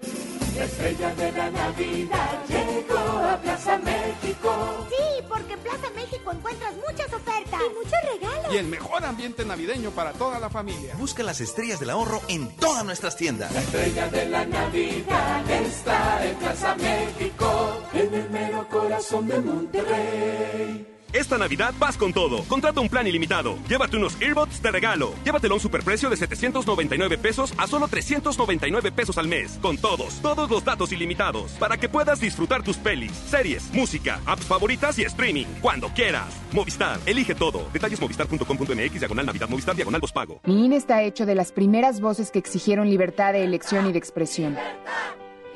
La 0.61 0.67
estrella 0.67 1.15
de 1.15 1.33
la 1.33 1.51
Navidad 1.51 2.45
llegó 2.47 2.99
a 2.99 3.41
Plaza 3.41 3.79
México. 3.79 4.87
Sí, 4.91 5.25
porque 5.27 5.55
en 5.55 5.61
Plaza 5.61 5.89
México 5.97 6.33
encuentras 6.33 6.75
muchas 6.87 7.07
ofertas 7.15 7.61
y 7.67 7.75
muchos 7.75 7.99
regalos. 8.13 8.53
Y 8.53 8.59
el 8.59 8.67
mejor 8.67 9.03
ambiente 9.07 9.43
navideño 9.47 9.91
para 9.93 10.13
toda 10.13 10.39
la 10.39 10.51
familia. 10.51 10.95
Busca 10.99 11.23
las 11.23 11.41
estrellas 11.41 11.81
del 11.81 11.89
ahorro 11.89 12.21
en 12.29 12.55
todas 12.57 12.85
nuestras 12.85 13.17
tiendas. 13.17 13.51
La 13.55 13.61
estrella 13.61 14.09
de 14.09 14.29
la 14.29 14.45
Navidad 14.45 15.51
está 15.51 16.27
en 16.27 16.37
Plaza 16.37 16.75
México, 16.75 17.83
en 17.95 18.15
el 18.15 18.29
mero 18.29 18.69
corazón 18.69 19.29
de 19.29 19.41
Monterrey. 19.41 20.90
Esta 21.13 21.39
Navidad 21.39 21.73
vas 21.79 21.97
con 21.97 22.13
todo. 22.13 22.43
Contrata 22.45 22.81
un 22.81 22.89
plan 22.89 23.07
ilimitado. 23.07 23.57
Llévate 23.69 23.97
unos 23.97 24.21
earbuds 24.21 24.61
de 24.61 24.71
regalo. 24.71 25.15
Llévatelo 25.25 25.55
a 25.55 25.57
un 25.57 25.61
superprecio 25.61 26.11
de 26.11 26.17
799 26.17 27.19
pesos 27.19 27.55
a 27.57 27.67
solo 27.67 27.89
399 27.89 28.93
pesos 28.93 29.17
al 29.19 29.29
mes. 29.29 29.59
Con 29.63 29.79
todos, 29.79 30.21
todos 30.21 30.51
los 30.51 30.65
datos 30.65 30.93
ilimitados. 30.93 31.53
Para 31.53 31.77
que 31.77 31.89
puedas 31.89 32.21
disfrutar 32.21 32.63
tus 32.63 32.77
pelis, 32.77 33.13
series, 33.13 33.73
música, 33.73 34.21
apps 34.27 34.45
favoritas 34.45 34.99
y 34.99 35.03
streaming. 35.03 35.47
Cuando 35.61 35.89
quieras. 35.89 36.35
Movistar, 36.53 36.99
elige 37.07 37.35
todo. 37.35 37.69
Detalles 37.73 38.01
movistar.com.mx, 38.01 38.99
diagonal 38.99 39.27
Navidad, 39.27 39.49
Movistar, 39.49 39.77
diagonal 39.77 40.01
pago. 40.09 40.41
Mi 40.45 40.65
INE 40.65 40.77
está 40.77 41.03
hecho 41.03 41.27
de 41.27 41.35
las 41.35 41.53
primeras 41.53 42.01
voces 42.01 42.31
que 42.31 42.39
exigieron 42.39 42.89
libertad 42.89 43.33
de 43.33 43.45
elección 43.45 43.87
y 43.89 43.93
de 43.93 43.99
expresión. 43.99 44.57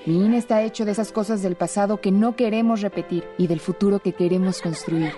Mi 0.07 0.25
INE 0.25 0.37
está 0.37 0.63
hecho 0.63 0.85
de 0.85 0.93
esas 0.93 1.13
cosas 1.13 1.43
del 1.43 1.57
pasado 1.57 2.01
que 2.01 2.11
no 2.11 2.37
queremos 2.37 2.83
repetir 2.83 3.25
y 3.39 3.47
del 3.47 3.61
futuro 3.61 4.01
que 4.01 4.13
queremos 4.13 4.61
construir. 4.61 5.13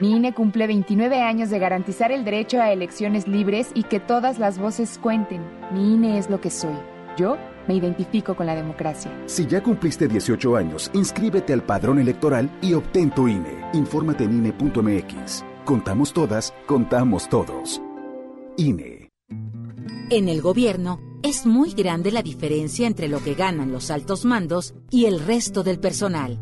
Mi 0.00 0.12
INE 0.12 0.32
cumple 0.32 0.68
29 0.68 1.22
años 1.22 1.50
de 1.50 1.58
garantizar 1.58 2.12
el 2.12 2.24
derecho 2.24 2.60
a 2.60 2.70
elecciones 2.70 3.26
libres 3.26 3.70
y 3.74 3.82
que 3.82 3.98
todas 3.98 4.38
las 4.38 4.56
voces 4.56 4.96
cuenten. 5.02 5.42
Mi 5.72 5.94
INE 5.94 6.18
es 6.18 6.30
lo 6.30 6.40
que 6.40 6.50
soy. 6.50 6.76
Yo 7.16 7.36
me 7.66 7.74
identifico 7.74 8.36
con 8.36 8.46
la 8.46 8.54
democracia. 8.54 9.10
Si 9.26 9.46
ya 9.46 9.60
cumpliste 9.60 10.06
18 10.06 10.56
años, 10.56 10.88
inscríbete 10.94 11.52
al 11.52 11.64
padrón 11.64 11.98
electoral 11.98 12.48
y 12.62 12.74
obtén 12.74 13.10
tu 13.10 13.26
INE. 13.26 13.58
Infórmate 13.72 14.22
en 14.22 14.34
INE.mx. 14.34 15.44
Contamos 15.64 16.12
todas, 16.12 16.54
contamos 16.66 17.28
todos. 17.28 17.82
INE. 18.56 19.10
En 20.10 20.28
el 20.28 20.40
gobierno 20.40 21.00
es 21.24 21.44
muy 21.44 21.72
grande 21.72 22.12
la 22.12 22.22
diferencia 22.22 22.86
entre 22.86 23.08
lo 23.08 23.20
que 23.20 23.34
ganan 23.34 23.72
los 23.72 23.90
altos 23.90 24.24
mandos 24.24 24.74
y 24.92 25.06
el 25.06 25.18
resto 25.18 25.64
del 25.64 25.80
personal. 25.80 26.38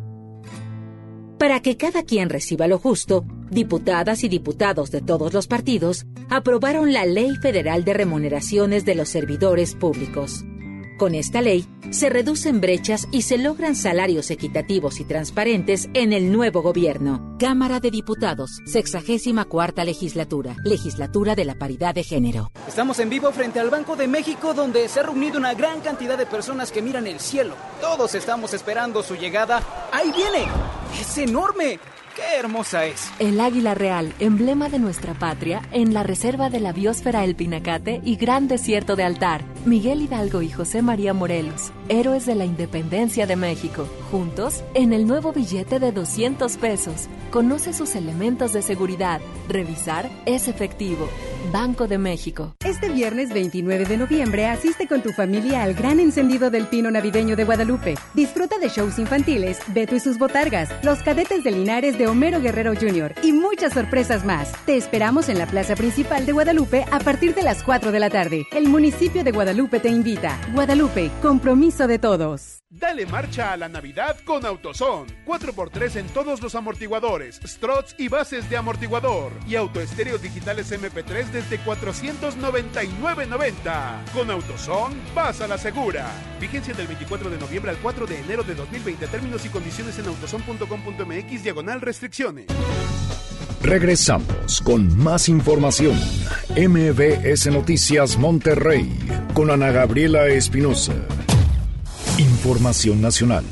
Para 1.39 1.61
que 1.61 1.77
cada 1.77 2.03
quien 2.03 2.29
reciba 2.31 2.67
lo 2.67 2.79
justo, 2.79 3.25
diputadas 3.51 4.25
y 4.25 4.29
diputados 4.29 4.91
de 4.91 5.01
todos 5.01 5.33
los 5.33 5.47
partidos 5.47 6.07
aprobaron 6.31 6.93
la 6.93 7.07
Ley 7.07 7.37
Federal 7.37 7.85
de 7.85 7.95
Remuneraciones 7.95 8.85
de 8.85 8.95
los 8.95 9.09
Servidores 9.09 9.75
Públicos. 9.75 10.45
Con 10.99 11.15
esta 11.15 11.43
ley, 11.43 11.67
se 11.91 12.09
reducen 12.09 12.63
brechas 12.63 13.07
y 13.13 13.23
se 13.23 13.37
logran 13.37 13.77
salarios 13.77 14.31
equitativos 14.31 14.99
y 14.99 15.05
transparentes 15.05 15.91
en 15.93 16.15
el 16.15 16.33
nuevo 16.33 16.63
gobierno. 16.63 17.37
Cámara 17.39 17.81
de 17.81 17.91
Diputados, 17.91 18.63
64 18.65 19.85
legislatura, 19.85 20.57
legislatura 20.65 21.35
de 21.35 21.45
la 21.45 21.55
paridad 21.55 21.95
de 21.95 22.03
género. 22.03 22.51
Estamos 22.67 22.99
en 22.99 23.11
vivo 23.11 23.31
frente 23.31 23.61
al 23.61 23.69
Banco 23.69 23.95
de 23.95 24.09
México 24.09 24.55
donde 24.55 24.89
se 24.89 25.01
ha 25.01 25.03
reunido 25.03 25.39
una 25.39 25.53
gran 25.53 25.83
cantidad 25.83 26.17
de 26.17 26.25
personas 26.25 26.73
que 26.73 26.81
miran 26.81 27.07
el 27.07 27.21
cielo. 27.21 27.55
Todos 27.83 28.15
estamos 28.15 28.55
esperando 28.55 29.03
su 29.03 29.17
llegada. 29.17 29.63
¡Ahí 29.93 30.11
viene! 30.13 30.47
¡Es 30.99 31.19
enorme! 31.19 31.79
¡Qué 32.17 32.39
hermosa 32.39 32.87
es! 32.87 33.13
El 33.19 33.39
águila 33.41 33.75
real, 33.75 34.15
emblema 34.21 34.71
de 34.71 34.79
nuestra 34.79 35.13
patria, 35.13 35.61
en 35.71 35.93
la 35.93 36.03
reserva 36.03 36.49
de 36.49 36.61
la 36.61 36.73
biosfera 36.73 37.23
El 37.25 37.37
Pinacate 37.37 38.01
y 38.03 38.17
Gran 38.17 38.49
Desierto 38.49 38.97
de 38.97 39.05
Altar. 39.05 39.45
Miguel 39.67 40.01
Hidalgo 40.01 40.41
y 40.41 40.49
José 40.49 40.81
María 40.81 41.13
Morelos, 41.13 41.73
héroes 41.91 42.25
de 42.25 42.35
la 42.35 42.47
independencia 42.47 43.27
de 43.27 43.37
México. 43.37 43.87
Juntos, 44.11 44.65
en 44.73 44.95
el 44.95 45.07
nuevo 45.07 45.35
billete 45.35 45.79
de 45.79 45.93
200 45.93 46.57
pesos. 46.57 47.09
Conoce 47.31 47.75
sus 47.75 47.95
elementos 47.97 48.55
de 48.55 48.63
seguridad. 48.63 49.21
Revisar 49.49 50.09
es 50.25 50.49
efectivo. 50.49 51.11
Banco 51.53 51.87
de 51.87 51.99
México. 51.99 52.55
Este 52.65 52.89
viernes 52.89 53.33
29 53.33 53.85
de 53.85 53.97
noviembre 53.99 54.47
asiste 54.47 54.89
con 54.89 55.03
tu 55.03 55.13
familia 55.13 55.63
al 55.63 55.75
gran 55.75 56.01
encendido 56.01 56.51
del 56.51 56.67
pino 56.67 56.91
navideño 56.91 57.37
de 57.37 57.45
Guadalupe. 57.45 57.95
Disfruta 58.15 58.59
de 58.59 58.69
shows 58.69 58.99
infantiles, 58.99 59.59
Beto 59.69 59.95
y 59.95 60.01
sus 60.01 60.19
botargas, 60.19 60.71
los 60.83 61.03
cadetes 61.03 61.45
de 61.45 61.51
Linares 61.51 61.99
de 61.99 62.06
Homero 62.07 62.41
Guerrero 62.41 62.75
Jr. 62.75 63.15
y 63.23 63.33
muchas 63.33 63.73
sorpresas 63.73 64.25
más. 64.25 64.53
Te 64.65 64.77
esperamos 64.77 65.29
en 65.29 65.39
la 65.39 65.47
plaza 65.47 65.77
principal 65.77 66.27
de 66.27 66.33
Guadalupe 66.33 66.85
a 66.91 67.01
partir 67.01 67.35
de 67.35 67.43
las 67.43 67.63
4 67.63 67.93
de 67.93 68.01
la 68.01 68.11
tarde. 68.11 68.47
El 68.53 68.69
municipio 68.69 69.25
de 69.25 69.33
Guadalupe 69.33 69.81
te 69.81 69.89
invita. 69.89 70.39
Guadalupe, 70.55 71.11
compromiso 71.21 71.87
de 71.87 71.99
todos. 71.99 72.56
Dale 72.69 73.07
marcha 73.07 73.53
a 73.53 73.57
la 73.57 73.69
Navidad 73.69 74.17
con 74.25 74.45
AutoZone. 74.45 75.07
4x3 75.25 76.01
en 76.01 76.09
todos 76.09 76.43
los 76.43 76.57
amortiguadores, 76.57 77.41
struts 77.45 77.95
y 77.97 78.09
bases 78.09 78.51
de 78.51 78.57
amortiguador. 78.57 79.31
Y 79.47 79.55
autoestéreos 79.55 80.21
digitales 80.21 80.73
MP3 80.73 81.31
desde 81.31 81.61
499.90. 81.61 84.11
Con 84.13 84.33
AutoZone, 84.33 84.97
vas 85.15 85.41
a 85.41 85.47
la 85.47 85.59
segura. 85.59 86.11
Vigencia 86.41 86.75
del 86.75 86.89
24 86.89 87.31
de 87.31 87.39
noviembre 87.39 87.71
al 87.71 87.79
4 87.79 88.05
de 88.05 88.19
enero 88.19 88.43
de 88.43 88.57
2020. 88.57 89.07
Términos 89.07 89.47
y 89.47 89.49
condiciones 89.49 89.97
en 90.01 90.07
autozone.com.mx 90.07 91.45
diagonal 91.45 91.81
restricciones. 91.81 92.47
Regresamos 93.63 94.61
con 94.61 94.99
más 94.99 95.29
información. 95.29 95.95
MBS 96.57 97.47
Noticias 97.47 98.17
Monterrey 98.17 98.93
con 99.35 99.53
Ana 99.53 99.71
Gabriela 99.71 100.27
Espinosa. 100.27 100.95
Información 102.19 103.03
nacional. 103.03 103.45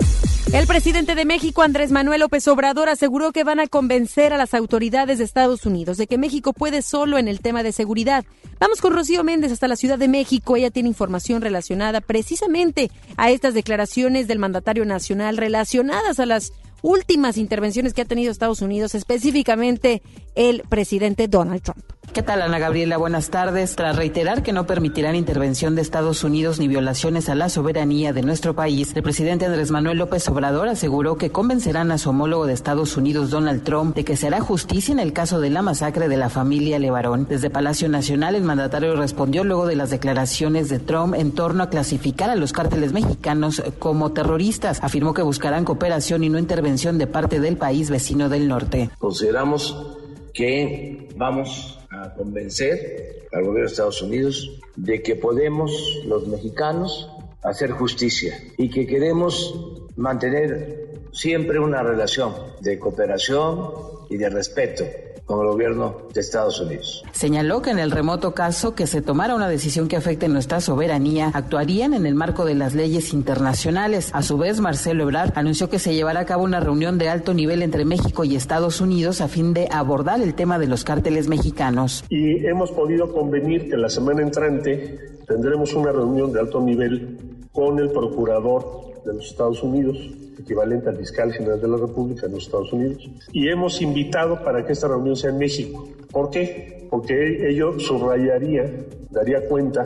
El 0.51 0.67
presidente 0.67 1.15
de 1.15 1.27
México, 1.27 1.61
Andrés 1.61 1.91
Manuel 1.91 2.21
López 2.21 2.49
Obrador, 2.49 2.89
aseguró 2.89 3.31
que 3.31 3.45
van 3.45 3.61
a 3.61 3.67
convencer 3.67 4.33
a 4.33 4.39
las 4.39 4.55
autoridades 4.55 5.19
de 5.19 5.25
Estados 5.25 5.67
Unidos 5.67 5.99
de 5.99 6.07
que 6.07 6.17
México 6.17 6.55
puede 6.55 6.81
solo 6.81 7.19
en 7.19 7.29
el 7.29 7.41
tema 7.41 7.63
de 7.63 7.73
seguridad. 7.73 8.25
Vamos 8.61 8.81
con 8.81 8.95
Rocío 8.95 9.23
Méndez 9.23 9.53
hasta 9.53 9.69
la 9.69 9.77
Ciudad 9.77 9.99
de 9.99 10.09
México. 10.09 10.57
Ella 10.57 10.71
tiene 10.71 10.89
información 10.89 11.43
relacionada 11.43 12.01
precisamente 12.01 12.91
a 13.19 13.31
estas 13.31 13.53
declaraciones 13.53 14.29
del 14.29 14.39
mandatario 14.39 14.87
nacional 14.87 15.37
relacionadas 15.37 16.19
a 16.19 16.25
las 16.25 16.53
últimas 16.81 17.37
intervenciones 17.37 17.93
que 17.93 18.03
ha 18.03 18.07
tenido 18.07 18.31
Estados 18.31 18.63
Unidos, 18.63 18.95
específicamente 18.95 20.03
el 20.35 20.63
presidente 20.69 21.29
Donald 21.29 21.63
Trump. 21.63 21.85
¿Qué 22.13 22.23
tal, 22.23 22.43
Ana 22.43 22.61
Gabriela? 22.61 22.97
Buenas 22.97 23.31
tardes. 23.31 23.75
Tras 23.75 23.97
reiterar 23.97 24.45
que 24.45 24.53
no 24.53 24.69
permitirán 24.69 25.17
intervención 25.17 25.75
de 25.75 25.83
Estados 25.83 26.23
Unidos 26.23 26.61
ni 26.61 26.69
violaciones 26.69 27.29
a 27.29 27.35
la 27.35 27.49
soberanía 27.49 28.13
de 28.13 28.23
nuestro 28.23 28.55
país, 28.55 28.93
el 28.95 29.03
presidente 29.03 29.47
Andrés 29.47 29.73
Manuel 29.73 29.99
López 29.99 30.29
Obrador 30.29 30.69
aseguró 30.69 31.17
que 31.17 31.31
convencerán 31.31 31.91
a 31.91 31.99
su 31.99 32.11
homólogo 32.11 32.47
de 32.47 32.53
Estados 32.53 32.97
Unidos, 32.97 33.31
Donald 33.31 33.65
Trump, 33.65 33.97
de 33.97 34.05
que 34.05 34.17
se 34.17 34.29
hará 34.29 34.41
justicia 34.41 34.93
en 34.93 35.01
el 35.01 35.13
caso 35.13 35.41
de 35.41 35.51
la 35.51 35.63
masacre 35.63 36.09
de 36.09 36.17
la 36.17 36.29
familia 36.29 36.79
Levarón. 36.79 37.27
Desde 37.29 37.51
Palacio 37.51 37.89
Nacional, 37.89 38.37
el 38.37 38.45
mandatario 38.45 38.95
respondió 38.95 39.43
luego 39.43 39.67
de 39.67 39.75
las 39.75 39.91
declaraciones 39.91 40.69
de 40.69 40.79
Trump 40.79 41.15
en 41.17 41.33
torno 41.33 41.65
a 41.65 41.69
clasificar 41.71 42.31
a 42.31 42.37
los 42.37 42.53
cárteles 42.53 42.93
mexicanos 42.93 43.61
como 43.81 44.13
terroristas. 44.13 44.79
Afirmó 44.85 45.15
que 45.15 45.23
buscarán 45.23 45.65
cooperación 45.65 46.23
y 46.23 46.29
no 46.29 46.39
intervención 46.39 46.97
de 46.97 47.09
parte 47.09 47.41
del 47.41 47.57
país 47.57 47.91
vecino 47.91 48.29
del 48.29 48.47
norte. 48.47 48.91
Consideramos 49.01 50.04
que 50.35 51.09
vamos 51.17 51.79
a 51.91 52.13
convencer 52.13 53.29
al 53.33 53.45
gobierno 53.45 53.61
de 53.61 53.73
Estados 53.73 54.03
Unidos 54.03 54.61
de 54.77 55.03
que 55.03 55.17
podemos 55.17 55.73
los 56.07 56.27
mexicanos 56.27 57.09
hacer 57.43 57.71
justicia 57.71 58.37
y 58.59 58.69
que 58.69 58.87
queremos 58.87 59.79
mantener 59.97 60.91
siempre 61.13 61.61
una 61.61 61.83
relación 61.83 62.35
de 62.61 62.79
cooperación 62.79 63.71
y 64.11 64.17
de 64.17 64.29
respeto 64.29 64.85
con 65.27 65.41
el 65.41 65.47
gobierno 65.53 65.97
de 66.13 66.21
Estados 66.21 66.61
Unidos. 66.61 67.03
Señaló 67.13 67.63
que 67.63 67.71
en 67.71 67.79
el 67.79 67.91
remoto 67.91 68.35
caso 68.35 68.75
que 68.75 68.87
se 68.87 69.01
tomara 69.01 69.35
una 69.35 69.49
decisión 69.49 69.89
que 69.89 69.97
afecte 69.97 70.29
nuestra 70.29 70.61
soberanía, 70.61 71.31
actuarían 71.33 71.95
en 71.95 72.07
el 72.07 72.15
marco 72.15 72.45
de 72.45 72.55
las 72.55 72.75
leyes 72.75 73.13
internacionales. 73.13 74.11
A 74.13 74.23
su 74.23 74.37
vez, 74.37 74.61
Marcelo 74.61 75.05
Ebrard 75.05 75.33
anunció 75.37 75.71
que 75.71 75.79
se 75.79 75.95
llevará 75.95 76.21
a 76.21 76.27
cabo 76.27 76.45
una 76.45 76.61
reunión 76.61 76.99
de 76.99 77.09
alto 77.09 77.33
nivel 77.33 77.63
entre 77.63 77.85
México 77.85 78.25
y 78.25 78.37
Estados 78.37 78.81
Unidos 78.81 79.21
a 79.21 79.29
fin 79.29 79.55
de 79.55 79.69
abordar 79.71 80.21
el 80.21 80.35
tema 80.35 80.59
de 80.59 80.67
los 80.67 80.85
cárteles 80.85 81.29
mexicanos. 81.29 82.05
Y 82.09 82.47
hemos 82.47 82.71
podido 82.73 83.13
convenir 83.13 83.71
que 83.71 83.77
la 83.77 83.89
semana 83.89 84.23
entrante 84.23 84.99
tendremos 85.27 85.73
una 85.75 85.93
reunión 85.93 86.33
de 86.33 86.41
alto 86.41 86.61
nivel 86.61 87.19
con 87.53 87.79
el 87.79 87.91
procurador 87.91 88.94
de 89.05 89.15
los 89.15 89.27
Estados 89.27 89.63
Unidos, 89.63 89.99
equivalente 90.39 90.89
al 90.89 90.97
fiscal 90.97 91.33
general 91.33 91.61
de 91.61 91.69
la 91.69 91.77
República 91.77 92.27
en 92.27 92.33
los 92.33 92.45
Estados 92.45 92.73
Unidos, 92.73 93.09
y 93.33 93.49
hemos 93.49 93.81
invitado 93.81 94.43
para 94.43 94.65
que 94.65 94.73
esta 94.73 94.89
reunión 94.89 95.17
sea 95.17 95.31
en 95.31 95.39
México. 95.39 95.89
¿Por 96.11 96.31
qué? 96.31 96.87
Porque 96.91 97.49
ello 97.49 97.79
subrayaría, 97.79 98.71
daría 99.11 99.47
cuenta 99.49 99.85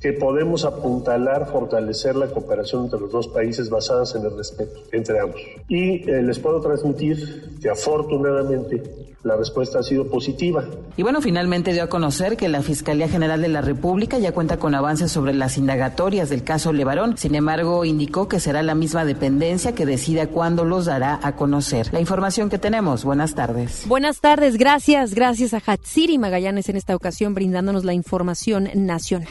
que 0.00 0.12
podemos 0.12 0.64
apuntalar, 0.64 1.48
fortalecer 1.50 2.16
la 2.16 2.26
cooperación 2.28 2.84
entre 2.84 3.00
los 3.00 3.12
dos 3.12 3.28
países 3.28 3.70
basadas 3.70 4.14
en 4.14 4.24
el 4.24 4.36
respeto 4.36 4.80
entre 4.92 5.20
ambos. 5.20 5.40
Y 5.68 6.08
eh, 6.10 6.22
les 6.22 6.38
puedo 6.38 6.60
transmitir 6.60 7.58
que 7.60 7.70
afortunadamente 7.70 8.82
la 9.26 9.36
respuesta 9.36 9.80
ha 9.80 9.82
sido 9.82 10.08
positiva. 10.08 10.64
Y 10.96 11.02
bueno, 11.02 11.20
finalmente 11.20 11.72
dio 11.72 11.82
a 11.82 11.88
conocer 11.88 12.36
que 12.36 12.48
la 12.48 12.62
Fiscalía 12.62 13.08
General 13.08 13.42
de 13.42 13.48
la 13.48 13.60
República 13.60 14.18
ya 14.18 14.32
cuenta 14.32 14.58
con 14.58 14.74
avances 14.74 15.10
sobre 15.10 15.34
las 15.34 15.58
indagatorias 15.58 16.28
del 16.30 16.44
caso 16.44 16.72
Levarón. 16.72 17.18
Sin 17.18 17.34
embargo, 17.34 17.84
indicó 17.84 18.28
que 18.28 18.38
será 18.38 18.62
la 18.62 18.76
misma 18.76 19.04
dependencia 19.04 19.74
que 19.74 19.84
decida 19.84 20.28
cuándo 20.28 20.64
los 20.64 20.84
dará 20.84 21.18
a 21.22 21.34
conocer. 21.34 21.92
La 21.92 22.00
información 22.00 22.48
que 22.48 22.58
tenemos. 22.58 23.04
Buenas 23.04 23.34
tardes. 23.34 23.84
Buenas 23.88 24.20
tardes. 24.20 24.56
Gracias. 24.56 25.14
Gracias 25.14 25.54
a 25.54 25.62
Hatsiri 25.64 26.18
Magallanes 26.18 26.68
en 26.68 26.76
esta 26.76 26.94
ocasión 26.94 27.34
brindándonos 27.34 27.84
la 27.84 27.94
información 27.94 28.68
nacional. 28.74 29.28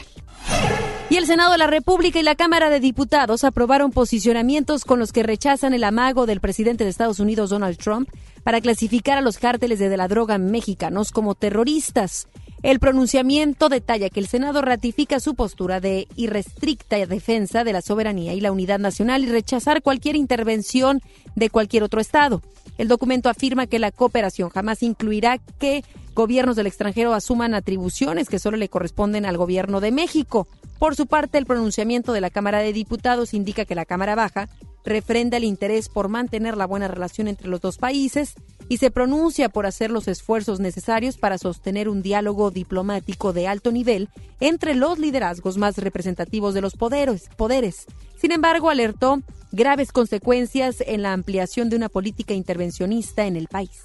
Y 1.08 1.16
el 1.16 1.26
Senado 1.26 1.52
de 1.52 1.58
la 1.58 1.68
República 1.68 2.18
y 2.18 2.24
la 2.24 2.34
Cámara 2.34 2.68
de 2.68 2.80
Diputados 2.80 3.44
aprobaron 3.44 3.92
posicionamientos 3.92 4.84
con 4.84 4.98
los 4.98 5.12
que 5.12 5.22
rechazan 5.22 5.72
el 5.72 5.84
amago 5.84 6.26
del 6.26 6.40
presidente 6.40 6.82
de 6.82 6.90
Estados 6.90 7.20
Unidos, 7.20 7.50
Donald 7.50 7.78
Trump, 7.78 8.08
para 8.42 8.60
clasificar 8.60 9.16
a 9.16 9.20
los 9.20 9.38
cárteles 9.38 9.78
de 9.78 9.96
la 9.96 10.08
droga 10.08 10.38
mexicanos 10.38 11.12
como 11.12 11.36
terroristas. 11.36 12.26
El 12.62 12.80
pronunciamiento 12.80 13.68
detalla 13.68 14.10
que 14.10 14.18
el 14.18 14.26
Senado 14.26 14.62
ratifica 14.62 15.20
su 15.20 15.36
postura 15.36 15.78
de 15.80 16.08
irrestricta 16.16 16.96
defensa 17.06 17.62
de 17.62 17.72
la 17.72 17.82
soberanía 17.82 18.34
y 18.34 18.40
la 18.40 18.50
unidad 18.50 18.80
nacional 18.80 19.22
y 19.22 19.26
rechazar 19.26 19.82
cualquier 19.82 20.16
intervención 20.16 21.00
de 21.36 21.50
cualquier 21.50 21.84
otro 21.84 22.00
Estado. 22.00 22.42
El 22.78 22.88
documento 22.88 23.28
afirma 23.28 23.66
que 23.66 23.78
la 23.78 23.90
cooperación 23.90 24.50
jamás 24.50 24.82
incluirá 24.82 25.38
que 25.38 25.84
gobiernos 26.14 26.56
del 26.56 26.66
extranjero 26.66 27.14
asuman 27.14 27.54
atribuciones 27.54 28.28
que 28.28 28.38
solo 28.38 28.56
le 28.56 28.68
corresponden 28.68 29.26
al 29.26 29.36
gobierno 29.36 29.80
de 29.80 29.92
México. 29.92 30.48
Por 30.78 30.94
su 30.94 31.06
parte, 31.06 31.38
el 31.38 31.46
pronunciamiento 31.46 32.12
de 32.12 32.20
la 32.20 32.30
Cámara 32.30 32.58
de 32.58 32.72
Diputados 32.72 33.34
indica 33.34 33.64
que 33.64 33.74
la 33.74 33.84
Cámara 33.84 34.14
Baja 34.14 34.48
refrenda 34.84 35.36
el 35.36 35.44
interés 35.44 35.88
por 35.88 36.08
mantener 36.08 36.56
la 36.56 36.66
buena 36.66 36.88
relación 36.88 37.28
entre 37.28 37.48
los 37.48 37.60
dos 37.60 37.76
países 37.76 38.34
y 38.68 38.78
se 38.78 38.90
pronuncia 38.90 39.48
por 39.48 39.66
hacer 39.66 39.90
los 39.90 40.08
esfuerzos 40.08 40.60
necesarios 40.60 41.18
para 41.18 41.38
sostener 41.38 41.88
un 41.88 42.02
diálogo 42.02 42.50
diplomático 42.50 43.32
de 43.32 43.48
alto 43.48 43.72
nivel 43.72 44.08
entre 44.40 44.74
los 44.74 44.98
liderazgos 44.98 45.58
más 45.58 45.76
representativos 45.78 46.54
de 46.54 46.60
los 46.60 46.74
poderes. 46.74 47.28
poderes. 47.36 47.86
Sin 48.16 48.32
embargo, 48.32 48.70
alertó 48.70 49.20
graves 49.56 49.90
consecuencias 49.90 50.84
en 50.86 51.02
la 51.02 51.14
ampliación 51.14 51.70
de 51.70 51.76
una 51.76 51.88
política 51.88 52.34
intervencionista 52.34 53.26
en 53.26 53.36
el 53.36 53.48
país. 53.48 53.82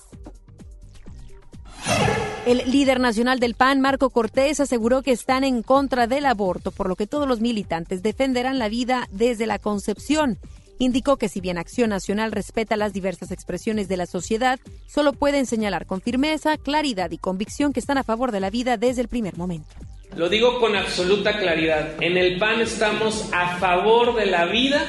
El 2.45 2.69
líder 2.69 2.99
nacional 2.99 3.39
del 3.39 3.55
PAN, 3.55 3.79
Marco 3.81 4.09
Cortés, 4.09 4.59
aseguró 4.59 5.01
que 5.01 5.11
están 5.11 5.43
en 5.43 5.63
contra 5.63 6.07
del 6.07 6.25
aborto, 6.25 6.71
por 6.71 6.89
lo 6.89 6.95
que 6.95 7.07
todos 7.07 7.27
los 7.27 7.39
militantes 7.39 8.03
defenderán 8.03 8.59
la 8.59 8.67
vida 8.67 9.07
desde 9.11 9.47
la 9.47 9.59
concepción. 9.59 10.37
Indicó 10.77 11.17
que 11.17 11.29
si 11.29 11.39
bien 11.39 11.57
Acción 11.57 11.91
Nacional 11.91 12.31
respeta 12.31 12.75
las 12.75 12.91
diversas 12.91 13.31
expresiones 13.31 13.87
de 13.87 13.97
la 13.97 14.07
sociedad, 14.07 14.59
solo 14.87 15.13
pueden 15.13 15.45
señalar 15.45 15.85
con 15.85 16.01
firmeza, 16.01 16.57
claridad 16.57 17.11
y 17.11 17.17
convicción 17.17 17.71
que 17.71 17.79
están 17.79 17.97
a 17.97 18.03
favor 18.03 18.31
de 18.31 18.41
la 18.41 18.49
vida 18.49 18.75
desde 18.77 19.01
el 19.01 19.07
primer 19.07 19.37
momento. 19.37 19.69
Lo 20.15 20.27
digo 20.27 20.59
con 20.59 20.75
absoluta 20.75 21.37
claridad. 21.37 21.93
En 22.01 22.17
el 22.17 22.37
PAN 22.37 22.59
estamos 22.59 23.29
a 23.31 23.57
favor 23.59 24.15
de 24.15 24.25
la 24.25 24.45
vida 24.47 24.81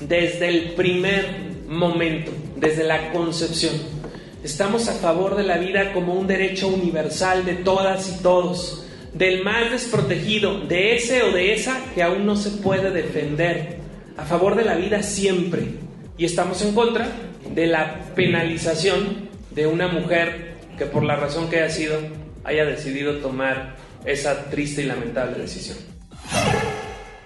desde 0.00 0.48
el 0.48 0.72
primer 0.72 1.26
momento, 1.68 2.32
desde 2.56 2.84
la 2.84 3.12
concepción. 3.12 3.74
Estamos 4.42 4.88
a 4.88 4.94
favor 4.94 5.36
de 5.36 5.42
la 5.42 5.58
vida 5.58 5.92
como 5.92 6.14
un 6.14 6.26
derecho 6.26 6.68
universal 6.68 7.44
de 7.44 7.54
todas 7.54 8.08
y 8.08 8.22
todos, 8.22 8.86
del 9.12 9.42
más 9.42 9.70
desprotegido, 9.70 10.60
de 10.60 10.94
ese 10.94 11.22
o 11.22 11.32
de 11.32 11.54
esa 11.54 11.80
que 11.94 12.02
aún 12.02 12.24
no 12.24 12.36
se 12.36 12.50
puede 12.50 12.90
defender. 12.90 13.78
A 14.16 14.24
favor 14.24 14.56
de 14.56 14.64
la 14.64 14.74
vida 14.74 15.02
siempre. 15.02 15.62
Y 16.16 16.24
estamos 16.24 16.62
en 16.62 16.74
contra 16.74 17.08
de 17.54 17.66
la 17.66 18.00
penalización 18.14 19.28
de 19.50 19.66
una 19.66 19.88
mujer 19.88 20.56
que 20.76 20.86
por 20.86 21.02
la 21.02 21.16
razón 21.16 21.50
que 21.50 21.56
haya 21.56 21.70
sido 21.70 21.98
haya 22.44 22.64
decidido 22.64 23.16
tomar 23.18 23.76
esa 24.04 24.48
triste 24.50 24.82
y 24.82 24.86
lamentable 24.86 25.38
decisión. 25.38 25.87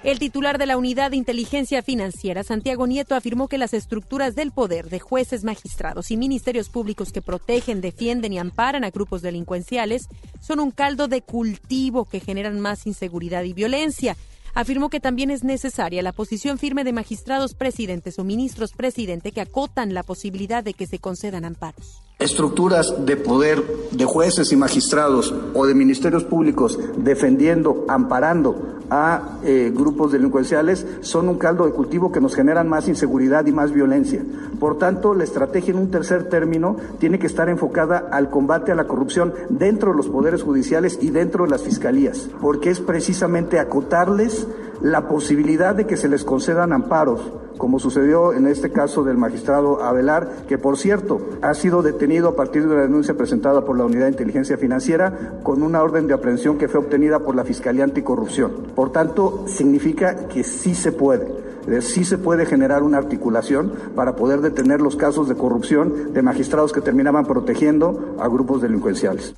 El 0.05 0.19
titular 0.19 0.59
de 0.59 0.67
la 0.67 0.77
Unidad 0.77 1.13
de 1.13 1.17
Inteligencia 1.17 1.81
Financiera, 1.81 2.43
Santiago 2.43 2.89
Nieto, 2.89 3.15
afirmó 3.15 3.47
que 3.47 3.57
las 3.57 3.73
estructuras 3.73 4.35
del 4.35 4.51
poder 4.51 4.91
de 4.91 4.99
jueces, 4.99 5.45
magistrados 5.45 6.11
y 6.11 6.17
ministerios 6.17 6.71
públicos 6.71 7.13
que 7.13 7.23
protegen, 7.23 7.81
defienden 7.81 8.33
y 8.33 8.39
amparan 8.41 8.83
a 8.83 8.91
grupos 8.91 9.23
delincuenciales 9.23 10.09
son 10.41 10.59
un 10.59 10.73
caldo 10.73 11.07
de 11.07 11.23
cultivo 11.23 12.05
que 12.05 12.19
generan 12.19 12.59
más 12.59 12.85
inseguridad 12.87 13.45
y 13.45 13.53
violencia 13.53 14.17
afirmó 14.55 14.91
que 14.91 15.01
también 15.01 15.31
es 15.31 15.45
necesaria 15.45 16.03
la 16.03 16.13
posición 16.13 16.59
firme 16.59 16.85
de 16.85 16.93
magistrados 16.93 17.55
presidentes 17.55 18.19
o 18.19 18.25
ministros 18.25 18.73
presidente 18.73 19.33
que 19.33 19.41
acotan 19.41 19.95
la 19.95 20.03
posibilidad 20.03 20.63
de 20.63 20.75
que 20.75 20.87
se 20.87 20.99
concedan 20.99 21.45
amparos. 21.45 22.03
Estructuras 22.23 23.05
de 23.05 23.17
poder 23.17 23.61
de 23.91 24.05
jueces 24.05 24.53
y 24.53 24.57
magistrados 24.57 25.35
o 25.55 25.67
de 25.67 25.75
ministerios 25.75 26.23
públicos 26.23 26.79
defendiendo, 26.97 27.85
amparando 27.89 28.79
a 28.91 29.39
eh, 29.43 29.73
grupos 29.75 30.13
delincuenciales 30.13 30.87
son 31.01 31.29
un 31.29 31.37
caldo 31.37 31.67
de 31.67 31.73
cultivo 31.73 32.13
que 32.13 32.21
nos 32.21 32.37
generan 32.37 32.69
más 32.69 32.87
inseguridad 32.87 33.45
y 33.47 33.53
más 33.53 33.73
violencia. 33.73 34.23
Por 34.61 34.79
tanto, 34.79 35.15
la 35.15 35.25
estrategia 35.25 35.73
en 35.73 35.81
un 35.81 35.91
tercer 35.91 36.29
término 36.29 36.77
tiene 37.01 37.19
que 37.19 37.27
estar 37.27 37.49
enfocada 37.49 38.07
al 38.13 38.31
combate 38.31 38.71
a 38.71 38.77
la 38.77 38.87
corrupción 38.87 39.35
dentro 39.49 39.91
de 39.91 39.97
los 39.97 40.09
poderes 40.09 40.45
judiciales 40.45 41.01
y 41.03 41.11
dentro 41.11 41.43
de 41.43 41.51
las 41.51 41.63
fiscalías, 41.63 42.29
porque 42.41 42.71
es 42.71 42.79
precisamente 42.79 43.59
acotarles 43.59 44.47
la 44.83 45.07
posibilidad 45.09 45.75
de 45.75 45.87
que 45.87 45.97
se 45.97 46.09
les 46.09 46.25
concedan 46.25 46.73
amparos, 46.73 47.21
como 47.57 47.79
sucedió 47.79 48.33
en 48.33 48.47
este 48.49 48.73
caso 48.73 49.05
del 49.05 49.17
magistrado 49.17 49.83
Avelar, 49.83 50.45
que 50.49 50.59
por 50.59 50.77
cierto 50.77 51.21
ha 51.41 51.55
sido 51.55 51.83
detenido 51.83 52.29
a 52.29 52.37
partir 52.37 52.63
de 52.67 52.75
una 52.75 52.83
denuncia 52.83 53.15
presentada 53.15 53.65
por 53.65 53.79
la 53.79 53.85
Unidad 53.85 54.07
de 54.07 54.11
Inteligencia 54.11 54.59
Financiera 54.59 55.39
con 55.43 55.63
una 55.63 55.83
orden 55.83 56.09
de 56.09 56.15
aprehensión 56.15 56.59
que 56.59 56.69
fue 56.69 56.81
obtenida 56.81 57.21
por 57.21 57.37
la 57.37 57.45
Fiscalía 57.45 57.85
Anticorrupción. 57.85 58.51
Por 58.75 58.91
tanto, 58.91 59.45
significa 59.47 60.27
que 60.29 60.43
sí 60.43 60.75
se 60.75 60.93
puede 60.93 61.53
sí 61.81 62.05
se 62.05 62.19
puede 62.19 62.45
generar 62.45 62.83
una 62.83 62.99
articulación 62.99 63.73
para 63.95 64.17
poder 64.17 64.41
detener 64.41 64.81
los 64.81 64.97
casos 64.97 65.29
de 65.29 65.37
corrupción 65.37 66.13
de 66.13 66.21
magistrados 66.21 66.73
que 66.73 66.81
terminaban 66.81 67.25
protegiendo 67.25 68.17
a 68.19 68.27
grupos 68.27 68.63
delincuenciales 68.63 69.37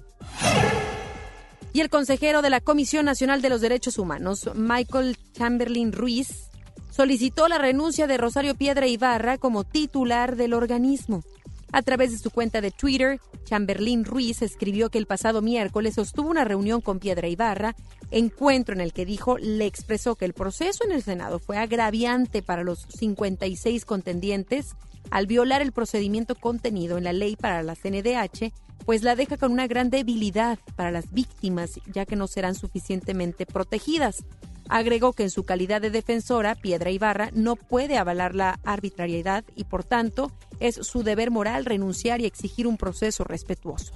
y 1.74 1.80
el 1.80 1.90
consejero 1.90 2.40
de 2.40 2.50
la 2.50 2.60
Comisión 2.60 3.04
Nacional 3.04 3.42
de 3.42 3.48
los 3.48 3.60
Derechos 3.60 3.98
Humanos, 3.98 4.48
Michael 4.54 5.18
Chamberlain 5.32 5.92
Ruiz, 5.92 6.48
solicitó 6.88 7.48
la 7.48 7.58
renuncia 7.58 8.06
de 8.06 8.16
Rosario 8.16 8.54
Piedra 8.54 8.86
Ibarra 8.86 9.38
como 9.38 9.64
titular 9.64 10.36
del 10.36 10.54
organismo. 10.54 11.24
A 11.72 11.82
través 11.82 12.12
de 12.12 12.18
su 12.18 12.30
cuenta 12.30 12.60
de 12.60 12.70
Twitter, 12.70 13.20
Chamberlain 13.44 14.04
Ruiz 14.04 14.40
escribió 14.40 14.88
que 14.88 14.98
el 14.98 15.08
pasado 15.08 15.42
miércoles 15.42 15.96
sostuvo 15.96 16.30
una 16.30 16.44
reunión 16.44 16.80
con 16.80 17.00
Piedra 17.00 17.26
Ibarra, 17.26 17.74
encuentro 18.12 18.72
en 18.72 18.80
el 18.80 18.92
que 18.92 19.04
dijo 19.04 19.36
le 19.38 19.66
expresó 19.66 20.14
que 20.14 20.26
el 20.26 20.32
proceso 20.32 20.84
en 20.84 20.92
el 20.92 21.02
Senado 21.02 21.40
fue 21.40 21.58
agraviante 21.58 22.40
para 22.40 22.62
los 22.62 22.86
56 22.96 23.84
contendientes 23.84 24.76
al 25.10 25.26
violar 25.26 25.60
el 25.60 25.72
procedimiento 25.72 26.36
contenido 26.36 26.98
en 26.98 27.04
la 27.04 27.12
ley 27.12 27.34
para 27.34 27.64
la 27.64 27.74
CNDH 27.74 28.52
pues 28.84 29.02
la 29.02 29.16
deja 29.16 29.36
con 29.36 29.52
una 29.52 29.66
gran 29.66 29.90
debilidad 29.90 30.58
para 30.76 30.90
las 30.90 31.12
víctimas, 31.12 31.80
ya 31.92 32.06
que 32.06 32.16
no 32.16 32.26
serán 32.26 32.54
suficientemente 32.54 33.46
protegidas. 33.46 34.24
Agregó 34.68 35.12
que 35.12 35.24
en 35.24 35.30
su 35.30 35.44
calidad 35.44 35.80
de 35.80 35.90
defensora, 35.90 36.54
Piedra 36.54 36.90
Ibarra 36.90 37.30
no 37.34 37.56
puede 37.56 37.98
avalar 37.98 38.34
la 38.34 38.58
arbitrariedad 38.64 39.44
y, 39.54 39.64
por 39.64 39.84
tanto, 39.84 40.32
es 40.60 40.76
su 40.76 41.02
deber 41.02 41.30
moral 41.30 41.64
renunciar 41.64 42.20
y 42.20 42.26
exigir 42.26 42.66
un 42.66 42.76
proceso 42.76 43.24
respetuoso. 43.24 43.92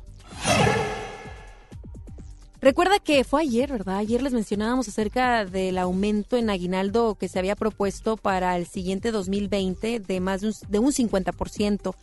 Recuerda 2.61 2.99
que 2.99 3.23
fue 3.23 3.43
ayer, 3.43 3.71
¿verdad? 3.71 3.99
Ayer 3.99 4.21
les 4.21 4.33
mencionábamos 4.33 4.89
acerca 4.89 5.45
del 5.45 5.79
aumento 5.79 6.37
en 6.37 6.51
aguinaldo 6.51 7.15
que 7.15 7.29
se 7.29 7.39
había 7.39 7.55
propuesto 7.55 8.17
para 8.17 8.57
el 8.57 8.67
siguiente 8.67 9.13
2020 9.13 10.01
de 10.01 10.21
más 10.21 10.41
de 10.41 10.49
un, 10.49 10.55
de 10.69 10.79
un 10.81 10.93
50%. 10.93 11.95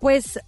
Pues 0.00 0.40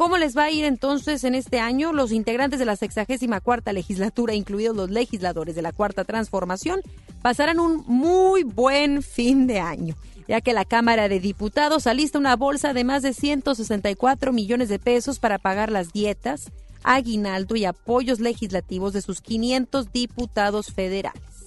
¿Cómo 0.00 0.16
les 0.16 0.34
va 0.34 0.44
a 0.44 0.50
ir 0.50 0.64
entonces 0.64 1.24
en 1.24 1.34
este 1.34 1.60
año? 1.60 1.92
Los 1.92 2.10
integrantes 2.10 2.58
de 2.58 2.64
la 2.64 2.74
sexagésima 2.74 3.42
cuarta 3.42 3.74
legislatura, 3.74 4.32
incluidos 4.32 4.74
los 4.74 4.88
legisladores 4.88 5.54
de 5.54 5.60
la 5.60 5.72
cuarta 5.72 6.04
transformación, 6.04 6.80
pasarán 7.20 7.60
un 7.60 7.84
muy 7.86 8.42
buen 8.42 9.02
fin 9.02 9.46
de 9.46 9.60
año, 9.60 9.96
ya 10.26 10.40
que 10.40 10.54
la 10.54 10.64
Cámara 10.64 11.10
de 11.10 11.20
Diputados 11.20 11.86
alista 11.86 12.18
una 12.18 12.34
bolsa 12.34 12.72
de 12.72 12.82
más 12.82 13.02
de 13.02 13.12
164 13.12 14.32
millones 14.32 14.70
de 14.70 14.78
pesos 14.78 15.18
para 15.18 15.36
pagar 15.36 15.70
las 15.70 15.92
dietas, 15.92 16.50
aguinaldo 16.82 17.54
y 17.56 17.66
apoyos 17.66 18.20
legislativos 18.20 18.94
de 18.94 19.02
sus 19.02 19.20
500 19.20 19.92
diputados 19.92 20.72
federales. 20.72 21.39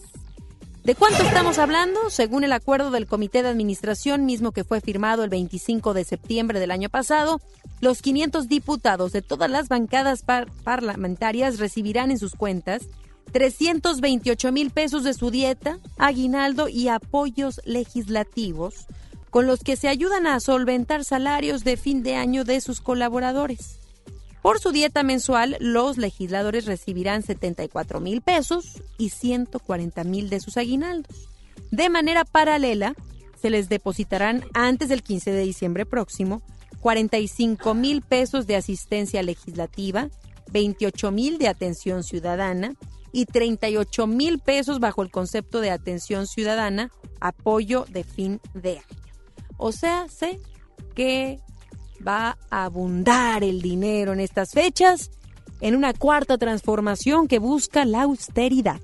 ¿De 0.83 0.95
cuánto 0.95 1.23
estamos 1.23 1.59
hablando? 1.59 2.09
Según 2.09 2.43
el 2.43 2.51
acuerdo 2.51 2.91
del 2.91 3.07
Comité 3.07 3.41
de 3.41 3.47
Administración, 3.47 4.25
mismo 4.25 4.51
que 4.51 4.65
fue 4.65 4.81
firmado 4.81 5.23
el 5.23 5.29
25 5.29 5.93
de 5.93 6.03
septiembre 6.03 6.59
del 6.59 6.71
año 6.71 6.89
pasado, 6.89 7.39
los 7.79 8.01
500 8.01 8.49
diputados 8.49 9.13
de 9.13 9.21
todas 9.21 9.49
las 9.49 9.69
bancadas 9.69 10.25
parlamentarias 10.65 11.57
recibirán 11.57 12.11
en 12.11 12.19
sus 12.19 12.33
cuentas 12.33 12.81
328 13.31 14.51
mil 14.51 14.71
pesos 14.71 15.05
de 15.05 15.13
su 15.13 15.31
dieta, 15.31 15.79
aguinaldo 15.97 16.67
y 16.67 16.89
apoyos 16.89 17.61
legislativos, 17.63 18.85
con 19.29 19.47
los 19.47 19.61
que 19.61 19.77
se 19.77 19.87
ayudan 19.87 20.27
a 20.27 20.41
solventar 20.41 21.05
salarios 21.05 21.63
de 21.63 21.77
fin 21.77 22.03
de 22.03 22.15
año 22.15 22.43
de 22.43 22.59
sus 22.59 22.81
colaboradores. 22.81 23.79
Por 24.43 24.59
su 24.59 24.73
dieta 24.73 25.03
mensual, 25.03 25.55
los 25.61 25.97
legisladores 25.97 26.65
recibirán 26.65 27.23
74 27.23 28.01
mil 28.01 28.21
pesos 28.21 28.83
y 28.97 29.09
140 29.09 30.03
mil 30.03 30.29
de 30.29 30.41
sus 30.41 30.57
aguinaldos. 30.57 31.29
De 31.71 31.89
manera 31.89 32.25
paralela, 32.25 32.93
se 33.41 33.49
les 33.49 33.69
depositarán 33.69 34.43
antes 34.53 34.89
del 34.89 35.01
15 35.01 35.31
de 35.31 35.43
diciembre 35.43 35.85
próximo 35.85 36.41
45 36.81 37.73
mil 37.73 38.01
pesos 38.01 38.45
de 38.45 38.57
asistencia 38.57 39.23
legislativa, 39.23 40.09
28 40.51 41.11
mil 41.11 41.37
de 41.37 41.47
atención 41.47 42.03
ciudadana 42.03 42.75
y 43.13 43.25
38 43.25 44.07
mil 44.07 44.39
pesos 44.39 44.81
bajo 44.81 45.03
el 45.03 45.09
concepto 45.09 45.61
de 45.61 45.71
atención 45.71 46.27
ciudadana, 46.27 46.91
apoyo 47.21 47.85
de 47.87 48.03
fin 48.03 48.41
de 48.53 48.79
año. 48.79 49.01
O 49.55 49.71
sea, 49.71 50.09
sé 50.09 50.41
que 50.95 51.39
va 52.05 52.37
a 52.49 52.65
abundar 52.65 53.43
el 53.43 53.61
dinero 53.61 54.13
en 54.13 54.19
estas 54.19 54.51
fechas 54.51 55.11
en 55.61 55.75
una 55.75 55.93
cuarta 55.93 56.37
transformación 56.37 57.27
que 57.27 57.39
busca 57.39 57.85
la 57.85 58.03
austeridad. 58.03 58.81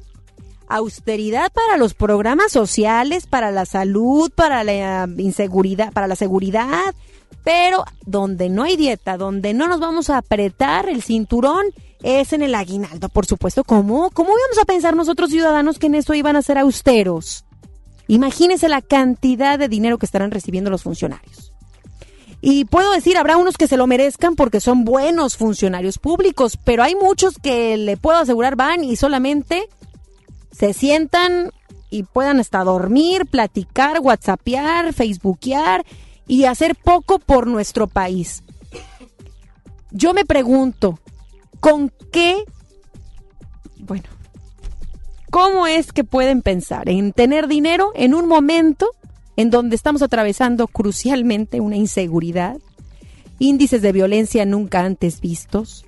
Austeridad 0.68 1.52
para 1.52 1.78
los 1.78 1.94
programas 1.94 2.52
sociales, 2.52 3.28
para 3.28 3.52
la 3.52 3.66
salud, 3.66 4.32
para 4.34 4.64
la 4.64 5.10
inseguridad, 5.18 5.92
para 5.92 6.08
la 6.08 6.16
seguridad, 6.16 6.94
pero 7.44 7.84
donde 8.06 8.50
no 8.50 8.64
hay 8.64 8.78
dieta, 8.78 9.18
donde 9.18 9.54
no 9.54 9.68
nos 9.68 9.80
vamos 9.80 10.10
a 10.10 10.18
apretar 10.18 10.88
el 10.88 11.02
cinturón, 11.02 11.66
es 12.02 12.32
en 12.34 12.44
el 12.44 12.56
aguinaldo, 12.56 13.10
por 13.10 13.26
supuesto. 13.26 13.64
¿Cómo? 13.64 14.10
¿Cómo 14.12 14.30
íbamos 14.30 14.58
a 14.62 14.66
pensar 14.66 14.96
nosotros 14.96 15.32
ciudadanos 15.32 15.80
que 15.80 15.88
en 15.88 15.96
eso 15.96 16.14
iban 16.14 16.36
a 16.36 16.42
ser 16.42 16.58
austeros? 16.58 17.46
Imagínense 18.08 18.70
la 18.70 18.82
cantidad 18.82 19.60
de 19.60 19.68
dinero 19.68 19.98
que 19.98 20.06
estarán 20.06 20.32
recibiendo 20.32 20.70
los 20.70 20.84
funcionarios. 20.84 21.54
Y 22.42 22.66
puedo 22.66 22.92
decir, 22.94 23.18
habrá 23.18 23.38
unos 23.38 23.58
que 23.58 23.68
se 23.68 23.78
lo 23.78 23.88
merezcan 23.88 24.36
porque 24.36 24.62
son 24.62 24.86
buenos 24.86 25.36
funcionarios 25.36 25.98
públicos, 25.98 26.58
pero 26.64 26.84
hay 26.84 26.96
muchos 26.96 27.36
que 27.38 27.76
le 27.78 27.98
puedo 27.98 28.18
asegurar 28.18 28.56
van 28.56 28.84
y 28.84 28.96
solamente 28.96 29.68
se 30.52 30.74
sientan 30.74 31.52
y 31.90 32.04
puedan 32.04 32.40
hasta 32.40 32.64
dormir, 32.64 33.26
platicar, 33.26 34.00
whatsappear, 34.00 34.94
facebookear 34.94 35.86
y 36.28 36.46
hacer 36.46 36.76
poco 36.76 37.20
por 37.20 37.48
nuestro 37.48 37.88
país. 37.88 38.44
Yo 39.92 40.14
me 40.14 40.24
pregunto, 40.24 41.00
¿con 41.60 41.92
qué 42.12 42.46
bueno, 43.90 44.04
¿cómo 45.32 45.66
es 45.66 45.92
que 45.92 46.04
pueden 46.04 46.42
pensar 46.42 46.90
en 46.90 47.12
tener 47.12 47.48
dinero 47.48 47.92
en 47.96 48.14
un 48.14 48.28
momento 48.28 48.92
en 49.40 49.52
donde 49.52 49.78
estamos 49.78 50.02
atravesando 50.02 50.68
crucialmente 50.68 51.62
una 51.62 51.78
inseguridad, 51.78 52.58
índices 53.40 53.82
de 53.82 53.94
violencia 53.94 54.44
nunca 54.44 54.82
antes 54.82 55.22
vistos, 55.22 55.86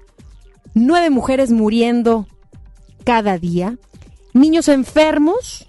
nueve 0.74 1.10
mujeres 1.10 1.52
muriendo 1.52 2.28
cada 3.04 3.38
día, 3.38 3.78
niños 4.34 4.70
enfermos 4.70 5.68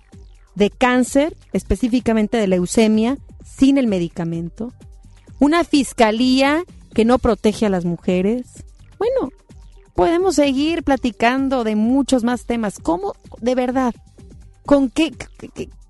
de 0.54 0.70
cáncer, 0.70 1.36
específicamente 1.52 2.36
de 2.36 2.46
leucemia, 2.46 3.18
sin 3.44 3.78
el 3.78 3.88
medicamento, 3.88 4.72
una 5.40 5.64
fiscalía 5.64 6.62
que 6.94 7.04
no 7.04 7.18
protege 7.18 7.66
a 7.66 7.70
las 7.70 7.84
mujeres. 7.84 8.62
Bueno, 8.96 9.32
podemos 9.96 10.36
seguir 10.36 10.84
platicando 10.84 11.64
de 11.64 11.74
muchos 11.74 12.22
más 12.22 12.46
temas. 12.46 12.78
¿Cómo, 12.80 13.14
de 13.40 13.56
verdad, 13.56 13.92
con 14.64 14.88
qué, 14.88 15.10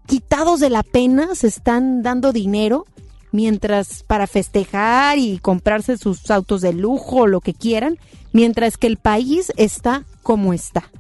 quitados 0.07 0.61
de 0.61 0.71
la 0.71 0.83
pena 0.83 1.35
se 1.35 1.47
están 1.47 2.03
dando 2.03 2.33
dinero 2.33 2.87
mientras 3.33 4.03
para 4.05 4.27
festejar 4.27 5.19
y 5.19 5.39
comprarse 5.39 5.97
sus 5.97 6.31
autos 6.31 6.61
de 6.61 6.73
lujo 6.73 7.27
lo 7.27 7.41
que 7.41 7.55
quieran, 7.55 7.99
mientras 8.33 8.77
que 8.77 8.87
el 8.87 8.99
país 8.99 9.53
está 9.57 10.05
como 10.23 10.53
está? 10.53 10.91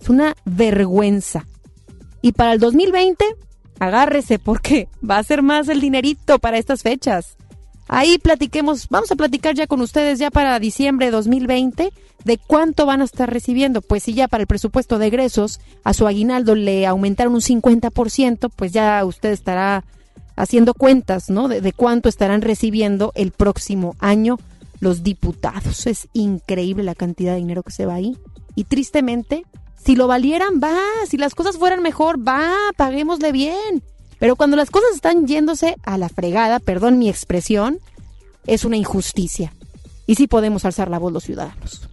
Es 0.00 0.08
una 0.08 0.34
vergüenza. 0.44 1.46
Y 2.22 2.32
para 2.32 2.54
el 2.54 2.60
2020, 2.60 3.24
agárrese 3.78 4.38
porque 4.38 4.88
va 5.08 5.18
a 5.18 5.24
ser 5.24 5.42
más 5.42 5.68
el 5.68 5.80
dinerito 5.80 6.38
para 6.38 6.58
estas 6.58 6.82
fechas. 6.82 7.36
Ahí 7.94 8.16
platiquemos, 8.16 8.88
vamos 8.88 9.12
a 9.12 9.16
platicar 9.16 9.54
ya 9.54 9.66
con 9.66 9.82
ustedes 9.82 10.18
ya 10.18 10.30
para 10.30 10.58
diciembre 10.58 11.04
de 11.06 11.12
2020 11.12 11.92
de 12.24 12.38
cuánto 12.38 12.86
van 12.86 13.02
a 13.02 13.04
estar 13.04 13.30
recibiendo. 13.30 13.82
Pues 13.82 14.04
si 14.04 14.14
ya 14.14 14.28
para 14.28 14.40
el 14.40 14.46
presupuesto 14.46 14.98
de 14.98 15.08
egresos 15.08 15.60
a 15.84 15.92
su 15.92 16.06
aguinaldo 16.06 16.54
le 16.54 16.86
aumentaron 16.86 17.34
un 17.34 17.42
50%, 17.42 18.50
pues 18.56 18.72
ya 18.72 19.04
usted 19.04 19.32
estará 19.32 19.84
haciendo 20.36 20.72
cuentas, 20.72 21.28
¿no? 21.28 21.48
De, 21.48 21.60
de 21.60 21.74
cuánto 21.74 22.08
estarán 22.08 22.40
recibiendo 22.40 23.12
el 23.14 23.30
próximo 23.30 23.94
año 23.98 24.38
los 24.80 25.02
diputados. 25.02 25.86
Es 25.86 26.08
increíble 26.14 26.84
la 26.84 26.94
cantidad 26.94 27.32
de 27.32 27.40
dinero 27.40 27.62
que 27.62 27.72
se 27.72 27.84
va 27.84 27.96
ahí. 27.96 28.16
Y 28.54 28.64
tristemente, 28.64 29.44
si 29.84 29.96
lo 29.96 30.06
valieran, 30.06 30.60
va. 30.64 30.78
Si 31.06 31.18
las 31.18 31.34
cosas 31.34 31.58
fueran 31.58 31.82
mejor, 31.82 32.26
va. 32.26 32.54
Paguémosle 32.74 33.32
bien. 33.32 33.82
Pero 34.22 34.36
cuando 34.36 34.56
las 34.56 34.70
cosas 34.70 34.94
están 34.94 35.26
yéndose 35.26 35.74
a 35.82 35.98
la 35.98 36.08
fregada, 36.08 36.60
perdón 36.60 36.96
mi 36.96 37.08
expresión, 37.08 37.80
es 38.46 38.64
una 38.64 38.76
injusticia. 38.76 39.52
Y 40.06 40.14
sí 40.14 40.28
podemos 40.28 40.64
alzar 40.64 40.88
la 40.88 41.00
voz 41.00 41.12
los 41.12 41.24
ciudadanos. 41.24 41.88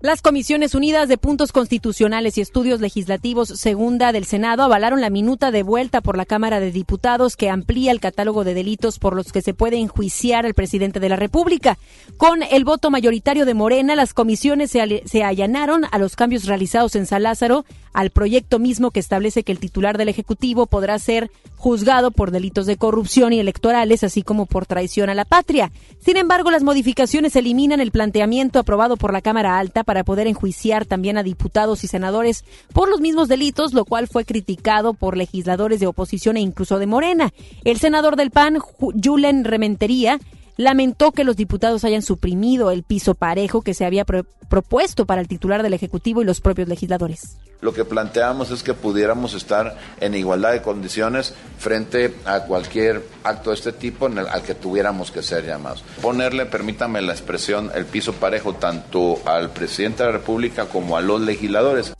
Las 0.00 0.22
Comisiones 0.22 0.74
Unidas 0.74 1.08
de 1.08 1.18
Puntos 1.18 1.52
Constitucionales 1.52 2.36
y 2.36 2.40
Estudios 2.40 2.80
Legislativos 2.80 3.50
Segunda 3.50 4.10
del 4.10 4.24
Senado 4.24 4.64
avalaron 4.64 5.00
la 5.00 5.08
minuta 5.08 5.52
de 5.52 5.62
vuelta 5.62 6.00
por 6.00 6.16
la 6.16 6.26
Cámara 6.26 6.58
de 6.58 6.72
Diputados 6.72 7.36
que 7.36 7.48
amplía 7.48 7.92
el 7.92 8.00
catálogo 8.00 8.42
de 8.42 8.54
delitos 8.54 8.98
por 8.98 9.14
los 9.14 9.30
que 9.30 9.42
se 9.42 9.54
puede 9.54 9.78
enjuiciar 9.78 10.46
al 10.46 10.54
presidente 10.54 10.98
de 10.98 11.08
la 11.08 11.14
República. 11.14 11.78
Con 12.16 12.42
el 12.42 12.64
voto 12.64 12.90
mayoritario 12.90 13.46
de 13.46 13.54
Morena, 13.54 13.94
las 13.94 14.14
comisiones 14.14 14.72
se, 14.72 15.04
se 15.06 15.22
allanaron 15.22 15.84
a 15.92 15.98
los 15.98 16.16
cambios 16.16 16.46
realizados 16.46 16.96
en 16.96 17.06
San 17.06 17.22
Lázaro 17.22 17.64
al 17.92 18.10
proyecto 18.10 18.58
mismo 18.58 18.90
que 18.90 19.00
establece 19.00 19.42
que 19.42 19.52
el 19.52 19.58
titular 19.58 19.98
del 19.98 20.08
Ejecutivo 20.08 20.66
podrá 20.66 20.98
ser 20.98 21.30
juzgado 21.56 22.10
por 22.10 22.30
delitos 22.30 22.66
de 22.66 22.76
corrupción 22.76 23.32
y 23.32 23.38
electorales, 23.38 24.02
así 24.02 24.22
como 24.22 24.46
por 24.46 24.66
traición 24.66 25.10
a 25.10 25.14
la 25.14 25.24
patria. 25.24 25.70
Sin 26.00 26.16
embargo, 26.16 26.50
las 26.50 26.62
modificaciones 26.62 27.36
eliminan 27.36 27.80
el 27.80 27.92
planteamiento 27.92 28.58
aprobado 28.58 28.96
por 28.96 29.12
la 29.12 29.22
Cámara 29.22 29.58
Alta 29.58 29.84
para 29.84 30.04
poder 30.04 30.26
enjuiciar 30.26 30.86
también 30.86 31.18
a 31.18 31.22
diputados 31.22 31.84
y 31.84 31.86
senadores 31.86 32.44
por 32.72 32.88
los 32.88 33.00
mismos 33.00 33.28
delitos, 33.28 33.74
lo 33.74 33.84
cual 33.84 34.08
fue 34.08 34.24
criticado 34.24 34.94
por 34.94 35.16
legisladores 35.16 35.80
de 35.80 35.86
oposición 35.86 36.36
e 36.36 36.40
incluso 36.40 36.78
de 36.78 36.86
Morena. 36.86 37.32
El 37.64 37.78
senador 37.78 38.16
del 38.16 38.30
PAN, 38.30 38.58
Julen 38.58 39.44
Rementería, 39.44 40.18
lamentó 40.56 41.12
que 41.12 41.24
los 41.24 41.36
diputados 41.36 41.84
hayan 41.84 42.02
suprimido 42.02 42.70
el 42.70 42.82
piso 42.82 43.14
parejo 43.14 43.62
que 43.62 43.74
se 43.74 43.84
había 43.84 44.04
propuesto 44.04 45.06
para 45.06 45.20
el 45.20 45.28
titular 45.28 45.62
del 45.62 45.74
Ejecutivo 45.74 46.22
y 46.22 46.24
los 46.24 46.40
propios 46.40 46.68
legisladores. 46.68 47.36
Lo 47.60 47.72
que 47.72 47.84
planteamos 47.84 48.50
es 48.50 48.64
que 48.64 48.74
pudiéramos 48.74 49.34
estar 49.34 49.76
en 50.00 50.14
igualdad 50.14 50.52
de 50.52 50.62
condiciones 50.62 51.32
frente 51.58 52.12
a 52.24 52.40
cualquier 52.40 53.02
acto 53.22 53.50
de 53.50 53.56
este 53.56 53.72
tipo 53.72 54.08
en 54.08 54.18
el, 54.18 54.26
al 54.26 54.42
que 54.42 54.56
tuviéramos 54.56 55.12
que 55.12 55.22
ser 55.22 55.46
llamados. 55.46 55.84
Ponerle, 56.02 56.44
permítame 56.46 57.00
la 57.02 57.12
expresión, 57.12 57.70
el 57.74 57.86
piso 57.86 58.14
parejo 58.14 58.54
tanto 58.54 59.20
al 59.24 59.50
presidente 59.50 60.02
de 60.02 60.08
la 60.08 60.18
República 60.18 60.66
como 60.66 60.96
a 60.96 61.00
los 61.00 61.20
legisladores. 61.20 61.92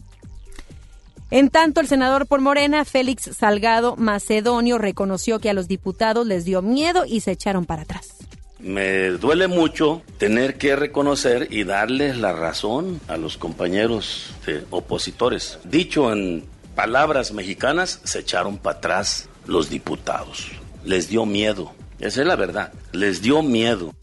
En 1.30 1.48
tanto, 1.48 1.80
el 1.80 1.86
senador 1.86 2.26
por 2.26 2.40
Morena, 2.40 2.84
Félix 2.84 3.30
Salgado 3.34 3.96
Macedonio, 3.96 4.78
reconoció 4.78 5.38
que 5.38 5.48
a 5.48 5.54
los 5.54 5.68
diputados 5.68 6.26
les 6.26 6.44
dio 6.44 6.60
miedo 6.60 7.04
y 7.06 7.20
se 7.20 7.30
echaron 7.30 7.64
para 7.64 7.82
atrás. 7.82 8.21
Me 8.62 9.10
duele 9.10 9.48
mucho 9.48 10.02
tener 10.18 10.56
que 10.56 10.76
reconocer 10.76 11.48
y 11.50 11.64
darles 11.64 12.16
la 12.16 12.32
razón 12.32 13.00
a 13.08 13.16
los 13.16 13.36
compañeros 13.36 14.34
opositores. 14.70 15.58
Dicho 15.64 16.12
en 16.12 16.44
palabras 16.76 17.32
mexicanas, 17.32 18.00
se 18.04 18.20
echaron 18.20 18.58
para 18.58 18.78
atrás 18.78 19.28
los 19.46 19.68
diputados. 19.68 20.52
Les 20.84 21.08
dio 21.08 21.26
miedo. 21.26 21.72
Esa 21.98 22.20
es 22.20 22.26
la 22.26 22.36
verdad. 22.36 22.72
Les 22.92 23.20
dio 23.20 23.42
miedo. 23.42 23.94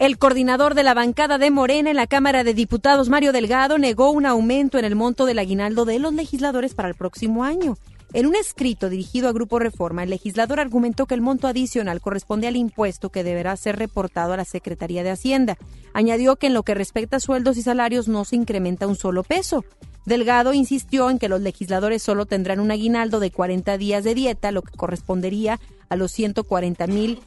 El 0.00 0.18
coordinador 0.18 0.74
de 0.74 0.82
la 0.82 0.94
bancada 0.94 1.38
de 1.38 1.52
Morena 1.52 1.90
en 1.90 1.96
la 1.96 2.08
Cámara 2.08 2.42
de 2.42 2.54
Diputados, 2.54 3.08
Mario 3.08 3.32
Delgado, 3.32 3.78
negó 3.78 4.10
un 4.10 4.26
aumento 4.26 4.78
en 4.78 4.84
el 4.84 4.96
monto 4.96 5.24
del 5.26 5.38
aguinaldo 5.38 5.84
de 5.84 6.00
los 6.00 6.12
legisladores 6.12 6.74
para 6.74 6.88
el 6.88 6.96
próximo 6.96 7.44
año. 7.44 7.78
En 8.14 8.26
un 8.26 8.36
escrito 8.36 8.90
dirigido 8.90 9.28
a 9.28 9.32
Grupo 9.32 9.58
Reforma, 9.58 10.04
el 10.04 10.10
legislador 10.10 10.60
argumentó 10.60 11.06
que 11.06 11.16
el 11.16 11.20
monto 11.20 11.48
adicional 11.48 12.00
corresponde 12.00 12.46
al 12.46 12.54
impuesto 12.54 13.10
que 13.10 13.24
deberá 13.24 13.56
ser 13.56 13.76
reportado 13.76 14.32
a 14.32 14.36
la 14.36 14.44
Secretaría 14.44 15.02
de 15.02 15.10
Hacienda. 15.10 15.58
Añadió 15.94 16.36
que 16.36 16.46
en 16.46 16.54
lo 16.54 16.62
que 16.62 16.74
respecta 16.74 17.16
a 17.16 17.20
sueldos 17.20 17.56
y 17.56 17.62
salarios 17.62 18.06
no 18.06 18.24
se 18.24 18.36
incrementa 18.36 18.86
un 18.86 18.94
solo 18.94 19.24
peso. 19.24 19.64
Delgado 20.06 20.54
insistió 20.54 21.10
en 21.10 21.18
que 21.18 21.28
los 21.28 21.40
legisladores 21.40 22.04
solo 22.04 22.24
tendrán 22.24 22.60
un 22.60 22.70
aguinaldo 22.70 23.18
de 23.18 23.32
40 23.32 23.76
días 23.78 24.04
de 24.04 24.14
dieta, 24.14 24.52
lo 24.52 24.62
que 24.62 24.76
correspondería 24.76 25.58
a 25.88 25.96
los 25.96 26.12
140 26.12 26.86
mil 26.86 27.20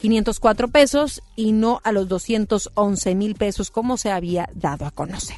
504 0.00 0.66
pesos 0.66 1.22
y 1.36 1.52
no 1.52 1.80
a 1.84 1.92
los 1.92 2.08
211 2.08 3.14
mil 3.14 3.36
pesos 3.36 3.70
como 3.70 3.96
se 3.96 4.10
había 4.10 4.48
dado 4.54 4.86
a 4.86 4.90
conocer. 4.90 5.36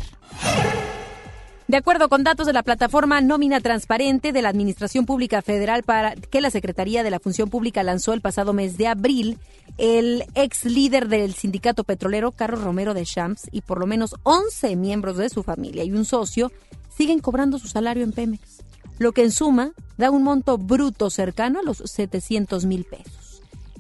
De 1.67 1.79
acuerdo 1.79 2.11
con 2.11 2.25
datos 2.25 2.47
de 2.47 2.53
la 2.53 2.62
plataforma 2.62 3.23
Nómina 3.23 3.59
Transparente 3.59 4.33
de 4.33 4.43
la 4.43 4.51
Administración 4.51 5.07
Pública 5.07 5.41
Federal 5.41 5.83
para 5.83 6.15
que 6.15 6.43
la 6.43 6.51
Secretaría 6.51 7.03
de 7.03 7.11
la 7.11 7.21
Función 7.21 7.49
Pública 7.49 7.83
lanzó 7.83 8.12
el 8.12 8.21
pasado 8.21 8.53
mes 8.53 8.77
de 8.77 8.87
abril, 8.87 9.39
el 9.79 10.25
ex 10.35 10.67
líder 10.67 11.09
del 11.09 11.33
sindicato 11.33 11.83
petrolero, 11.83 12.33
Carlos 12.33 12.62
Romero 12.62 12.93
de 12.93 13.07
Champs, 13.07 13.49
y 13.51 13.62
por 13.62 13.81
lo 13.81 13.87
menos 13.87 14.15
11 14.25 14.77
miembros 14.77 15.17
de 15.17 15.31
su 15.31 15.43
familia 15.43 15.85
y 15.85 15.93
un 15.93 16.05
socio 16.05 16.53
siguen 16.95 17.21
cobrando 17.21 17.59
su 17.59 17.67
salario 17.67 18.05
en 18.05 18.12
Pemex, 18.12 18.62
lo 18.99 19.12
que 19.12 19.23
en 19.23 19.31
suma 19.31 19.73
da 19.97 20.11
un 20.11 20.23
monto 20.23 20.59
bruto 20.59 21.09
cercano 21.09 21.61
a 21.61 21.62
los 21.62 21.79
700 21.79 22.67
mil 22.67 22.85
pesos. 22.85 23.24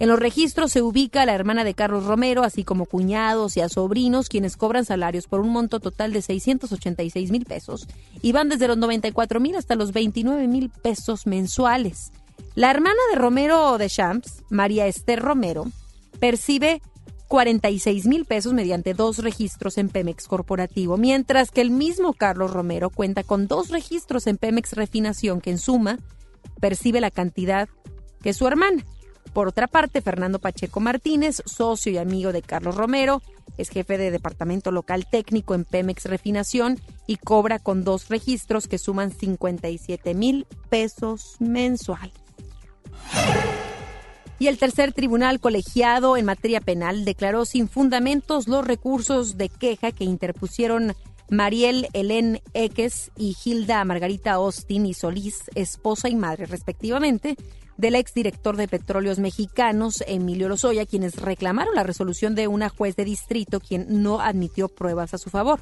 En 0.00 0.08
los 0.08 0.18
registros 0.18 0.72
se 0.72 0.82
ubica 0.82 1.24
la 1.24 1.34
hermana 1.34 1.62
de 1.62 1.74
Carlos 1.74 2.04
Romero, 2.04 2.42
así 2.42 2.64
como 2.64 2.86
cuñados 2.86 3.56
y 3.56 3.60
a 3.60 3.68
sobrinos, 3.68 4.28
quienes 4.28 4.56
cobran 4.56 4.84
salarios 4.84 5.28
por 5.28 5.40
un 5.40 5.50
monto 5.50 5.78
total 5.78 6.12
de 6.12 6.20
686 6.20 7.30
mil 7.30 7.44
pesos 7.44 7.86
y 8.20 8.32
van 8.32 8.48
desde 8.48 8.66
los 8.66 8.76
94 8.76 9.38
mil 9.38 9.54
hasta 9.54 9.76
los 9.76 9.92
29 9.92 10.48
mil 10.48 10.68
pesos 10.70 11.26
mensuales. 11.26 12.10
La 12.56 12.70
hermana 12.70 12.98
de 13.12 13.18
Romero 13.18 13.78
de 13.78 13.88
Champs, 13.88 14.42
María 14.50 14.86
Esther 14.86 15.20
Romero, 15.20 15.66
percibe 16.18 16.82
46 17.28 18.06
mil 18.06 18.24
pesos 18.24 18.52
mediante 18.52 18.94
dos 18.94 19.18
registros 19.18 19.78
en 19.78 19.88
Pemex 19.88 20.26
Corporativo, 20.26 20.96
mientras 20.96 21.50
que 21.50 21.60
el 21.60 21.70
mismo 21.70 22.12
Carlos 22.12 22.52
Romero 22.52 22.90
cuenta 22.90 23.22
con 23.22 23.46
dos 23.46 23.70
registros 23.70 24.26
en 24.26 24.38
Pemex 24.38 24.72
Refinación 24.72 25.40
que 25.40 25.50
en 25.50 25.58
suma 25.58 25.98
percibe 26.60 27.00
la 27.00 27.10
cantidad 27.10 27.68
que 28.22 28.32
su 28.34 28.46
hermana. 28.46 28.84
Por 29.32 29.48
otra 29.48 29.66
parte, 29.66 30.00
Fernando 30.00 30.38
Pacheco 30.38 30.80
Martínez, 30.80 31.42
socio 31.46 31.90
y 31.90 31.98
amigo 31.98 32.32
de 32.32 32.42
Carlos 32.42 32.76
Romero, 32.76 33.22
es 33.56 33.68
jefe 33.68 33.98
de 33.98 34.10
departamento 34.10 34.70
local 34.70 35.06
técnico 35.10 35.54
en 35.54 35.64
Pemex 35.64 36.04
Refinación 36.06 36.80
y 37.06 37.16
cobra 37.16 37.58
con 37.58 37.84
dos 37.84 38.08
registros 38.08 38.68
que 38.68 38.78
suman 38.78 39.12
57 39.12 40.14
mil 40.14 40.46
pesos 40.68 41.36
mensuales. 41.40 42.14
Y 44.38 44.48
el 44.48 44.58
tercer 44.58 44.92
tribunal 44.92 45.40
colegiado 45.40 46.16
en 46.16 46.24
materia 46.24 46.60
penal 46.60 47.04
declaró 47.04 47.44
sin 47.44 47.68
fundamentos 47.68 48.48
los 48.48 48.66
recursos 48.66 49.38
de 49.38 49.48
queja 49.48 49.92
que 49.92 50.04
interpusieron 50.04 50.94
Mariel 51.30 51.88
Helen 51.92 52.40
Eques 52.52 53.10
y 53.16 53.36
Hilda 53.42 53.84
Margarita 53.84 54.32
Austin 54.32 54.86
y 54.86 54.94
Solís, 54.94 55.50
esposa 55.54 56.08
y 56.08 56.16
madre 56.16 56.46
respectivamente, 56.46 57.36
del 57.76 57.94
exdirector 57.94 58.56
de 58.56 58.68
Petróleos 58.68 59.18
Mexicanos, 59.18 60.02
Emilio 60.06 60.48
Lozoya, 60.48 60.86
quienes 60.86 61.16
reclamaron 61.16 61.74
la 61.74 61.82
resolución 61.82 62.34
de 62.34 62.48
una 62.48 62.68
juez 62.68 62.96
de 62.96 63.04
distrito 63.04 63.60
quien 63.60 64.02
no 64.02 64.20
admitió 64.20 64.68
pruebas 64.68 65.14
a 65.14 65.18
su 65.18 65.30
favor. 65.30 65.60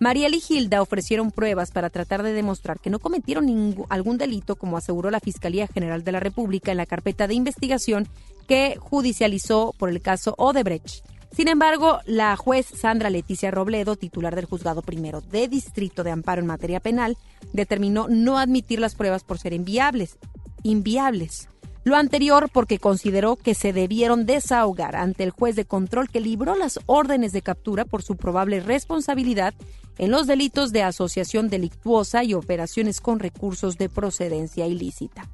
Mariel 0.00 0.34
y 0.34 0.40
Gilda 0.40 0.82
ofrecieron 0.82 1.30
pruebas 1.30 1.70
para 1.70 1.88
tratar 1.88 2.24
de 2.24 2.32
demostrar 2.32 2.80
que 2.80 2.90
no 2.90 2.98
cometieron 2.98 3.46
ningún, 3.46 3.86
algún 3.88 4.18
delito, 4.18 4.56
como 4.56 4.76
aseguró 4.76 5.10
la 5.10 5.20
Fiscalía 5.20 5.68
General 5.68 6.02
de 6.02 6.10
la 6.12 6.18
República 6.18 6.72
en 6.72 6.78
la 6.78 6.86
carpeta 6.86 7.28
de 7.28 7.34
investigación 7.34 8.08
que 8.48 8.76
judicializó 8.80 9.74
por 9.78 9.90
el 9.90 10.02
caso 10.02 10.34
Odebrecht. 10.38 11.04
Sin 11.34 11.48
embargo, 11.48 12.00
la 12.04 12.36
juez 12.36 12.66
Sandra 12.66 13.08
Leticia 13.08 13.50
Robledo, 13.50 13.96
titular 13.96 14.34
del 14.34 14.44
juzgado 14.44 14.82
primero 14.82 15.20
de 15.20 15.48
Distrito 15.48 16.04
de 16.04 16.10
Amparo 16.10 16.40
en 16.40 16.46
materia 16.46 16.80
penal, 16.80 17.16
determinó 17.52 18.06
no 18.08 18.38
admitir 18.38 18.80
las 18.80 18.94
pruebas 18.94 19.24
por 19.24 19.38
ser 19.38 19.52
inviables. 19.52 20.18
Inviables. 20.62 21.48
Lo 21.84 21.96
anterior 21.96 22.48
porque 22.52 22.78
consideró 22.78 23.36
que 23.36 23.54
se 23.54 23.72
debieron 23.72 24.24
desahogar 24.24 24.94
ante 24.94 25.24
el 25.24 25.30
juez 25.30 25.56
de 25.56 25.64
control 25.64 26.08
que 26.08 26.20
libró 26.20 26.54
las 26.54 26.78
órdenes 26.86 27.32
de 27.32 27.42
captura 27.42 27.84
por 27.84 28.02
su 28.02 28.16
probable 28.16 28.60
responsabilidad 28.60 29.52
en 29.98 30.10
los 30.12 30.26
delitos 30.26 30.70
de 30.70 30.82
asociación 30.84 31.48
delictuosa 31.48 32.22
y 32.22 32.34
operaciones 32.34 33.00
con 33.00 33.18
recursos 33.18 33.78
de 33.78 33.88
procedencia 33.88 34.66
ilícita. 34.66 35.28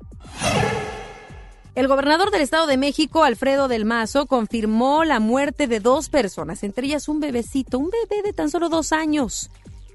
El 1.74 1.87
gobernador 1.87 2.33
del 2.33 2.41
Estado 2.41 2.66
de 2.66 2.76
México, 2.76 3.22
Alfredo 3.22 3.68
del 3.68 3.85
Mazo, 3.85 4.26
confirmó 4.26 5.05
la 5.05 5.20
muerte 5.20 5.68
de 5.68 5.79
dos 5.79 6.09
personas, 6.09 6.64
entre 6.64 6.87
ellas 6.87 7.09
un 7.09 7.20
bebecito, 7.20 7.79
un 7.79 7.91
bebé 7.91 8.22
de 8.22 8.33
tan 8.33 8.51
solo 8.51 8.68
dos 8.68 8.93
años, 8.93 9.49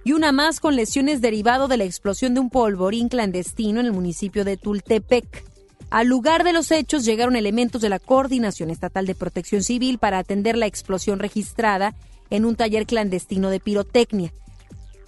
y 0.04 0.12
una 0.12 0.32
más 0.32 0.60
con 0.60 0.76
lesiones 0.76 1.22
derivado 1.22 1.68
de 1.68 1.78
la 1.78 1.86
explosión 1.86 2.34
de 2.34 2.40
un 2.40 2.50
polvorín 2.50 3.10
clandestino 3.10 3.80
en 3.80 3.86
el 3.86 3.92
municipio 3.92 4.44
de 4.44 4.58
Tultepec. 4.58 5.46
Al 5.90 6.08
lugar 6.08 6.44
de 6.44 6.54
los 6.54 6.72
hechos 6.72 7.06
llegaron 7.06 7.36
elementos 7.36 7.82
de 7.82 7.90
la 7.90 8.00
Coordinación 8.00 8.70
Estatal 8.70 9.06
de 9.06 9.16
Protección 9.16 9.64
Civil 9.64 10.00
para 10.00 10.18
atender 10.18 10.58
la 10.58 10.66
explosión 10.66 11.20
registrada 11.20 11.96
en 12.30 12.46
un 12.46 12.56
taller 12.56 12.86
clandestino 12.86 13.50
de 13.50 13.60
pirotecnia. 13.60 14.34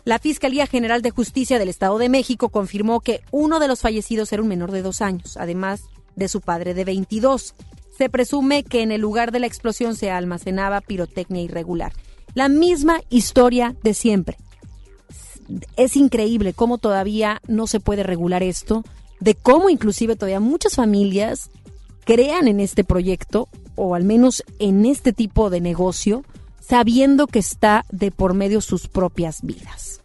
La 0.03 0.19
Fiscalía 0.19 0.67
General 0.67 1.01
de 1.01 1.09
Justicia 1.09 1.57
del 1.57 1.69
Estado 1.69 1.97
de 1.97 2.09
México 2.09 2.49
confirmó 2.49 3.01
que 3.01 3.21
uno 3.31 3.59
de 3.59 3.67
los 3.67 3.81
fallecidos 3.81 4.31
era 4.31 4.43
un 4.43 4.47
menor 4.47 4.71
de 4.71 4.83
dos 4.83 5.01
años. 5.01 5.35
Además, 5.37 5.81
de 6.15 6.27
su 6.27 6.41
padre 6.41 6.73
de 6.73 6.85
22. 6.85 7.55
Se 7.97 8.09
presume 8.09 8.63
que 8.63 8.81
en 8.81 8.91
el 8.91 9.01
lugar 9.01 9.31
de 9.31 9.39
la 9.39 9.47
explosión 9.47 9.95
se 9.95 10.11
almacenaba 10.11 10.81
pirotecnia 10.81 11.41
irregular. 11.41 11.93
La 12.33 12.49
misma 12.49 13.01
historia 13.09 13.75
de 13.83 13.93
siempre. 13.93 14.37
Es 15.77 15.95
increíble 15.95 16.53
cómo 16.53 16.77
todavía 16.77 17.41
no 17.47 17.67
se 17.67 17.79
puede 17.79 18.03
regular 18.03 18.43
esto, 18.43 18.83
de 19.19 19.35
cómo 19.35 19.69
inclusive 19.69 20.15
todavía 20.15 20.39
muchas 20.39 20.75
familias 20.75 21.49
crean 22.05 22.47
en 22.47 22.59
este 22.59 22.83
proyecto 22.83 23.47
o 23.75 23.95
al 23.95 24.03
menos 24.03 24.43
en 24.59 24.85
este 24.85 25.13
tipo 25.13 25.49
de 25.49 25.61
negocio, 25.61 26.23
sabiendo 26.61 27.27
que 27.27 27.39
está 27.39 27.85
de 27.91 28.11
por 28.11 28.33
medio 28.33 28.61
sus 28.61 28.87
propias 28.87 29.41
vidas. 29.41 30.01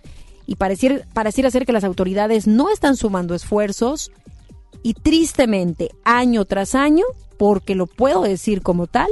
Y 0.46 0.56
pareciera, 0.56 1.06
pareciera 1.12 1.50
ser 1.50 1.64
que 1.64 1.72
las 1.72 1.84
autoridades 1.84 2.46
no 2.46 2.70
están 2.70 2.96
sumando 2.96 3.34
esfuerzos, 3.34 4.10
y 4.82 4.94
tristemente, 4.94 5.90
año 6.04 6.44
tras 6.44 6.74
año, 6.74 7.04
porque 7.38 7.74
lo 7.74 7.86
puedo 7.86 8.22
decir 8.22 8.62
como 8.62 8.86
tal, 8.86 9.08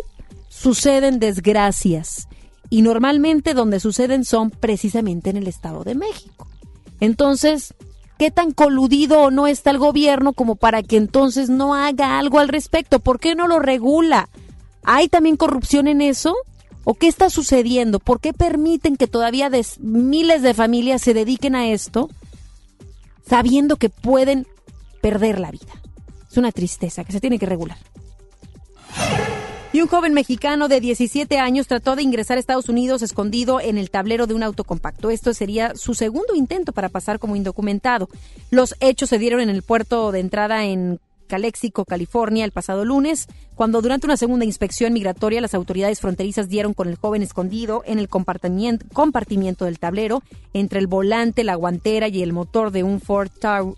suceden 0.49 1.18
desgracias. 1.18 2.29
Y 2.71 2.83
normalmente 2.83 3.55
donde 3.55 3.81
suceden 3.81 4.25
son 4.25 4.51
precisamente 4.51 5.31
en 5.31 5.37
el 5.37 5.47
Estado 5.47 5.85
de 5.85 5.95
México. 5.95 6.47
Entonces, 7.01 7.75
¿qué 8.19 8.31
tan 8.31 8.53
coludido 8.53 9.23
o 9.23 9.31
no 9.31 9.47
está 9.47 9.71
el 9.71 9.79
gobierno 9.79 10.33
como 10.33 10.57
para 10.57 10.83
que 10.83 10.97
entonces 10.97 11.49
no 11.49 11.75
haga 11.75 12.19
algo 12.19 12.39
al 12.39 12.49
respecto? 12.49 13.01
¿Por 13.01 13.21
qué 13.21 13.35
no 13.35 13.49
lo 13.49 13.59
regula? 13.59 14.29
¿Hay 14.85 15.09
también 15.09 15.37
corrupción 15.37 15.89
en 15.89 16.01
eso? 16.01 16.35
¿O 16.85 16.95
qué 16.95 17.09
está 17.09 17.31
sucediendo? 17.31 17.99
¿Por 17.99 18.21
qué 18.21 18.33
permiten 18.33 18.97
que 18.97 19.07
todavía 19.07 19.51
miles 19.81 20.43
de 20.43 20.55
familias 20.55 21.03
se 21.03 21.14
dediquen 21.14 21.55
a 21.55 21.69
esto 21.69 22.09
sabiendo 23.29 23.77
que 23.77 23.91
pueden 23.91 24.47
perder 25.01 25.39
la 25.39 25.51
vida. 25.51 25.73
Es 26.31 26.37
una 26.37 26.53
tristeza 26.53 27.05
que 27.05 27.12
se 27.12 27.21
tiene 27.21 27.39
que 27.39 27.47
regular. 27.47 27.79
Y 29.79 29.81
un 29.81 29.87
joven 29.87 30.12
mexicano 30.12 30.66
de 30.66 30.81
17 30.81 31.39
años 31.39 31.68
trató 31.68 31.95
de 31.95 32.03
ingresar 32.03 32.37
a 32.37 32.41
Estados 32.41 32.68
Unidos 32.68 33.01
escondido 33.01 33.61
en 33.61 33.79
el 33.79 33.91
tablero 33.91 34.26
de 34.26 34.35
un 34.35 34.43
auto 34.43 34.64
compacto. 34.64 35.09
Esto 35.09 35.33
sería 35.33 35.76
su 35.76 35.95
segundo 35.95 36.35
intento 36.35 36.72
para 36.72 36.89
pasar 36.89 37.20
como 37.20 37.37
indocumentado. 37.37 38.09
Los 38.51 38.74
hechos 38.81 39.09
se 39.09 39.20
dieron 39.20 39.41
en 39.41 39.51
el 39.51 39.62
puerto 39.62 40.11
de 40.11 40.18
entrada 40.18 40.64
en 40.64 40.99
Calexico, 41.29 41.85
California, 41.85 42.45
el 42.45 42.51
pasado 42.51 42.85
lunes, 42.85 43.29
cuando 43.55 43.81
durante 43.81 44.09
una 44.09 44.16
segunda 44.16 44.45
inspección 44.45 44.93
migratoria 44.93 45.41
las 45.41 45.55
autoridades 45.55 46.01
fronterizas 46.01 46.49
dieron 46.49 46.74
con 46.74 46.89
el 46.89 46.97
joven 46.97 47.22
escondido 47.22 47.85
en 47.87 48.01
el 48.01 48.09
compartimiento, 48.09 48.85
compartimiento 48.93 49.64
del 49.66 49.79
tablero 49.79 50.24
entre 50.55 50.81
el 50.81 50.89
volante, 50.89 51.45
la 51.45 51.55
guantera 51.55 52.09
y 52.09 52.24
el 52.24 52.33
motor 52.33 52.72
de 52.72 52.83
un 52.83 53.01
Ford 53.01 53.31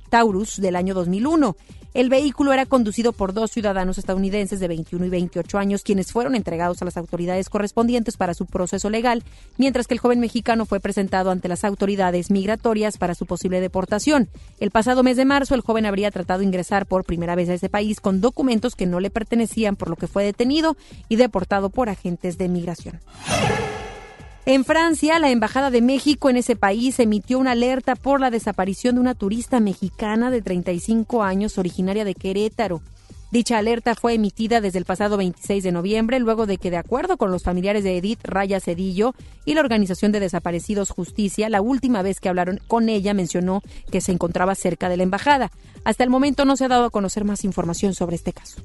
Taurus 0.08 0.62
del 0.62 0.76
año 0.76 0.94
2001. 0.94 1.56
El 1.92 2.08
vehículo 2.08 2.52
era 2.52 2.66
conducido 2.66 3.12
por 3.12 3.32
dos 3.32 3.50
ciudadanos 3.50 3.98
estadounidenses 3.98 4.60
de 4.60 4.68
21 4.68 5.06
y 5.06 5.08
28 5.08 5.58
años, 5.58 5.82
quienes 5.82 6.12
fueron 6.12 6.36
entregados 6.36 6.80
a 6.80 6.84
las 6.84 6.96
autoridades 6.96 7.48
correspondientes 7.48 8.16
para 8.16 8.34
su 8.34 8.46
proceso 8.46 8.90
legal, 8.90 9.24
mientras 9.58 9.88
que 9.88 9.94
el 9.94 10.00
joven 10.00 10.20
mexicano 10.20 10.66
fue 10.66 10.78
presentado 10.78 11.32
ante 11.32 11.48
las 11.48 11.64
autoridades 11.64 12.30
migratorias 12.30 12.96
para 12.96 13.16
su 13.16 13.26
posible 13.26 13.60
deportación. 13.60 14.28
El 14.60 14.70
pasado 14.70 15.02
mes 15.02 15.16
de 15.16 15.24
marzo, 15.24 15.56
el 15.56 15.62
joven 15.62 15.84
habría 15.84 16.12
tratado 16.12 16.40
de 16.40 16.46
ingresar 16.46 16.86
por 16.86 17.04
primera 17.04 17.34
vez 17.34 17.48
a 17.48 17.54
ese 17.54 17.68
país 17.68 18.00
con 18.00 18.20
documentos 18.20 18.76
que 18.76 18.86
no 18.86 19.00
le 19.00 19.10
pertenecían, 19.10 19.74
por 19.74 19.90
lo 19.90 19.96
que 19.96 20.06
fue 20.06 20.24
detenido 20.24 20.76
y 21.08 21.16
deportado 21.16 21.70
por 21.70 21.88
agentes 21.88 22.38
de 22.38 22.48
migración. 22.48 23.00
En 24.46 24.64
Francia, 24.64 25.18
la 25.18 25.30
Embajada 25.30 25.70
de 25.70 25.82
México 25.82 26.30
en 26.30 26.38
ese 26.38 26.56
país 26.56 26.98
emitió 26.98 27.38
una 27.38 27.52
alerta 27.52 27.94
por 27.94 28.20
la 28.20 28.30
desaparición 28.30 28.94
de 28.94 29.02
una 29.02 29.14
turista 29.14 29.60
mexicana 29.60 30.30
de 30.30 30.40
35 30.40 31.22
años 31.22 31.58
originaria 31.58 32.04
de 32.04 32.14
Querétaro. 32.14 32.80
Dicha 33.30 33.58
alerta 33.58 33.94
fue 33.94 34.14
emitida 34.14 34.60
desde 34.60 34.78
el 34.78 34.86
pasado 34.86 35.16
26 35.16 35.62
de 35.62 35.70
noviembre, 35.70 36.18
luego 36.18 36.46
de 36.46 36.56
que, 36.56 36.70
de 36.70 36.78
acuerdo 36.78 37.16
con 37.16 37.30
los 37.30 37.44
familiares 37.44 37.84
de 37.84 37.96
Edith 37.96 38.18
Raya 38.24 38.58
Cedillo 38.58 39.14
y 39.44 39.54
la 39.54 39.60
Organización 39.60 40.10
de 40.10 40.18
Desaparecidos 40.18 40.90
Justicia, 40.90 41.48
la 41.48 41.60
última 41.60 42.02
vez 42.02 42.18
que 42.18 42.28
hablaron 42.28 42.60
con 42.66 42.88
ella 42.88 43.14
mencionó 43.14 43.62
que 43.92 44.00
se 44.00 44.10
encontraba 44.10 44.56
cerca 44.56 44.88
de 44.88 44.96
la 44.96 45.04
embajada. 45.04 45.52
Hasta 45.84 46.02
el 46.02 46.10
momento 46.10 46.44
no 46.44 46.56
se 46.56 46.64
ha 46.64 46.68
dado 46.68 46.86
a 46.86 46.90
conocer 46.90 47.24
más 47.24 47.44
información 47.44 47.94
sobre 47.94 48.16
este 48.16 48.32
caso. 48.32 48.62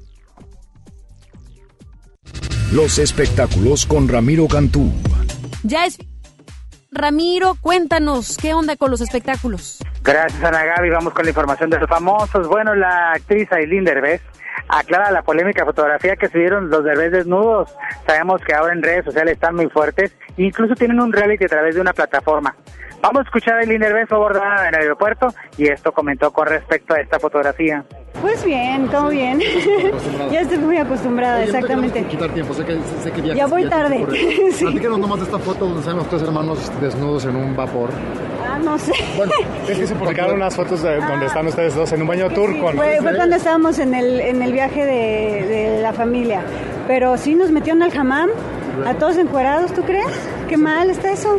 Los 2.72 2.98
espectáculos 2.98 3.86
con 3.86 4.08
Ramiro 4.08 4.48
Cantú. 4.48 4.90
Ya 5.66 5.84
es. 5.84 5.98
Ramiro, 6.92 7.56
cuéntanos, 7.60 8.36
¿qué 8.40 8.54
onda 8.54 8.76
con 8.76 8.90
los 8.90 9.00
espectáculos? 9.00 9.78
Gracias, 10.02 10.42
Ana 10.42 10.64
Gaby. 10.64 10.90
Vamos 10.90 11.12
con 11.12 11.24
la 11.24 11.30
información 11.30 11.68
de 11.68 11.80
los 11.80 11.88
famosos. 11.88 12.46
Bueno, 12.46 12.74
la 12.76 13.12
actriz 13.12 13.50
Aileen 13.52 13.84
Derbez 13.84 14.22
aclara 14.68 15.10
la 15.10 15.22
polémica 15.22 15.64
fotografía 15.64 16.16
que 16.16 16.28
subieron 16.28 16.70
los 16.70 16.84
Derbez 16.84 17.12
desnudos. 17.12 17.74
Sabemos 18.06 18.40
que 18.42 18.54
ahora 18.54 18.72
en 18.72 18.82
redes 18.82 19.04
sociales 19.04 19.34
están 19.34 19.54
muy 19.54 19.68
fuertes 19.68 20.16
incluso 20.36 20.74
tienen 20.74 21.00
un 21.00 21.12
reality 21.12 21.44
a 21.44 21.48
través 21.48 21.74
de 21.74 21.80
una 21.80 21.92
plataforma. 21.92 22.54
Vamos 23.02 23.20
a 23.20 23.22
escuchar 23.24 23.54
a 23.54 23.58
Aileen 23.60 23.80
Derbez 23.80 24.10
abordada 24.10 24.68
en 24.68 24.74
el 24.74 24.80
aeropuerto 24.80 25.28
y 25.56 25.68
esto 25.68 25.92
comentó 25.92 26.32
con 26.32 26.46
respecto 26.46 26.94
a 26.94 27.00
esta 27.00 27.18
fotografía. 27.18 27.84
Pues 28.20 28.42
bien, 28.44 28.88
todo 28.88 29.10
bien. 29.10 29.40
ya 30.32 30.40
estoy 30.40 30.58
muy 30.58 30.78
acostumbrada, 30.78 31.44
exactamente. 31.44 32.02
quitar 32.04 32.30
tiempo, 32.30 32.54
sé 32.54 32.64
que, 32.64 32.78
sé 33.02 33.12
que 33.12 33.22
ya 33.34 33.46
voy 33.46 33.68
tarde. 33.68 34.06
sí. 34.52 34.64
Platícanos 34.64 34.98
nomás 34.98 35.18
de 35.18 35.24
esta 35.26 35.38
foto 35.38 35.66
donde 35.66 35.82
salen 35.82 35.98
los 35.98 36.08
tres 36.08 36.22
hermanos 36.22 36.72
desnudos 36.80 37.26
en 37.26 37.36
un 37.36 37.54
vapor. 37.54 37.90
Ah, 38.56 38.58
no 38.62 38.78
sé. 38.78 38.92
Bueno, 39.16 39.32
es 39.68 39.78
que 39.78 39.86
se 39.86 39.94
publicaron 39.94 40.36
unas 40.36 40.56
fotos 40.56 40.82
de 40.82 40.96
donde 40.96 41.26
están 41.26 41.46
ustedes 41.46 41.74
dos 41.74 41.92
en 41.92 42.02
un 42.02 42.08
baño 42.08 42.30
turco. 42.30 42.70
Sí, 42.70 42.76
fue, 42.76 42.98
fue, 43.02 43.14
cuando 43.14 43.36
estábamos 43.36 43.78
en 43.78 43.94
el, 43.94 44.20
en 44.20 44.42
el 44.42 44.52
viaje 44.52 44.84
de, 44.84 45.46
de 45.46 45.82
la 45.82 45.92
familia. 45.92 46.42
Pero 46.86 47.18
sí 47.18 47.34
nos 47.34 47.50
metieron 47.50 47.82
al 47.82 47.90
jamán, 47.90 48.30
a 48.86 48.94
todos 48.94 49.18
encuerados, 49.18 49.72
¿tú 49.74 49.82
crees? 49.82 50.06
Qué 50.48 50.56
mal 50.56 50.88
está 50.88 51.10
eso. 51.12 51.38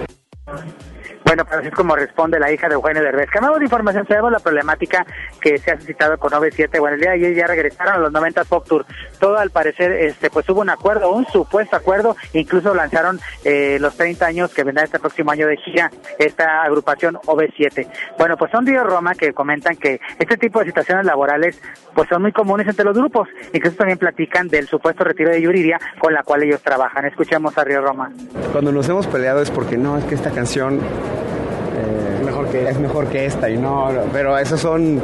Bueno, 1.27 1.43
pues 1.43 1.57
así 1.57 1.67
es 1.67 1.73
como 1.73 1.93
responde 1.93 2.39
la 2.39 2.49
hija 2.53 2.69
de 2.69 2.75
Eugenio 2.75 3.03
Derbez. 3.03 3.29
Cambiamos 3.29 3.59
de 3.59 3.65
información, 3.65 4.07
sabemos 4.07 4.31
la 4.31 4.39
problemática 4.39 5.05
que 5.41 5.57
se 5.57 5.71
ha 5.71 5.75
suscitado 5.77 6.17
con 6.17 6.31
OV7. 6.31 6.79
Bueno, 6.79 6.95
el 6.95 7.01
día 7.01 7.09
de 7.09 7.15
ayer 7.17 7.35
ya 7.35 7.47
regresaron 7.47 7.95
a 7.95 7.97
los 7.97 8.13
90 8.13 8.45
Pop 8.45 8.65
Tour. 8.65 8.85
Todo 9.19 9.37
al 9.37 9.49
parecer, 9.49 9.91
este, 9.91 10.29
pues 10.29 10.47
hubo 10.47 10.61
un 10.61 10.69
acuerdo, 10.69 11.11
un 11.11 11.25
supuesto 11.27 11.75
acuerdo, 11.75 12.15
incluso 12.31 12.73
lanzaron 12.73 13.19
eh, 13.43 13.77
los 13.81 13.97
30 13.97 14.25
años 14.25 14.53
que 14.53 14.63
vendrá 14.63 14.85
este 14.85 14.99
próximo 14.99 15.29
año 15.31 15.47
de 15.47 15.57
gira 15.57 15.91
esta 16.17 16.63
agrupación 16.63 17.15
OV7. 17.15 17.89
Bueno, 18.17 18.37
pues 18.37 18.49
son 18.49 18.65
Río 18.65 18.85
Roma 18.85 19.13
que 19.13 19.33
comentan 19.33 19.75
que 19.75 19.99
este 20.19 20.37
tipo 20.37 20.59
de 20.59 20.67
situaciones 20.67 21.05
laborales 21.05 21.61
pues 21.93 22.07
son 22.07 22.21
muy 22.21 22.31
comunes 22.31 22.67
entre 22.69 22.85
los 22.85 22.97
grupos. 22.97 23.27
Incluso 23.51 23.75
también 23.75 23.97
platican 23.97 24.47
del 24.47 24.67
supuesto 24.67 25.03
retiro 25.03 25.31
de 25.31 25.41
Yuridia 25.41 25.77
con 25.99 26.13
la 26.13 26.23
cual 26.23 26.43
ellos 26.43 26.61
trabajan. 26.61 27.03
Escuchemos 27.03 27.57
a 27.57 27.65
Río 27.65 27.81
Roma. 27.81 28.13
Cuando 28.53 28.71
nos 28.71 28.87
hemos 28.87 29.07
peleado 29.07 29.41
es 29.41 29.51
porque 29.51 29.77
no, 29.77 29.97
es 29.97 30.05
que 30.05 30.15
esta 30.15 30.31
canción 30.31 30.79
mejor 32.47 32.51
que 32.51 32.69
es 32.69 32.79
mejor 32.79 33.07
que 33.07 33.25
esta 33.25 33.49
y 33.49 33.57
no, 33.57 33.89
pero 34.11 34.37
esos 34.37 34.59
son 34.59 35.01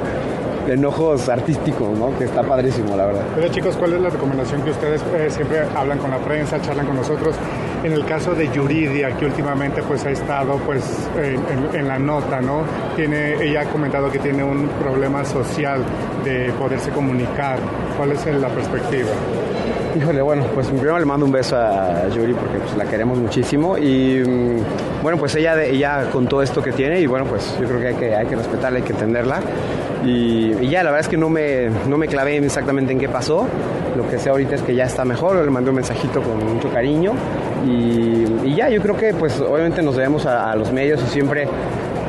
enojos 0.67 1.27
artísticos, 1.27 1.97
¿no? 1.97 2.17
Que 2.17 2.23
está 2.23 2.41
padrísimo, 2.41 2.95
la 2.95 3.07
verdad. 3.07 3.23
Pero 3.35 3.47
chicos, 3.49 3.75
¿cuál 3.75 3.93
es 3.93 4.01
la 4.01 4.09
recomendación 4.09 4.61
que 4.61 4.71
ustedes 4.71 5.01
eh, 5.13 5.29
siempre 5.29 5.59
hablan 5.75 5.97
con 5.99 6.09
la 6.09 6.19
prensa, 6.19 6.61
charlan 6.61 6.85
con 6.85 6.95
nosotros? 6.95 7.35
En 7.83 7.91
el 7.91 8.05
caso 8.05 8.33
de 8.33 8.49
Yuridia, 8.49 9.15
que 9.17 9.25
últimamente 9.25 9.83
pues 9.83 10.05
ha 10.05 10.11
estado 10.11 10.55
pues 10.65 10.83
en, 11.17 11.75
en 11.77 11.87
la 11.87 11.99
nota, 11.99 12.39
¿no? 12.39 12.63
Tiene, 12.95 13.33
ella 13.43 13.61
ha 13.61 13.65
comentado 13.65 14.09
que 14.09 14.19
tiene 14.19 14.41
un 14.43 14.69
problema 14.81 15.25
social 15.25 15.83
de 16.23 16.53
poderse 16.57 16.91
comunicar. 16.91 17.59
¿Cuál 17.97 18.13
es 18.13 18.25
la 18.25 18.47
perspectiva? 18.47 19.11
Híjole, 19.95 20.23
bueno, 20.23 20.43
pues 20.55 20.67
primero 20.69 20.97
le 20.97 21.05
mando 21.05 21.23
un 21.23 21.31
beso 21.31 21.55
a 21.55 22.07
Yuri 22.09 22.33
porque 22.33 22.57
pues, 22.57 22.75
la 22.75 22.85
queremos 22.85 23.19
muchísimo 23.19 23.77
y 23.77 24.23
mm, 24.25 25.03
bueno, 25.03 25.19
pues 25.19 25.35
ella, 25.35 25.63
ella 25.63 26.09
con 26.11 26.25
todo 26.27 26.41
esto 26.41 26.63
que 26.63 26.71
tiene 26.71 26.99
y 26.99 27.05
bueno, 27.05 27.25
pues 27.25 27.55
yo 27.61 27.67
creo 27.67 27.79
que 27.79 27.87
hay 27.89 27.95
que, 27.95 28.15
hay 28.15 28.25
que 28.25 28.35
respetarla, 28.35 28.77
hay 28.79 28.83
que 28.83 28.93
entenderla 28.93 29.39
y, 30.03 30.67
ya, 30.67 30.81
la 30.81 30.89
verdad 30.89 31.01
es 31.01 31.07
que 31.07 31.17
no 31.17 31.29
me, 31.29 31.69
no 31.87 31.99
me 31.99 32.07
clavé 32.07 32.37
exactamente 32.37 32.91
en 32.91 32.99
qué 32.99 33.07
pasó, 33.07 33.47
lo 33.95 34.09
que 34.09 34.17
sé 34.17 34.31
ahorita 34.31 34.55
es 34.55 34.63
que 34.63 34.73
ya 34.73 34.85
está 34.85 35.05
mejor, 35.05 35.35
le 35.35 35.51
mandé 35.51 35.69
un 35.69 35.75
mensajito 35.75 36.23
con 36.23 36.43
mucho 36.55 36.69
cariño 36.71 37.13
y, 37.63 38.55
ya, 38.55 38.69
yo 38.69 38.81
creo 38.81 38.97
que 38.97 39.13
pues 39.13 39.39
obviamente 39.41 39.83
nos 39.83 39.95
debemos 39.95 40.25
a, 40.25 40.55
los 40.55 40.71
medios 40.71 41.03
y 41.03 41.07
siempre, 41.11 41.47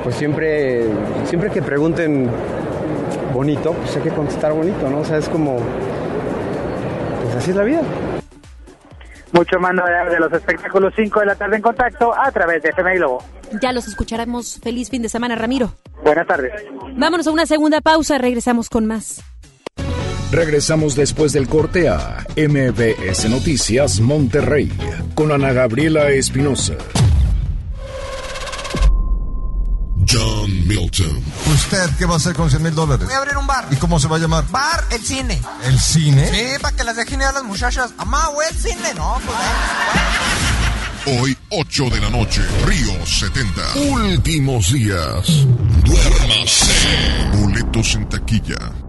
pues 0.03 0.17
siempre, 0.17 0.87
siempre 1.27 1.51
que 1.51 1.61
pregunten 1.61 2.29
bonito, 3.35 3.73
pues 3.73 3.95
hay 3.97 4.03
que 4.03 4.11
contestar 4.11 4.55
bonito, 4.55 4.89
¿no? 4.89 5.01
O 5.01 5.05
sea, 5.05 5.19
es 5.19 5.29
como 5.29 5.59
así 7.37 7.51
es 7.51 7.57
la 7.57 7.65
vida. 7.65 7.83
Mucho 9.33 9.59
más 9.59 9.73
de 9.75 10.21
los 10.21 10.33
espectáculos 10.33 10.93
5 10.95 11.21
de 11.21 11.27
la 11.27 11.35
tarde 11.35 11.57
en 11.57 11.63
contacto 11.63 12.15
a 12.17 12.31
través 12.31 12.63
de 12.63 12.69
FM 12.69 12.97
Globo. 12.97 13.23
Ya 13.61 13.73
los 13.73 13.89
escucharemos. 13.89 14.61
Feliz 14.63 14.91
fin 14.91 15.03
de 15.03 15.09
semana, 15.09 15.35
Ramiro. 15.35 15.73
Buenas 16.05 16.27
tardes. 16.27 16.53
Vámonos 16.97 17.27
a 17.27 17.33
una 17.33 17.45
segunda 17.47 17.81
pausa. 17.81 18.19
Regresamos 18.19 18.69
con 18.71 18.87
más. 18.87 19.23
Regresamos 20.31 20.97
después 20.97 21.33
del 21.33 21.49
corte 21.49 21.89
a 21.89 22.27
MBS 22.37 23.29
Noticias 23.29 24.01
Monterrey 24.01 24.73
con 25.15 25.33
Ana 25.33 25.53
Gabriela 25.53 26.11
Espinosa. 26.11 26.75
Milton. 30.65 31.23
¿Usted 31.55 31.91
qué 31.99 32.07
va 32.07 32.15
a 32.15 32.17
hacer 32.17 32.35
con 32.35 32.51
100 32.51 32.63
mil 32.63 32.75
dólares? 32.75 33.05
Voy 33.07 33.15
a 33.15 33.19
abrir 33.19 33.37
un 33.37 33.47
bar. 33.47 33.69
¿Y 33.71 33.77
cómo 33.77 34.01
se 34.01 34.09
va 34.09 34.17
a 34.17 34.19
llamar? 34.19 34.45
Bar 34.51 34.85
El 34.91 35.03
Cine. 35.03 35.41
¿El 35.65 35.79
Cine? 35.79 36.29
Sí, 36.31 36.59
para 36.61 36.77
que 36.77 36.85
las 36.85 36.97
dejen 36.97 37.21
ir 37.21 37.27
a 37.27 37.33
las 37.33 37.45
muchachas. 37.45 37.93
Amá, 37.99 38.29
güey, 38.29 38.49
el 38.49 38.57
cine. 38.57 38.95
No, 38.95 39.21
pues 39.25 39.39
Hoy, 41.07 41.37
8 41.51 41.91
de 41.91 42.01
la 42.01 42.09
noche, 42.09 42.41
Río 42.65 43.05
70. 43.05 43.75
Últimos 43.91 44.73
días. 44.73 45.27
Duérmase. 45.85 46.73
Boletos 47.35 47.95
en 47.95 48.09
taquilla. 48.09 48.84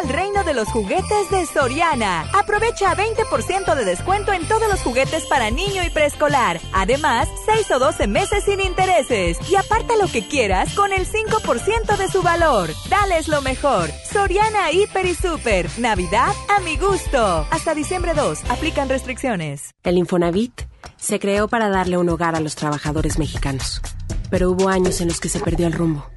Al 0.00 0.08
reino 0.08 0.44
de 0.44 0.54
los 0.54 0.66
juguetes 0.68 1.30
de 1.30 1.44
Soriana. 1.44 2.22
Aprovecha 2.32 2.96
20% 2.96 3.74
de 3.74 3.84
descuento 3.84 4.32
en 4.32 4.48
todos 4.48 4.66
los 4.66 4.80
juguetes 4.80 5.26
para 5.26 5.50
niño 5.50 5.84
y 5.84 5.90
preescolar. 5.90 6.58
Además, 6.72 7.28
6 7.44 7.70
o 7.72 7.78
12 7.78 8.06
meses 8.06 8.44
sin 8.44 8.60
intereses. 8.60 9.36
Y 9.50 9.56
aparta 9.56 9.96
lo 9.96 10.06
que 10.06 10.26
quieras 10.26 10.74
con 10.74 10.94
el 10.94 11.06
5% 11.06 11.98
de 11.98 12.08
su 12.08 12.22
valor. 12.22 12.70
Dales 12.88 13.28
lo 13.28 13.42
mejor. 13.42 13.90
Soriana 14.10 14.72
Hiper 14.72 15.04
y 15.04 15.14
Super. 15.14 15.68
Navidad 15.76 16.32
a 16.48 16.60
mi 16.60 16.78
gusto. 16.78 17.46
Hasta 17.50 17.74
diciembre 17.74 18.14
2. 18.14 18.44
Aplican 18.48 18.88
restricciones. 18.88 19.74
El 19.82 19.98
Infonavit 19.98 20.62
se 20.96 21.20
creó 21.20 21.46
para 21.46 21.68
darle 21.68 21.98
un 21.98 22.08
hogar 22.08 22.36
a 22.36 22.40
los 22.40 22.54
trabajadores 22.54 23.18
mexicanos. 23.18 23.82
Pero 24.30 24.50
hubo 24.50 24.70
años 24.70 25.02
en 25.02 25.08
los 25.08 25.20
que 25.20 25.28
se 25.28 25.40
perdió 25.40 25.66
el 25.66 25.74
rumbo. 25.74 26.08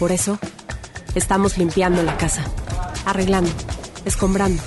Por 0.00 0.10
eso, 0.10 0.40
Estamos 1.14 1.58
limpiando 1.58 2.02
la 2.02 2.16
casa, 2.16 2.44
arreglando, 3.04 3.50
escombrando, 4.04 4.62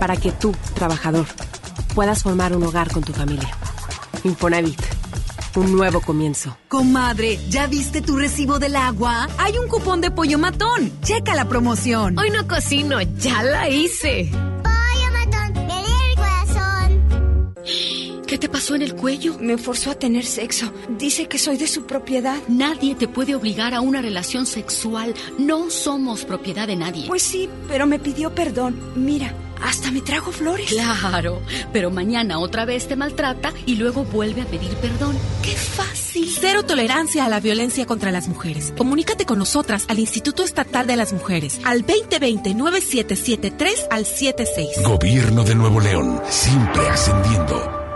para 0.00 0.16
que 0.16 0.32
tú, 0.32 0.54
trabajador, 0.74 1.26
puedas 1.94 2.22
formar 2.22 2.56
un 2.56 2.62
hogar 2.64 2.90
con 2.90 3.02
tu 3.02 3.12
familia. 3.12 3.50
Infonavit. 4.24 4.80
Un 5.56 5.74
nuevo 5.74 6.00
comienzo. 6.00 6.56
Comadre, 6.68 7.38
¿ya 7.48 7.66
viste 7.66 8.00
tu 8.00 8.16
recibo 8.16 8.58
del 8.58 8.76
agua? 8.76 9.28
Hay 9.38 9.58
un 9.58 9.66
cupón 9.66 10.00
de 10.00 10.10
pollo 10.10 10.38
matón. 10.38 10.92
Checa 11.02 11.34
la 11.34 11.48
promoción. 11.48 12.16
Hoy 12.18 12.30
no 12.30 12.46
cocino, 12.46 13.00
ya 13.00 13.42
la 13.42 13.68
hice. 13.68 14.30
¿Qué 18.28 18.36
te 18.36 18.50
pasó 18.50 18.74
en 18.74 18.82
el 18.82 18.94
cuello? 18.94 19.38
Me 19.40 19.56
forzó 19.56 19.90
a 19.90 19.94
tener 19.94 20.26
sexo. 20.26 20.70
Dice 20.98 21.28
que 21.28 21.38
soy 21.38 21.56
de 21.56 21.66
su 21.66 21.86
propiedad. 21.86 22.36
Nadie 22.46 22.94
te 22.94 23.08
puede 23.08 23.34
obligar 23.34 23.72
a 23.72 23.80
una 23.80 24.02
relación 24.02 24.44
sexual. 24.44 25.14
No 25.38 25.70
somos 25.70 26.26
propiedad 26.26 26.66
de 26.66 26.76
nadie. 26.76 27.06
Pues 27.06 27.22
sí, 27.22 27.48
pero 27.68 27.86
me 27.86 27.98
pidió 27.98 28.34
perdón. 28.34 28.78
Mira, 28.96 29.34
hasta 29.62 29.90
me 29.90 30.02
trajo 30.02 30.30
flores. 30.30 30.68
Claro, 30.68 31.40
pero 31.72 31.90
mañana 31.90 32.38
otra 32.38 32.66
vez 32.66 32.86
te 32.86 32.96
maltrata 32.96 33.50
y 33.64 33.76
luego 33.76 34.04
vuelve 34.04 34.42
a 34.42 34.44
pedir 34.44 34.74
perdón. 34.74 35.16
¡Qué 35.42 35.52
fácil! 35.52 36.30
Cero 36.38 36.64
tolerancia 36.64 37.24
a 37.24 37.30
la 37.30 37.40
violencia 37.40 37.86
contra 37.86 38.12
las 38.12 38.28
mujeres. 38.28 38.74
Comunícate 38.76 39.24
con 39.24 39.38
nosotras 39.38 39.86
al 39.88 40.00
Instituto 40.00 40.44
Estatal 40.44 40.86
de 40.86 40.96
las 40.96 41.14
Mujeres 41.14 41.62
al 41.64 41.86
2020-9773 41.86 43.86
al 43.90 44.04
76. 44.04 44.82
Gobierno 44.84 45.44
de 45.44 45.54
Nuevo 45.54 45.80
León, 45.80 46.20
siempre 46.28 46.86
ascendiendo. 46.90 47.87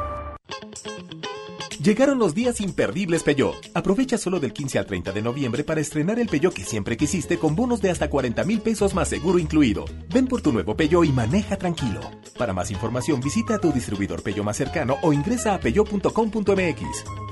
Llegaron 1.83 2.21
los 2.21 2.33
días 2.33 2.61
imperdibles 2.61 3.25
Peugeot. 3.25 3.57
Aprovecha 3.75 4.17
solo 4.17 4.39
del 4.39 4.53
15 4.53 4.79
al 4.79 4.87
30 4.87 5.11
de 5.11 5.21
noviembre 5.21 5.65
para 5.65 5.81
estrenar 5.81 6.21
el 6.21 6.29
Peugeot 6.29 6.55
que 6.55 6.63
siempre 6.63 6.97
quisiste 6.97 7.39
con 7.39 7.57
bonos 7.57 7.83
de 7.83 7.91
hasta 7.91 8.09
40 8.09 8.45
mil 8.45 8.61
pesos 8.61 8.95
más 8.95 9.09
seguro 9.09 9.41
incluido. 9.41 9.85
Ven 10.09 10.29
por 10.29 10.43
tu 10.43 10.53
nuevo 10.53 10.77
Peugeot 10.77 11.05
y 11.05 11.13
maneja 11.13 11.57
tranquilo. 11.57 12.01
Para 12.39 12.53
más 12.53 12.71
información 12.71 13.21
visita 13.21 13.57
a 13.57 13.59
tu 13.59 13.73
distribuidor 13.73 14.23
Peugeot 14.23 14.45
más 14.47 14.59
cercano 14.59 14.97
o 15.03 15.13
ingresa 15.13 15.55
a 15.55 15.59
peugeot.com.mx. 15.59 17.32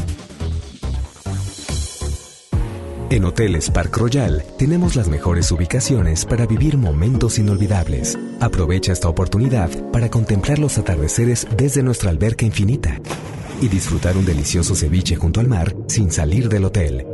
En 3.11 3.25
Hoteles 3.25 3.69
Park 3.69 3.97
Royal 3.97 4.41
tenemos 4.57 4.95
las 4.95 5.09
mejores 5.09 5.51
ubicaciones 5.51 6.23
para 6.23 6.45
vivir 6.45 6.77
momentos 6.77 7.39
inolvidables. 7.39 8.17
Aprovecha 8.39 8.93
esta 8.93 9.09
oportunidad 9.09 9.69
para 9.91 10.09
contemplar 10.09 10.59
los 10.59 10.77
atardeceres 10.77 11.45
desde 11.57 11.83
nuestra 11.83 12.09
alberca 12.09 12.45
infinita 12.45 13.01
y 13.61 13.67
disfrutar 13.67 14.15
un 14.15 14.23
delicioso 14.23 14.75
ceviche 14.75 15.17
junto 15.17 15.41
al 15.41 15.49
mar 15.49 15.75
sin 15.89 16.09
salir 16.09 16.47
del 16.47 16.63
hotel. 16.63 17.05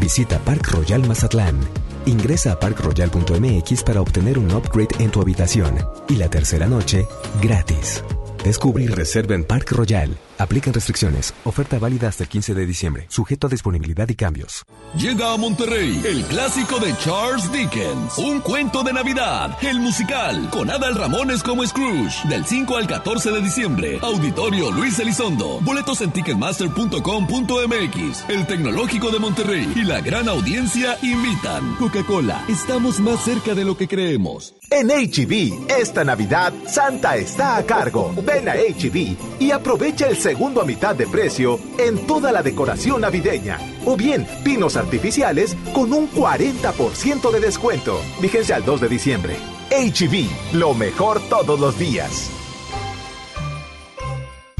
Visita 0.00 0.38
Park 0.38 0.66
Royal 0.72 1.06
Mazatlán. 1.06 1.60
Ingresa 2.06 2.52
a 2.52 2.58
parkroyal.mx 2.58 3.82
para 3.82 4.00
obtener 4.00 4.38
un 4.38 4.50
upgrade 4.50 4.94
en 4.98 5.10
tu 5.10 5.20
habitación 5.20 5.74
y 6.08 6.14
la 6.14 6.30
tercera 6.30 6.66
noche 6.66 7.06
gratis. 7.42 8.02
Descubre 8.42 8.84
y 8.84 8.86
reserva 8.86 9.34
en 9.34 9.44
Park 9.44 9.72
Royal. 9.72 10.16
Aplican 10.38 10.72
restricciones. 10.72 11.34
Oferta 11.44 11.78
válida 11.78 12.08
hasta 12.08 12.22
el 12.22 12.28
15 12.28 12.54
de 12.54 12.66
diciembre. 12.66 13.06
Sujeto 13.08 13.48
a 13.48 13.50
disponibilidad 13.50 14.08
y 14.08 14.14
cambios. 14.14 14.64
Llega 14.96 15.34
a 15.34 15.36
Monterrey 15.36 16.00
el 16.04 16.24
clásico 16.24 16.78
de 16.78 16.96
Charles 16.98 17.50
Dickens. 17.52 18.16
Un 18.18 18.40
cuento 18.40 18.82
de 18.82 18.92
Navidad. 18.92 19.56
El 19.60 19.80
musical. 19.80 20.48
Con 20.50 20.70
Adal 20.70 20.94
Ramones 20.94 21.42
como 21.42 21.66
Scrooge. 21.66 22.26
Del 22.28 22.46
5 22.46 22.76
al 22.76 22.86
14 22.86 23.32
de 23.32 23.42
diciembre. 23.42 23.98
Auditorio 24.00 24.70
Luis 24.70 24.98
Elizondo. 24.98 25.60
Boletos 25.60 26.00
en 26.00 26.12
ticketmaster.com.mx. 26.12 28.24
El 28.28 28.46
Tecnológico 28.46 29.10
de 29.10 29.18
Monterrey. 29.18 29.70
Y 29.74 29.82
la 29.82 30.00
gran 30.00 30.28
audiencia 30.28 30.96
invitan. 31.02 31.74
Coca-Cola. 31.76 32.44
Estamos 32.48 33.00
más 33.00 33.22
cerca 33.24 33.54
de 33.54 33.64
lo 33.64 33.76
que 33.76 33.88
creemos. 33.88 34.54
En 34.70 34.88
HB, 34.88 35.70
e 35.70 35.80
esta 35.80 36.04
Navidad, 36.04 36.52
Santa 36.66 37.16
está 37.16 37.56
a 37.56 37.64
cargo. 37.64 38.12
Ven 38.22 38.50
a 38.50 38.52
HB 38.52 38.96
e 38.96 39.16
y 39.40 39.50
aprovecha 39.50 40.08
el 40.08 40.18
segundo 40.28 40.60
a 40.60 40.66
mitad 40.66 40.94
de 40.94 41.06
precio 41.06 41.58
en 41.78 42.06
toda 42.06 42.32
la 42.32 42.42
decoración 42.42 43.00
navideña. 43.00 43.58
O 43.86 43.96
bien, 43.96 44.26
pinos 44.44 44.76
artificiales 44.76 45.56
con 45.72 45.90
un 45.94 46.06
40% 46.10 47.30
de 47.30 47.40
descuento. 47.40 47.98
Vigencia 48.20 48.56
al 48.56 48.64
2 48.66 48.82
de 48.82 48.88
diciembre. 48.90 49.36
HB, 49.70 50.14
e 50.14 50.28
lo 50.54 50.74
mejor 50.74 51.18
todos 51.30 51.58
los 51.58 51.78
días. 51.78 52.30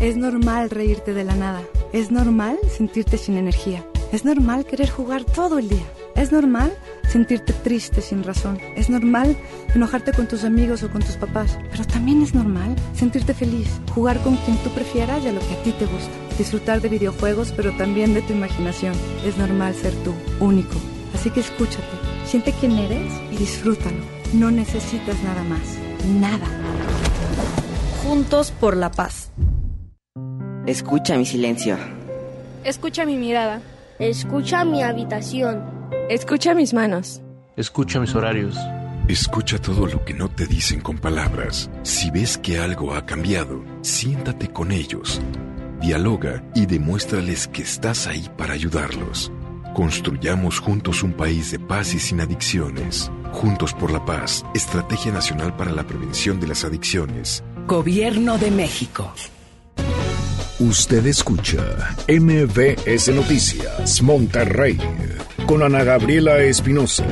Es 0.00 0.16
normal 0.16 0.70
reírte 0.70 1.12
de 1.12 1.24
la 1.24 1.34
nada. 1.34 1.62
Es 1.92 2.10
normal 2.10 2.58
sentirte 2.74 3.18
sin 3.18 3.36
energía. 3.36 3.84
Es 4.10 4.24
normal 4.24 4.64
querer 4.64 4.88
jugar 4.88 5.24
todo 5.24 5.58
el 5.58 5.68
día. 5.68 5.84
Es 6.18 6.32
normal 6.32 6.72
sentirte 7.08 7.52
triste 7.52 8.00
sin 8.00 8.24
razón. 8.24 8.58
Es 8.74 8.90
normal 8.90 9.36
enojarte 9.72 10.12
con 10.12 10.26
tus 10.26 10.42
amigos 10.42 10.82
o 10.82 10.90
con 10.90 11.00
tus 11.00 11.14
papás. 11.14 11.56
Pero 11.70 11.84
también 11.84 12.22
es 12.22 12.34
normal 12.34 12.74
sentirte 12.92 13.34
feliz, 13.34 13.68
jugar 13.94 14.18
con 14.22 14.34
quien 14.38 14.56
tú 14.58 14.70
prefieras 14.70 15.24
y 15.24 15.28
a 15.28 15.32
lo 15.32 15.38
que 15.38 15.54
a 15.54 15.62
ti 15.62 15.70
te 15.70 15.86
gusta. 15.86 16.10
Disfrutar 16.36 16.80
de 16.80 16.88
videojuegos, 16.88 17.52
pero 17.52 17.70
también 17.76 18.14
de 18.14 18.22
tu 18.22 18.32
imaginación. 18.32 18.94
Es 19.24 19.38
normal 19.38 19.76
ser 19.76 19.94
tú, 20.02 20.12
único. 20.40 20.74
Así 21.14 21.30
que 21.30 21.38
escúchate, 21.38 21.84
siente 22.26 22.52
quién 22.58 22.72
eres 22.72 23.12
y 23.30 23.36
disfrútalo. 23.36 24.02
No 24.32 24.50
necesitas 24.50 25.22
nada 25.22 25.44
más. 25.44 25.78
Nada. 26.18 26.46
Juntos 28.02 28.50
por 28.50 28.76
la 28.76 28.90
paz. 28.90 29.30
Escucha 30.66 31.16
mi 31.16 31.26
silencio. 31.26 31.78
Escucha 32.64 33.06
mi 33.06 33.16
mirada. 33.16 33.62
Escucha 34.00 34.64
mi 34.64 34.82
habitación. 34.82 35.77
Escucha 36.08 36.54
mis 36.54 36.72
manos. 36.72 37.20
Escucha 37.54 38.00
mis 38.00 38.14
horarios. 38.14 38.56
Escucha 39.08 39.58
todo 39.58 39.86
lo 39.86 40.06
que 40.06 40.14
no 40.14 40.30
te 40.30 40.46
dicen 40.46 40.80
con 40.80 40.96
palabras. 40.96 41.70
Si 41.82 42.10
ves 42.10 42.38
que 42.38 42.58
algo 42.58 42.94
ha 42.94 43.04
cambiado, 43.04 43.62
siéntate 43.82 44.48
con 44.48 44.72
ellos. 44.72 45.20
Dialoga 45.82 46.42
y 46.54 46.64
demuéstrales 46.64 47.46
que 47.46 47.60
estás 47.60 48.06
ahí 48.06 48.26
para 48.38 48.54
ayudarlos. 48.54 49.30
Construyamos 49.74 50.60
juntos 50.60 51.02
un 51.02 51.12
país 51.12 51.50
de 51.50 51.58
paz 51.58 51.92
y 51.92 51.98
sin 51.98 52.22
adicciones. 52.22 53.12
Juntos 53.32 53.74
por 53.74 53.90
la 53.90 54.02
paz, 54.06 54.46
Estrategia 54.54 55.12
Nacional 55.12 55.54
para 55.56 55.72
la 55.72 55.86
Prevención 55.86 56.40
de 56.40 56.46
las 56.46 56.64
Adicciones. 56.64 57.44
Gobierno 57.66 58.38
de 58.38 58.50
México. 58.50 59.12
Usted 60.60 61.06
escucha 61.06 61.94
MBS 62.08 63.14
Noticias 63.14 64.02
Monterrey 64.02 64.76
con 65.46 65.62
Ana 65.62 65.84
Gabriela 65.84 66.38
Espinosa. 66.38 67.06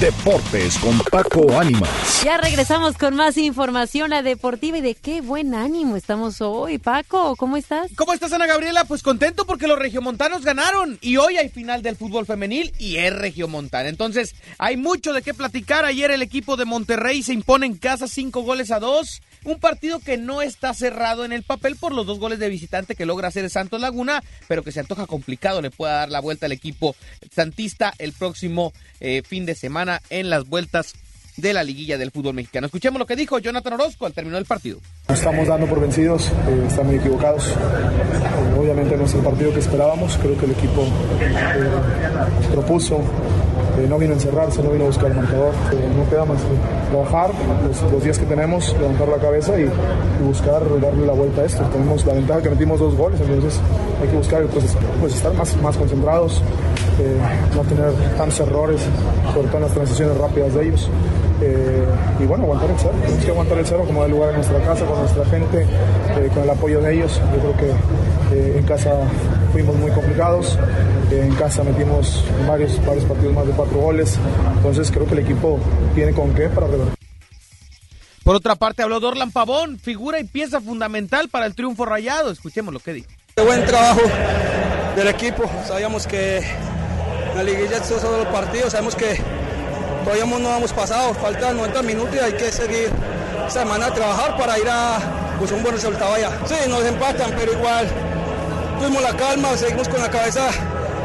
Deportes 0.00 0.76
con 0.78 0.98
Paco 1.12 1.60
Ánimas. 1.60 2.24
Ya 2.24 2.38
regresamos 2.38 2.96
con 2.96 3.14
más 3.14 3.36
información 3.36 4.12
a 4.12 4.22
deportiva 4.22 4.78
y 4.78 4.80
de 4.80 4.96
qué 4.96 5.20
buen 5.20 5.54
ánimo 5.54 5.94
estamos 5.94 6.40
hoy. 6.40 6.78
Paco, 6.78 7.36
¿cómo 7.36 7.56
estás? 7.56 7.92
¿Cómo 7.94 8.14
estás, 8.14 8.32
Ana 8.32 8.46
Gabriela? 8.46 8.84
Pues 8.84 9.04
contento 9.04 9.46
porque 9.46 9.68
los 9.68 9.78
regiomontanos 9.78 10.42
ganaron 10.42 10.98
y 11.00 11.18
hoy 11.18 11.36
hay 11.36 11.50
final 11.50 11.82
del 11.82 11.94
fútbol 11.94 12.26
femenil 12.26 12.72
y 12.80 12.96
es 12.96 13.14
regiomontana. 13.14 13.88
Entonces, 13.88 14.34
hay 14.58 14.76
mucho 14.76 15.12
de 15.12 15.22
qué 15.22 15.34
platicar. 15.34 15.84
Ayer 15.84 16.10
el 16.10 16.22
equipo 16.22 16.56
de 16.56 16.64
Monterrey 16.64 17.22
se 17.22 17.32
impone 17.32 17.66
en 17.66 17.76
casa 17.76 18.08
cinco 18.08 18.42
goles 18.42 18.72
a 18.72 18.80
dos. 18.80 19.22
Un 19.44 19.58
partido 19.58 20.00
que 20.00 20.16
no 20.16 20.42
está 20.42 20.74
cerrado 20.74 21.24
en 21.24 21.32
el 21.32 21.42
papel 21.42 21.76
por 21.76 21.92
los 21.92 22.06
dos 22.06 22.18
goles 22.18 22.38
de 22.38 22.48
visitante 22.48 22.94
que 22.94 23.06
logra 23.06 23.28
hacer 23.28 23.48
Santos 23.50 23.80
Laguna, 23.80 24.22
pero 24.48 24.62
que 24.62 24.72
se 24.72 24.80
antoja 24.80 25.06
complicado. 25.06 25.62
Le 25.62 25.70
pueda 25.70 25.94
dar 25.94 26.10
la 26.10 26.20
vuelta 26.20 26.46
al 26.46 26.52
equipo 26.52 26.94
santista 27.34 27.94
el 27.98 28.12
próximo 28.12 28.72
eh, 29.00 29.22
fin 29.26 29.46
de 29.46 29.54
semana 29.54 30.02
en 30.10 30.30
las 30.30 30.48
vueltas 30.48 30.94
de 31.36 31.52
la 31.52 31.64
liguilla 31.64 31.98
del 31.98 32.10
fútbol 32.10 32.34
mexicano. 32.34 32.66
Escuchemos 32.66 32.98
lo 32.98 33.06
que 33.06 33.16
dijo 33.16 33.38
Jonathan 33.38 33.74
Orozco 33.74 34.06
al 34.06 34.12
terminar 34.12 34.40
el 34.40 34.46
partido. 34.46 34.80
Estamos 35.08 35.48
dando 35.48 35.66
por 35.66 35.80
vencidos, 35.80 36.28
eh, 36.28 36.64
están 36.68 36.86
muy 36.86 36.96
equivocados. 36.96 37.54
Obviamente 38.58 38.96
no 38.96 39.04
es 39.04 39.14
el 39.14 39.22
partido 39.22 39.52
que 39.52 39.60
esperábamos, 39.60 40.16
creo 40.18 40.38
que 40.38 40.46
el 40.46 40.52
equipo 40.52 40.86
eh, 41.20 41.70
propuso, 42.52 43.02
eh, 43.78 43.86
no 43.88 43.98
vino 43.98 44.12
a 44.12 44.14
encerrarse, 44.14 44.62
no 44.62 44.70
vino 44.70 44.84
a 44.84 44.86
buscar 44.88 45.10
el 45.10 45.16
marcador. 45.16 45.52
Eh, 45.72 45.88
no 45.96 46.08
queda 46.08 46.24
más 46.24 46.38
que 46.42 46.90
trabajar 46.90 47.30
los, 47.92 48.04
días 48.04 48.18
que 48.18 48.26
tenemos, 48.26 48.74
levantar 48.78 49.08
la 49.08 49.18
cabeza 49.18 49.58
y, 49.58 49.64
y 49.64 50.24
buscar 50.24 50.62
darle 50.80 51.06
la 51.06 51.12
vuelta 51.12 51.42
a 51.42 51.44
esto. 51.44 51.62
Tenemos 51.64 52.04
la 52.06 52.14
ventaja 52.14 52.42
que 52.42 52.50
metimos 52.50 52.80
dos 52.80 52.96
goles, 52.96 53.20
entonces 53.20 53.60
hay 54.00 54.08
que 54.08 54.16
buscar 54.16 54.42
pues, 54.46 54.76
pues 55.00 55.14
estar 55.14 55.32
más, 55.34 55.56
más 55.62 55.76
concentrados, 55.76 56.42
eh, 57.00 57.16
no 57.54 57.62
tener 57.62 57.92
tantos 58.16 58.40
errores, 58.40 58.80
sobre 59.34 59.48
todo 59.48 59.56
en 59.58 59.62
las 59.64 59.72
transiciones 59.72 60.16
rápidas 60.16 60.54
de 60.54 60.68
ellos. 60.68 60.88
Eh, 61.42 61.86
y 62.18 62.24
bueno, 62.24 62.44
aguantar 62.44 62.70
el 62.70 62.76
cero. 62.78 62.94
Tenemos 63.00 63.24
que 63.24 63.30
aguantar 63.30 63.58
el 63.58 63.66
cero 63.66 63.84
como 63.86 64.02
de 64.02 64.08
lugar 64.10 64.30
en 64.30 64.36
nuestra 64.36 64.60
casa, 64.60 64.84
con 64.84 64.98
nuestra 64.98 65.24
gente, 65.26 65.62
eh, 65.62 66.30
con 66.34 66.42
el 66.42 66.50
apoyo 66.50 66.80
de 66.80 66.94
ellos. 66.94 67.20
Yo 67.34 67.40
creo 67.40 67.56
que 67.56 68.36
eh, 68.36 68.58
en 68.58 68.64
casa 68.64 68.92
fuimos 69.52 69.74
muy 69.76 69.90
complicados. 69.90 70.58
eh, 71.10 71.22
en 71.24 71.34
casa 71.34 71.64
metimos 71.64 72.24
varios, 72.46 72.84
varios 72.84 73.04
partidos 73.04 73.34
más 73.34 73.46
de 73.46 73.52
cuatro 73.52 73.78
goles. 73.78 74.18
Entonces 74.56 74.90
creo 74.90 75.06
que 75.06 75.12
el 75.14 75.20
equipo 75.20 75.58
tiene 75.94 76.12
con 76.12 76.34
qué 76.34 76.48
para 76.48 76.66
revertir. 76.66 76.94
Por 78.22 78.36
otra 78.36 78.54
parte, 78.54 78.82
habló 78.82 79.00
Dorlan 79.00 79.32
Pavón, 79.32 79.78
figura 79.78 80.20
y 80.20 80.24
pieza 80.24 80.60
fundamental 80.60 81.28
para 81.30 81.46
el 81.46 81.54
triunfo 81.54 81.86
rayado. 81.86 82.30
Escuchemos 82.30 82.72
lo 82.72 82.80
que 82.80 82.92
dijo. 82.92 83.08
Buen 83.44 83.64
trabajo 83.64 84.02
del 84.94 85.08
equipo. 85.08 85.44
Sabíamos 85.66 86.06
que 86.06 86.36
en 86.36 87.36
la 87.36 87.42
liguilla 87.42 87.78
estos 87.78 88.02
son 88.02 88.18
los 88.18 88.26
partidos, 88.26 88.72
sabemos 88.72 88.94
que 88.94 89.18
todavía 90.04 90.24
no 90.24 90.56
hemos 90.56 90.72
pasado, 90.72 91.14
faltan 91.14 91.56
90 91.56 91.82
minutos 91.82 92.14
y 92.16 92.18
hay 92.18 92.32
que 92.32 92.50
seguir 92.50 92.90
semana 93.48 93.86
a 93.86 93.94
trabajar 93.94 94.36
para 94.36 94.58
ir 94.58 94.68
a 94.68 94.98
pues, 95.38 95.50
un 95.52 95.62
buen 95.62 95.74
resultado 95.74 96.14
allá. 96.14 96.30
Sí, 96.46 96.54
nos 96.68 96.84
empatan, 96.84 97.32
pero 97.36 97.52
igual 97.52 97.88
tuvimos 98.78 99.02
la 99.02 99.16
calma, 99.16 99.56
seguimos 99.56 99.88
con 99.88 100.00
la 100.00 100.10
cabeza 100.10 100.48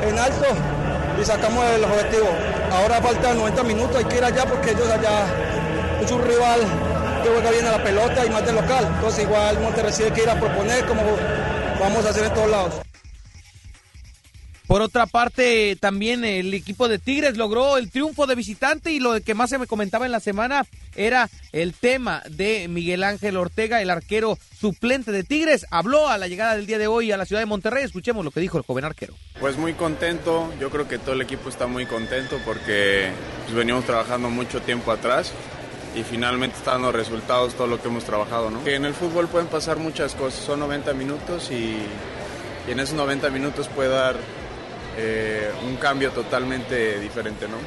en 0.07 0.17
alto 0.17 0.45
y 1.19 1.25
sacamos 1.25 1.65
el 1.75 1.83
objetivo. 1.83 2.27
Ahora 2.71 3.01
faltan 3.01 3.37
90 3.37 3.63
minutos, 3.63 3.95
hay 3.95 4.05
que 4.05 4.17
ir 4.17 4.23
allá 4.23 4.45
porque 4.45 4.71
ellos 4.71 4.89
allá 4.89 5.25
es 6.01 6.11
un 6.11 6.21
rival 6.23 6.61
que 7.23 7.29
juega 7.29 7.51
bien 7.51 7.65
a 7.65 7.71
la 7.71 7.83
pelota 7.83 8.25
y 8.25 8.29
más 8.29 8.45
de 8.45 8.53
local. 8.53 8.87
Entonces 8.95 9.23
igual 9.23 9.59
Monterrey 9.59 9.93
tiene 9.93 10.11
que 10.11 10.23
ir 10.23 10.29
a 10.29 10.39
proponer 10.39 10.85
como 10.85 11.01
vamos 11.79 12.05
a 12.05 12.09
hacer 12.09 12.25
en 12.25 12.33
todos 12.33 12.49
lados. 12.49 12.84
Por 14.67 14.81
otra 14.81 15.05
parte, 15.05 15.77
también 15.79 16.25
el 16.25 16.53
equipo 16.53 16.87
de 16.87 16.97
Tigres 16.97 17.37
logró 17.37 17.77
el 17.77 17.91
triunfo 17.91 18.25
de 18.25 18.35
visitante 18.35 18.91
y 18.91 18.99
lo 18.99 19.19
que 19.21 19.35
más 19.35 19.51
se 19.51 19.59
me 19.59 19.67
comentaba 19.67 20.05
en 20.05 20.11
la 20.11 20.19
semana 20.19 20.65
era 20.95 21.29
el 21.51 21.73
tema 21.73 22.23
de 22.29 22.67
Miguel 22.67 23.03
Ángel 23.03 23.37
Ortega, 23.37 23.81
el 23.81 23.89
arquero 23.89 24.39
suplente 24.59 25.11
de 25.11 25.23
Tigres. 25.23 25.67
Habló 25.69 26.09
a 26.09 26.17
la 26.17 26.27
llegada 26.27 26.55
del 26.55 26.65
día 26.65 26.79
de 26.79 26.87
hoy 26.87 27.11
a 27.11 27.17
la 27.17 27.25
ciudad 27.25 27.41
de 27.41 27.45
Monterrey. 27.45 27.83
Escuchemos 27.83 28.25
lo 28.25 28.31
que 28.31 28.39
dijo 28.39 28.57
el 28.57 28.63
joven 28.63 28.85
arquero. 28.85 29.13
Pues 29.39 29.57
muy 29.57 29.73
contento, 29.73 30.51
yo 30.59 30.71
creo 30.71 30.87
que 30.87 30.97
todo 30.97 31.13
el 31.13 31.21
equipo 31.21 31.49
está 31.49 31.67
muy 31.67 31.85
contento 31.85 32.39
porque 32.43 33.09
pues, 33.43 33.55
venimos 33.55 33.85
trabajando 33.85 34.29
mucho 34.29 34.61
tiempo 34.61 34.91
atrás 34.91 35.31
y 35.95 36.03
finalmente 36.03 36.57
está 36.57 36.71
dando 36.71 36.91
resultados 36.91 37.53
todo 37.53 37.67
lo 37.67 37.81
que 37.81 37.87
hemos 37.87 38.03
trabajado, 38.03 38.49
¿no? 38.49 38.65
En 38.65 38.83
el 38.85 38.93
fútbol 38.93 39.27
pueden 39.27 39.47
pasar 39.47 39.77
muchas 39.77 40.15
cosas, 40.15 40.43
son 40.43 40.59
90 40.59 40.93
minutos 40.93 41.51
y 41.51 41.77
en 42.67 42.79
esos 42.79 42.95
90 42.95 43.29
minutos 43.29 43.69
puede 43.69 43.89
dar 43.89 44.15
eh, 44.97 45.51
un 45.67 45.75
cambio 45.77 46.11
totalmente 46.11 46.99
diferente, 46.99 47.47
¿no? 47.47 47.57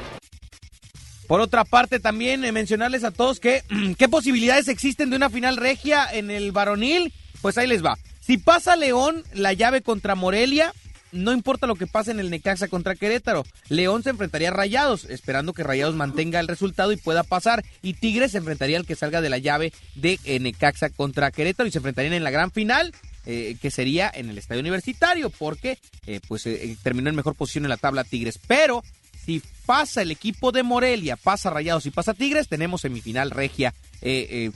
Por 1.26 1.42
otra 1.42 1.64
parte, 1.64 2.00
también 2.00 2.44
eh, 2.44 2.52
mencionarles 2.52 3.04
a 3.04 3.10
todos 3.10 3.38
que 3.38 3.62
qué 3.98 4.08
posibilidades 4.08 4.68
existen 4.68 5.10
de 5.10 5.16
una 5.16 5.30
final 5.30 5.56
regia 5.56 6.06
en 6.10 6.30
el 6.30 6.52
varonil. 6.52 7.12
Pues 7.42 7.58
ahí 7.58 7.66
les 7.66 7.84
va. 7.84 7.98
Si 8.20 8.38
pasa 8.38 8.76
León 8.76 9.24
la 9.32 9.52
llave 9.52 9.82
contra 9.82 10.14
Morelia, 10.14 10.72
no 11.12 11.32
importa 11.32 11.66
lo 11.66 11.76
que 11.76 11.86
pase 11.86 12.10
en 12.10 12.20
el 12.20 12.30
Necaxa 12.30 12.68
contra 12.68 12.94
Querétaro. 12.94 13.44
León 13.68 14.02
se 14.02 14.10
enfrentaría 14.10 14.48
a 14.48 14.52
Rayados, 14.52 15.04
esperando 15.04 15.52
que 15.52 15.62
Rayados 15.62 15.94
mantenga 15.94 16.40
el 16.40 16.48
resultado 16.48 16.92
y 16.92 16.96
pueda 16.96 17.22
pasar. 17.22 17.64
Y 17.82 17.94
Tigres 17.94 18.32
se 18.32 18.38
enfrentaría 18.38 18.78
al 18.78 18.86
que 18.86 18.96
salga 18.96 19.20
de 19.20 19.30
la 19.30 19.38
llave 19.38 19.72
de 19.94 20.18
eh, 20.24 20.38
Necaxa 20.40 20.90
contra 20.90 21.30
Querétaro 21.30 21.68
y 21.68 21.72
se 21.72 21.78
enfrentarían 21.78 22.14
en 22.14 22.24
la 22.24 22.30
gran 22.30 22.50
final. 22.50 22.92
Eh, 23.30 23.58
que 23.60 23.70
sería 23.70 24.10
en 24.14 24.30
el 24.30 24.38
estadio 24.38 24.62
universitario, 24.62 25.28
porque 25.28 25.78
eh, 26.06 26.18
pues 26.26 26.46
eh, 26.46 26.78
terminó 26.82 27.10
en 27.10 27.14
mejor 27.14 27.34
posición 27.34 27.66
en 27.66 27.68
la 27.68 27.76
tabla 27.76 28.02
Tigres. 28.02 28.40
Pero 28.46 28.82
si 29.22 29.42
pasa 29.66 30.00
el 30.00 30.10
equipo 30.10 30.50
de 30.50 30.62
Morelia, 30.62 31.16
pasa 31.16 31.50
Rayados 31.50 31.84
y 31.84 31.90
pasa 31.90 32.14
Tigres, 32.14 32.48
tenemos 32.48 32.80
semifinal 32.80 33.30
regia 33.30 33.74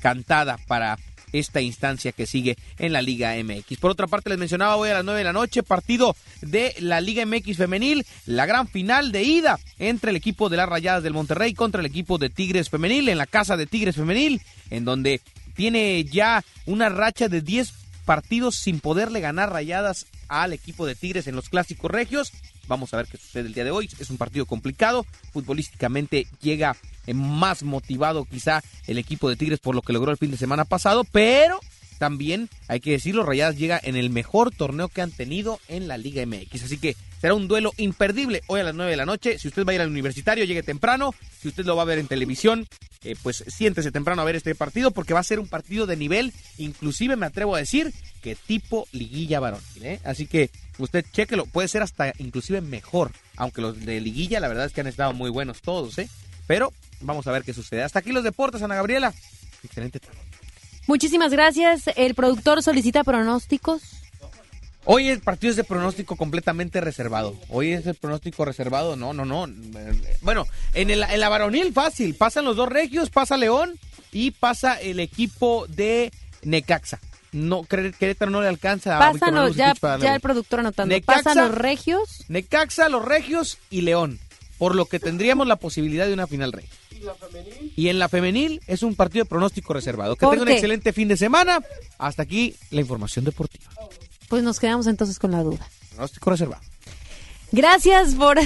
cantada 0.00 0.56
para 0.66 0.96
esta 1.34 1.60
instancia 1.60 2.12
que 2.12 2.24
sigue 2.24 2.56
en 2.78 2.94
la 2.94 3.02
Liga 3.02 3.34
MX. 3.36 3.76
Por 3.78 3.90
otra 3.90 4.06
parte, 4.06 4.30
les 4.30 4.38
mencionaba 4.38 4.76
hoy 4.76 4.88
a 4.88 4.94
las 4.94 5.04
9 5.04 5.18
de 5.18 5.24
la 5.24 5.34
noche, 5.34 5.62
partido 5.62 6.16
de 6.40 6.74
la 6.80 7.02
Liga 7.02 7.26
MX 7.26 7.58
femenil, 7.58 8.06
la 8.24 8.46
gran 8.46 8.68
final 8.68 9.12
de 9.12 9.22
ida 9.22 9.58
entre 9.78 10.12
el 10.12 10.16
equipo 10.16 10.48
de 10.48 10.56
las 10.56 10.68
Rayadas 10.70 11.02
del 11.02 11.12
Monterrey 11.12 11.52
contra 11.52 11.80
el 11.80 11.86
equipo 11.86 12.16
de 12.16 12.30
Tigres 12.30 12.70
femenil 12.70 13.10
en 13.10 13.18
la 13.18 13.26
casa 13.26 13.58
de 13.58 13.66
Tigres 13.66 13.96
femenil, 13.96 14.40
en 14.70 14.86
donde 14.86 15.20
tiene 15.54 16.04
ya 16.04 16.42
una 16.64 16.88
racha 16.88 17.28
de 17.28 17.42
10 17.42 17.81
partidos 18.04 18.56
sin 18.56 18.80
poderle 18.80 19.20
ganar 19.20 19.52
rayadas 19.52 20.06
al 20.28 20.52
equipo 20.52 20.86
de 20.86 20.94
Tigres 20.94 21.26
en 21.26 21.36
los 21.36 21.48
clásicos 21.48 21.90
regios. 21.90 22.32
Vamos 22.68 22.94
a 22.94 22.98
ver 22.98 23.06
qué 23.06 23.18
sucede 23.18 23.48
el 23.48 23.54
día 23.54 23.64
de 23.64 23.70
hoy. 23.70 23.88
Es 23.98 24.10
un 24.10 24.18
partido 24.18 24.46
complicado. 24.46 25.04
Futbolísticamente 25.32 26.26
llega 26.40 26.76
más 27.12 27.62
motivado 27.62 28.24
quizá 28.24 28.62
el 28.86 28.98
equipo 28.98 29.28
de 29.28 29.36
Tigres 29.36 29.58
por 29.58 29.74
lo 29.74 29.82
que 29.82 29.92
logró 29.92 30.10
el 30.12 30.18
fin 30.18 30.30
de 30.30 30.36
semana 30.36 30.64
pasado, 30.64 31.04
pero 31.04 31.60
también, 32.02 32.48
hay 32.66 32.80
que 32.80 32.90
decirlo, 32.90 33.22
Rayadas 33.22 33.56
llega 33.56 33.80
en 33.80 33.94
el 33.94 34.10
mejor 34.10 34.50
torneo 34.50 34.88
que 34.88 35.02
han 35.02 35.12
tenido 35.12 35.60
en 35.68 35.86
la 35.86 35.98
Liga 35.98 36.26
MX. 36.26 36.64
Así 36.64 36.76
que 36.76 36.96
será 37.20 37.34
un 37.34 37.46
duelo 37.46 37.70
imperdible 37.76 38.42
hoy 38.48 38.58
a 38.58 38.64
las 38.64 38.74
9 38.74 38.90
de 38.90 38.96
la 38.96 39.06
noche. 39.06 39.38
Si 39.38 39.46
usted 39.46 39.64
va 39.64 39.70
a 39.70 39.74
ir 39.76 39.80
al 39.82 39.88
universitario, 39.88 40.44
llegue 40.44 40.64
temprano. 40.64 41.14
Si 41.40 41.46
usted 41.46 41.64
lo 41.64 41.76
va 41.76 41.82
a 41.82 41.84
ver 41.84 42.00
en 42.00 42.08
televisión, 42.08 42.66
eh, 43.04 43.14
pues 43.22 43.44
siéntese 43.46 43.92
temprano 43.92 44.20
a 44.20 44.24
ver 44.24 44.34
este 44.34 44.52
partido 44.56 44.90
porque 44.90 45.14
va 45.14 45.20
a 45.20 45.22
ser 45.22 45.38
un 45.38 45.46
partido 45.46 45.86
de 45.86 45.94
nivel, 45.94 46.32
inclusive 46.58 47.14
me 47.14 47.26
atrevo 47.26 47.54
a 47.54 47.60
decir 47.60 47.94
que 48.20 48.34
tipo 48.34 48.88
liguilla 48.90 49.38
varón. 49.38 49.60
¿eh? 49.80 50.00
Así 50.02 50.26
que 50.26 50.50
usted 50.78 51.04
chequelo, 51.12 51.46
puede 51.46 51.68
ser 51.68 51.82
hasta 51.82 52.12
inclusive 52.18 52.62
mejor, 52.62 53.12
aunque 53.36 53.62
los 53.62 53.78
de 53.78 54.00
liguilla 54.00 54.40
la 54.40 54.48
verdad 54.48 54.66
es 54.66 54.72
que 54.72 54.80
han 54.80 54.88
estado 54.88 55.12
muy 55.12 55.30
buenos 55.30 55.62
todos, 55.62 55.96
¿eh? 55.98 56.08
Pero 56.48 56.72
vamos 57.00 57.28
a 57.28 57.30
ver 57.30 57.44
qué 57.44 57.54
sucede. 57.54 57.84
Hasta 57.84 58.00
aquí 58.00 58.10
los 58.10 58.24
deportes, 58.24 58.60
Ana 58.60 58.74
Gabriela. 58.74 59.14
Excelente 59.62 60.00
tarde. 60.00 60.31
Muchísimas 60.86 61.32
gracias. 61.32 61.84
El 61.96 62.14
productor 62.14 62.62
solicita 62.62 63.04
pronósticos. 63.04 63.82
Hoy 64.84 65.08
el 65.08 65.20
partido 65.20 65.52
es 65.52 65.56
de 65.56 65.64
pronóstico 65.64 66.16
completamente 66.16 66.80
reservado. 66.80 67.36
Hoy 67.48 67.72
es 67.72 67.86
el 67.86 67.94
pronóstico 67.94 68.44
reservado. 68.44 68.96
No, 68.96 69.14
no, 69.14 69.24
no. 69.24 69.46
Bueno, 70.22 70.46
en, 70.74 70.90
el, 70.90 71.04
en 71.04 71.20
la 71.20 71.28
varonil 71.28 71.72
fácil. 71.72 72.14
Pasan 72.14 72.44
los 72.44 72.56
dos 72.56 72.68
regios, 72.68 73.10
pasa 73.10 73.36
León 73.36 73.78
y 74.10 74.32
pasa 74.32 74.80
el 74.80 74.98
equipo 74.98 75.66
de 75.68 76.12
Necaxa. 76.42 76.98
No, 77.30 77.62
Querétaro 77.62 78.30
no 78.30 78.42
le 78.42 78.48
alcanza 78.48 78.98
a 78.98 79.12
ya, 79.50 79.74
ya 79.98 80.14
el 80.14 80.20
productor 80.20 80.60
anotando. 80.60 80.94
Pasan 81.00 81.38
los 81.38 81.54
regios. 81.54 82.24
Necaxa, 82.28 82.88
los 82.88 83.04
regios 83.04 83.58
y 83.70 83.82
León. 83.82 84.18
Por 84.58 84.74
lo 84.74 84.84
que 84.84 84.98
tendríamos 84.98 85.46
la 85.46 85.56
posibilidad 85.56 86.06
de 86.06 86.12
una 86.12 86.26
final 86.26 86.52
¿Y 87.76 87.88
en 87.88 87.98
la 87.98 88.08
femenil 88.08 88.60
es 88.66 88.82
un 88.82 88.94
partido 88.94 89.24
de 89.24 89.28
pronóstico 89.28 89.72
reservado. 89.72 90.16
Que 90.16 90.26
tenga 90.26 90.42
un 90.42 90.48
excelente 90.48 90.92
fin 90.92 91.08
de 91.08 91.16
semana. 91.16 91.60
Hasta 91.98 92.22
aquí 92.22 92.54
la 92.70 92.80
información 92.80 93.24
deportiva. 93.24 93.70
Pues 94.28 94.42
nos 94.42 94.58
quedamos 94.58 94.86
entonces 94.86 95.18
con 95.18 95.30
la 95.30 95.42
duda. 95.42 95.68
Pronóstico 95.90 96.30
reservado. 96.30 96.62
Gracias 97.52 98.14
por. 98.14 98.38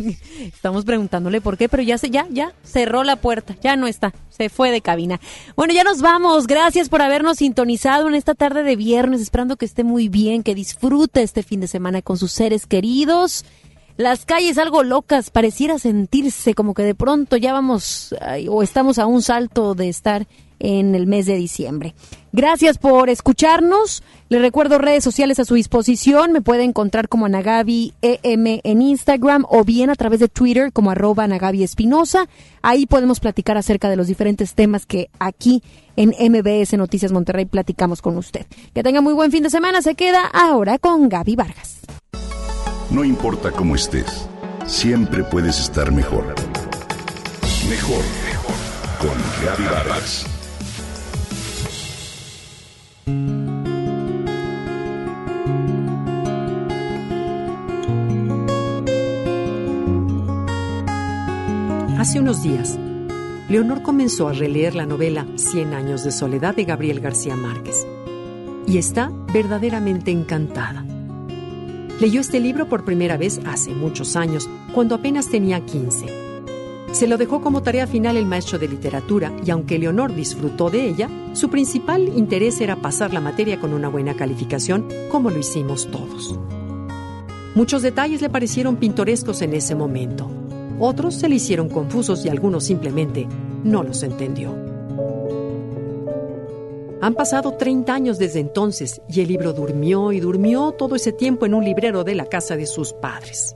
Estamos 0.40 0.84
preguntándole 0.84 1.40
por 1.40 1.58
qué, 1.58 1.68
pero 1.68 1.82
ya 1.82 1.98
se, 1.98 2.10
ya, 2.10 2.26
ya 2.30 2.52
cerró 2.62 3.02
la 3.02 3.16
puerta, 3.16 3.56
ya 3.60 3.74
no 3.74 3.88
está, 3.88 4.14
se 4.30 4.48
fue 4.48 4.70
de 4.70 4.80
cabina. 4.80 5.20
Bueno, 5.56 5.74
ya 5.74 5.82
nos 5.82 6.00
vamos. 6.00 6.46
Gracias 6.46 6.88
por 6.88 7.02
habernos 7.02 7.38
sintonizado 7.38 8.06
en 8.06 8.14
esta 8.14 8.34
tarde 8.34 8.62
de 8.62 8.76
viernes, 8.76 9.20
esperando 9.20 9.56
que 9.56 9.64
esté 9.64 9.82
muy 9.82 10.08
bien, 10.08 10.44
que 10.44 10.54
disfrute 10.54 11.22
este 11.22 11.42
fin 11.42 11.60
de 11.60 11.66
semana 11.66 12.00
con 12.00 12.16
sus 12.16 12.30
seres 12.30 12.66
queridos 12.66 13.44
las 13.96 14.24
calles 14.24 14.58
algo 14.58 14.82
locas, 14.82 15.30
pareciera 15.30 15.78
sentirse 15.78 16.54
como 16.54 16.74
que 16.74 16.82
de 16.82 16.94
pronto 16.94 17.36
ya 17.36 17.52
vamos 17.52 18.14
o 18.48 18.62
estamos 18.62 18.98
a 18.98 19.06
un 19.06 19.22
salto 19.22 19.74
de 19.74 19.88
estar 19.88 20.26
en 20.58 20.94
el 20.94 21.06
mes 21.06 21.26
de 21.26 21.36
diciembre. 21.36 21.94
Gracias 22.32 22.78
por 22.78 23.10
escucharnos. 23.10 24.02
Les 24.28 24.40
recuerdo 24.40 24.78
redes 24.78 25.04
sociales 25.04 25.38
a 25.38 25.44
su 25.44 25.54
disposición. 25.54 26.32
Me 26.32 26.40
puede 26.40 26.64
encontrar 26.64 27.08
como 27.08 27.26
Anagabi 27.26 27.92
EM 28.02 28.60
en 28.64 28.82
Instagram 28.82 29.44
o 29.48 29.64
bien 29.64 29.90
a 29.90 29.94
través 29.94 30.20
de 30.20 30.28
Twitter 30.28 30.72
como 30.72 30.90
arroba 30.90 31.24
Anagabi 31.24 31.62
Espinosa. 31.62 32.26
Ahí 32.62 32.86
podemos 32.86 33.20
platicar 33.20 33.56
acerca 33.56 33.88
de 33.88 33.96
los 33.96 34.06
diferentes 34.06 34.54
temas 34.54 34.86
que 34.86 35.10
aquí 35.18 35.62
en 35.96 36.14
MBS 36.18 36.72
Noticias 36.76 37.12
Monterrey 37.12 37.44
platicamos 37.44 38.02
con 38.02 38.16
usted. 38.16 38.46
Que 38.74 38.82
tenga 38.82 39.00
muy 39.00 39.12
buen 39.12 39.30
fin 39.30 39.42
de 39.42 39.50
semana. 39.50 39.82
Se 39.82 39.94
queda 39.94 40.24
ahora 40.26 40.78
con 40.78 41.08
Gaby 41.08 41.36
Vargas. 41.36 41.80
No 42.90 43.04
importa 43.04 43.50
cómo 43.50 43.74
estés, 43.74 44.28
siempre 44.66 45.24
puedes 45.24 45.58
estar 45.58 45.90
mejor. 45.90 46.34
Mejor, 47.68 48.04
mejor. 48.24 48.54
Con 49.00 49.64
Vargas. 49.64 50.26
Hace 61.98 62.20
unos 62.20 62.42
días, 62.42 62.78
Leonor 63.48 63.82
comenzó 63.82 64.28
a 64.28 64.34
releer 64.34 64.74
la 64.74 64.84
novela 64.84 65.26
Cien 65.36 65.72
años 65.72 66.04
de 66.04 66.12
soledad 66.12 66.54
de 66.54 66.64
Gabriel 66.64 67.00
García 67.00 67.34
Márquez 67.34 67.86
y 68.66 68.78
está 68.78 69.10
verdaderamente 69.32 70.10
encantada. 70.10 70.84
Leyó 72.00 72.20
este 72.20 72.40
libro 72.40 72.68
por 72.68 72.84
primera 72.84 73.16
vez 73.16 73.40
hace 73.46 73.72
muchos 73.72 74.16
años, 74.16 74.50
cuando 74.74 74.96
apenas 74.96 75.28
tenía 75.28 75.64
15. 75.64 76.06
Se 76.90 77.06
lo 77.06 77.16
dejó 77.18 77.40
como 77.40 77.62
tarea 77.62 77.86
final 77.86 78.16
el 78.16 78.26
maestro 78.26 78.58
de 78.58 78.68
literatura 78.68 79.32
y 79.44 79.50
aunque 79.50 79.78
Leonor 79.78 80.14
disfrutó 80.14 80.70
de 80.70 80.88
ella, 80.88 81.08
su 81.32 81.50
principal 81.50 82.08
interés 82.16 82.60
era 82.60 82.76
pasar 82.76 83.12
la 83.12 83.20
materia 83.20 83.60
con 83.60 83.72
una 83.72 83.88
buena 83.88 84.14
calificación, 84.14 84.88
como 85.10 85.30
lo 85.30 85.38
hicimos 85.38 85.88
todos. 85.90 86.38
Muchos 87.54 87.82
detalles 87.82 88.20
le 88.20 88.30
parecieron 88.30 88.76
pintorescos 88.76 89.42
en 89.42 89.54
ese 89.54 89.76
momento. 89.76 90.28
Otros 90.80 91.14
se 91.14 91.28
le 91.28 91.36
hicieron 91.36 91.68
confusos 91.68 92.24
y 92.24 92.28
algunos 92.28 92.64
simplemente 92.64 93.28
no 93.62 93.84
los 93.84 94.02
entendió. 94.02 94.73
Han 97.04 97.12
pasado 97.12 97.52
30 97.52 97.94
años 97.94 98.18
desde 98.18 98.40
entonces 98.40 99.02
y 99.06 99.20
el 99.20 99.28
libro 99.28 99.52
durmió 99.52 100.10
y 100.10 100.20
durmió 100.20 100.72
todo 100.72 100.96
ese 100.96 101.12
tiempo 101.12 101.44
en 101.44 101.52
un 101.52 101.62
librero 101.62 102.02
de 102.02 102.14
la 102.14 102.24
casa 102.24 102.56
de 102.56 102.64
sus 102.64 102.94
padres. 102.94 103.54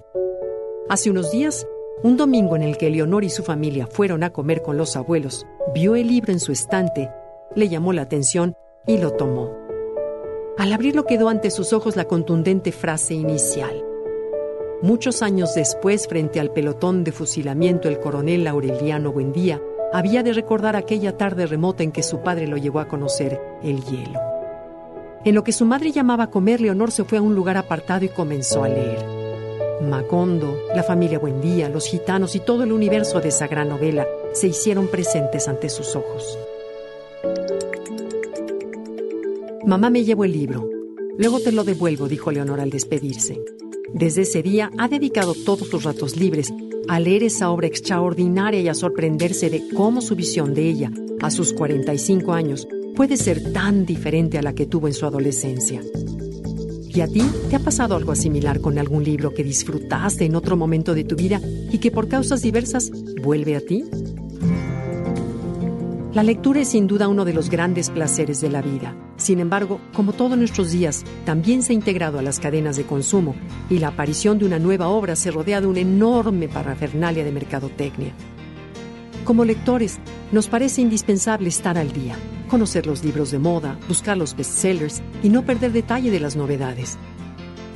Hace 0.90 1.08
unos 1.08 1.30
días, 1.30 1.66
un 2.02 2.18
domingo 2.18 2.56
en 2.56 2.62
el 2.62 2.76
que 2.76 2.90
Leonor 2.90 3.24
y 3.24 3.30
su 3.30 3.42
familia 3.42 3.86
fueron 3.86 4.22
a 4.22 4.34
comer 4.34 4.60
con 4.60 4.76
los 4.76 4.96
abuelos, 4.96 5.46
vio 5.72 5.96
el 5.96 6.08
libro 6.08 6.30
en 6.30 6.40
su 6.40 6.52
estante, 6.52 7.10
le 7.54 7.70
llamó 7.70 7.94
la 7.94 8.02
atención 8.02 8.54
y 8.86 8.98
lo 8.98 9.12
tomó. 9.12 9.56
Al 10.58 10.70
abrirlo 10.70 11.06
quedó 11.06 11.30
ante 11.30 11.50
sus 11.50 11.72
ojos 11.72 11.96
la 11.96 12.04
contundente 12.04 12.70
frase 12.70 13.14
inicial. 13.14 13.82
Muchos 14.82 15.22
años 15.22 15.54
después, 15.54 16.06
frente 16.06 16.38
al 16.38 16.52
pelotón 16.52 17.02
de 17.02 17.12
fusilamiento, 17.12 17.88
el 17.88 17.98
coronel 17.98 18.46
Aureliano 18.46 19.10
Buendía 19.10 19.58
había 19.92 20.22
de 20.22 20.32
recordar 20.32 20.76
aquella 20.76 21.16
tarde 21.16 21.46
remota 21.46 21.82
en 21.82 21.92
que 21.92 22.02
su 22.02 22.20
padre 22.20 22.46
lo 22.46 22.56
llevó 22.56 22.80
a 22.80 22.88
conocer 22.88 23.40
el 23.62 23.82
hielo. 23.84 24.20
En 25.24 25.34
lo 25.34 25.44
que 25.44 25.52
su 25.52 25.64
madre 25.64 25.92
llamaba 25.92 26.30
comer, 26.30 26.60
Leonor 26.60 26.90
se 26.90 27.04
fue 27.04 27.18
a 27.18 27.22
un 27.22 27.34
lugar 27.34 27.56
apartado 27.56 28.04
y 28.04 28.08
comenzó 28.08 28.64
a 28.64 28.68
leer. 28.68 29.04
Macondo, 29.82 30.58
la 30.74 30.82
familia 30.82 31.18
Buendía, 31.18 31.68
los 31.68 31.86
gitanos 31.86 32.34
y 32.34 32.40
todo 32.40 32.64
el 32.64 32.72
universo 32.72 33.20
de 33.20 33.28
esa 33.28 33.46
gran 33.46 33.68
novela 33.68 34.06
se 34.32 34.48
hicieron 34.48 34.88
presentes 34.88 35.48
ante 35.48 35.68
sus 35.68 35.96
ojos. 35.96 36.38
Mamá 39.64 39.90
me 39.90 40.04
llevó 40.04 40.24
el 40.24 40.32
libro. 40.32 40.68
Luego 41.18 41.40
te 41.40 41.52
lo 41.52 41.64
devuelvo, 41.64 42.08
dijo 42.08 42.30
Leonor 42.30 42.60
al 42.60 42.70
despedirse. 42.70 43.40
Desde 43.92 44.22
ese 44.22 44.42
día 44.42 44.70
ha 44.78 44.88
dedicado 44.88 45.34
todos 45.44 45.68
sus 45.68 45.84
ratos 45.84 46.16
libres 46.16 46.52
a 46.88 46.98
leer 46.98 47.22
esa 47.22 47.50
obra 47.50 47.66
extraordinaria 47.66 48.60
y 48.60 48.68
a 48.68 48.74
sorprenderse 48.74 49.50
de 49.50 49.68
cómo 49.74 50.00
su 50.00 50.16
visión 50.16 50.54
de 50.54 50.68
ella, 50.68 50.90
a 51.20 51.30
sus 51.30 51.52
45 51.52 52.32
años, 52.32 52.66
puede 52.96 53.16
ser 53.16 53.52
tan 53.52 53.84
diferente 53.84 54.38
a 54.38 54.42
la 54.42 54.54
que 54.54 54.66
tuvo 54.66 54.88
en 54.88 54.94
su 54.94 55.06
adolescencia. 55.06 55.82
¿Y 56.88 57.00
a 57.00 57.06
ti 57.06 57.22
te 57.48 57.56
ha 57.56 57.60
pasado 57.60 57.94
algo 57.94 58.14
similar 58.14 58.60
con 58.60 58.78
algún 58.78 59.04
libro 59.04 59.32
que 59.32 59.44
disfrutaste 59.44 60.24
en 60.24 60.34
otro 60.34 60.56
momento 60.56 60.94
de 60.94 61.04
tu 61.04 61.14
vida 61.14 61.40
y 61.70 61.78
que 61.78 61.90
por 61.90 62.08
causas 62.08 62.42
diversas 62.42 62.90
vuelve 63.22 63.54
a 63.54 63.60
ti? 63.60 63.84
La 66.14 66.22
lectura 66.22 66.60
es 66.60 66.68
sin 66.68 66.86
duda 66.86 67.06
uno 67.06 67.24
de 67.24 67.34
los 67.34 67.50
grandes 67.50 67.90
placeres 67.90 68.40
de 68.40 68.48
la 68.48 68.62
vida. 68.62 68.96
Sin 69.18 69.40
embargo, 69.40 69.80
como 69.92 70.12
todos 70.12 70.38
nuestros 70.38 70.70
días, 70.70 71.04
también 71.26 71.62
se 71.62 71.72
ha 71.72 71.74
integrado 71.74 72.18
a 72.18 72.22
las 72.22 72.38
cadenas 72.38 72.76
de 72.76 72.84
consumo 72.84 73.34
y 73.68 73.80
la 73.80 73.88
aparición 73.88 74.38
de 74.38 74.46
una 74.46 74.60
nueva 74.60 74.88
obra 74.88 75.16
se 75.16 75.32
rodea 75.32 75.60
de 75.60 75.66
una 75.66 75.80
enorme 75.80 76.48
parafernalia 76.48 77.24
de 77.24 77.32
mercadotecnia. 77.32 78.12
Como 79.24 79.44
lectores, 79.44 79.98
nos 80.30 80.46
parece 80.48 80.80
indispensable 80.80 81.48
estar 81.48 81.76
al 81.76 81.92
día, 81.92 82.16
conocer 82.48 82.86
los 82.86 83.04
libros 83.04 83.32
de 83.32 83.40
moda, 83.40 83.76
buscar 83.88 84.16
los 84.16 84.36
bestsellers 84.36 85.02
y 85.22 85.28
no 85.28 85.44
perder 85.44 85.72
detalle 85.72 86.12
de 86.12 86.20
las 86.20 86.36
novedades. 86.36 86.96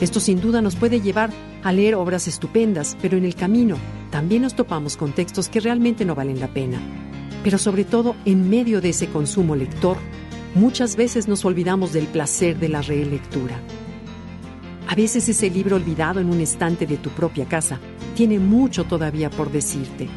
Esto 0.01 0.21
sin 0.21 0.41
duda 0.41 0.63
nos 0.63 0.77
puede 0.77 1.01
llevar 1.01 1.31
a 1.65 1.73
leer 1.73 1.97
obras 1.97 2.29
estupendas, 2.29 2.97
pero 3.03 3.19
en 3.19 3.25
el 3.25 3.35
camino 3.35 3.77
también 4.11 4.43
nos 4.43 4.55
topamos 4.55 4.97
con 4.97 5.13
textos 5.13 5.49
que 5.49 5.61
realmente 5.61 6.05
no 6.05 6.15
valen 6.15 6.41
la 6.41 6.49
pena 6.49 6.81
pero 7.43 7.59
sobre 7.59 7.85
todo 7.85 8.17
en 8.25 8.49
medio 8.49 8.81
de 8.81 8.91
ese 8.91 9.09
consumo 9.09 9.57
lector, 9.57 9.97
muchas 10.55 10.97
veces 10.97 11.29
nos 11.29 11.45
olvidamos 11.45 11.93
del 11.93 12.07
placer 12.07 12.59
de 12.59 12.69
la 12.69 12.83
relectura. 12.83 13.61
A 14.89 14.95
veces 14.95 15.29
ese 15.29 15.49
libro 15.49 15.77
olvidado 15.77 16.21
en 16.21 16.29
un 16.29 16.41
estante 16.41 16.87
de 16.87 16.97
tu 16.97 17.11
propia 17.11 17.47
casa 17.47 17.81
tiene 18.15 18.39
mucho 18.39 18.85
todavía 18.85 19.31
por 19.31 19.51
decirte. 19.51 20.09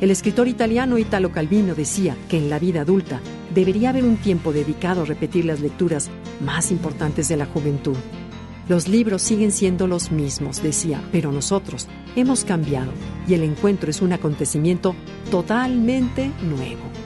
El 0.00 0.10
escritor 0.10 0.48
italiano 0.48 0.98
Italo 0.98 1.32
Calvino 1.32 1.74
decía 1.74 2.16
que 2.28 2.36
en 2.36 2.50
la 2.50 2.58
vida 2.58 2.82
adulta 2.82 3.20
debería 3.54 3.90
haber 3.90 4.04
un 4.04 4.16
tiempo 4.16 4.52
dedicado 4.52 5.02
a 5.02 5.06
repetir 5.06 5.44
las 5.44 5.60
lecturas 5.60 6.10
más 6.44 6.70
importantes 6.70 7.28
de 7.28 7.36
la 7.36 7.46
juventud. 7.46 7.96
Los 8.68 8.88
libros 8.88 9.22
siguen 9.22 9.52
siendo 9.52 9.86
los 9.86 10.10
mismos, 10.10 10.62
decía, 10.62 11.00
pero 11.12 11.30
nosotros 11.30 11.86
hemos 12.16 12.44
cambiado 12.44 12.92
y 13.28 13.34
el 13.34 13.42
encuentro 13.42 13.90
es 13.90 14.02
un 14.02 14.12
acontecimiento 14.12 14.94
totalmente 15.30 16.30
nuevo. 16.42 17.05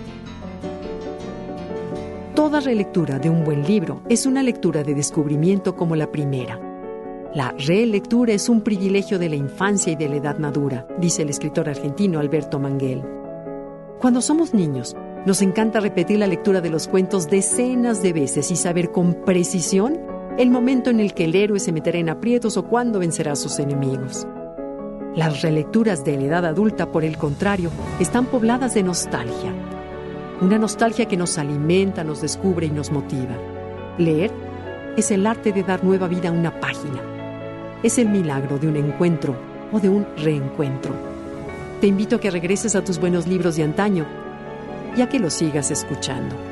Toda 2.40 2.60
relectura 2.60 3.18
de 3.18 3.28
un 3.28 3.44
buen 3.44 3.66
libro 3.66 4.00
es 4.08 4.24
una 4.24 4.42
lectura 4.42 4.82
de 4.82 4.94
descubrimiento 4.94 5.76
como 5.76 5.94
la 5.94 6.10
primera. 6.10 6.58
La 7.34 7.52
relectura 7.52 8.32
es 8.32 8.48
un 8.48 8.62
privilegio 8.62 9.18
de 9.18 9.28
la 9.28 9.36
infancia 9.36 9.92
y 9.92 9.96
de 9.96 10.08
la 10.08 10.16
edad 10.16 10.38
madura, 10.38 10.86
dice 10.98 11.20
el 11.20 11.28
escritor 11.28 11.68
argentino 11.68 12.18
Alberto 12.18 12.58
Manguel. 12.58 13.04
Cuando 14.00 14.22
somos 14.22 14.54
niños, 14.54 14.96
nos 15.26 15.42
encanta 15.42 15.80
repetir 15.80 16.18
la 16.18 16.26
lectura 16.26 16.62
de 16.62 16.70
los 16.70 16.88
cuentos 16.88 17.28
decenas 17.28 18.02
de 18.02 18.14
veces 18.14 18.50
y 18.50 18.56
saber 18.56 18.90
con 18.90 19.22
precisión 19.22 20.00
el 20.38 20.48
momento 20.48 20.88
en 20.88 21.00
el 21.00 21.12
que 21.12 21.26
el 21.26 21.34
héroe 21.34 21.60
se 21.60 21.72
meterá 21.72 21.98
en 21.98 22.08
aprietos 22.08 22.56
o 22.56 22.64
cuándo 22.64 23.00
vencerá 23.00 23.32
a 23.32 23.36
sus 23.36 23.58
enemigos. 23.58 24.26
Las 25.14 25.42
relecturas 25.42 26.06
de 26.06 26.16
la 26.16 26.24
edad 26.24 26.46
adulta, 26.46 26.90
por 26.90 27.04
el 27.04 27.18
contrario, 27.18 27.70
están 28.00 28.24
pobladas 28.24 28.72
de 28.72 28.82
nostalgia. 28.82 29.52
Una 30.40 30.56
nostalgia 30.56 31.06
que 31.06 31.18
nos 31.18 31.36
alimenta, 31.36 32.02
nos 32.02 32.22
descubre 32.22 32.66
y 32.66 32.70
nos 32.70 32.90
motiva. 32.90 33.36
Leer 33.98 34.30
es 34.96 35.10
el 35.10 35.26
arte 35.26 35.52
de 35.52 35.62
dar 35.62 35.84
nueva 35.84 36.08
vida 36.08 36.30
a 36.30 36.32
una 36.32 36.60
página. 36.60 37.02
Es 37.82 37.98
el 37.98 38.08
milagro 38.08 38.58
de 38.58 38.68
un 38.68 38.76
encuentro 38.76 39.36
o 39.70 39.78
de 39.78 39.90
un 39.90 40.06
reencuentro. 40.16 40.94
Te 41.82 41.88
invito 41.88 42.16
a 42.16 42.20
que 42.20 42.30
regreses 42.30 42.74
a 42.74 42.82
tus 42.82 42.98
buenos 42.98 43.26
libros 43.26 43.56
de 43.56 43.64
antaño 43.64 44.06
y 44.96 45.02
a 45.02 45.10
que 45.10 45.18
los 45.18 45.34
sigas 45.34 45.70
escuchando. 45.70 46.49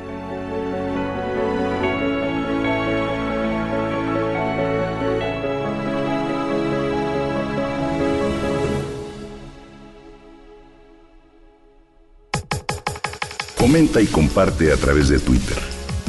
Comenta 13.59 14.01
y 14.01 14.07
comparte 14.07 14.71
a 14.71 14.77
través 14.77 15.09
de 15.09 15.19
Twitter. 15.19 15.57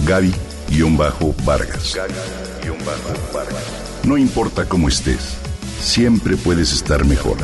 Gaby-Vargas. 0.06 1.98
No 4.04 4.16
importa 4.16 4.66
cómo 4.66 4.88
estés, 4.88 5.36
siempre 5.80 6.36
puedes 6.36 6.72
estar 6.72 7.04
mejor. 7.04 7.38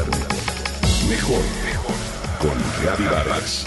Mejor, 1.08 1.42
mejor. 1.64 1.96
Con 2.38 2.54
Gaby 2.84 3.04
Vargas. 3.04 3.66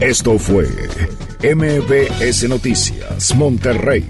Esto 0.00 0.38
fue 0.38 0.66
MBS 1.42 2.48
Noticias 2.48 3.34
Monterrey 3.34 4.06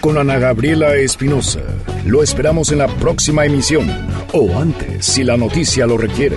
con 0.00 0.18
Ana 0.18 0.38
Gabriela 0.38 0.96
Espinosa. 0.96 1.60
Lo 2.04 2.24
esperamos 2.24 2.72
en 2.72 2.78
la 2.78 2.88
próxima 2.88 3.46
emisión 3.46 3.88
o 4.32 4.58
antes 4.58 5.06
si 5.06 5.22
la 5.22 5.36
noticia 5.36 5.86
lo 5.86 5.96
requiere. 5.96 6.36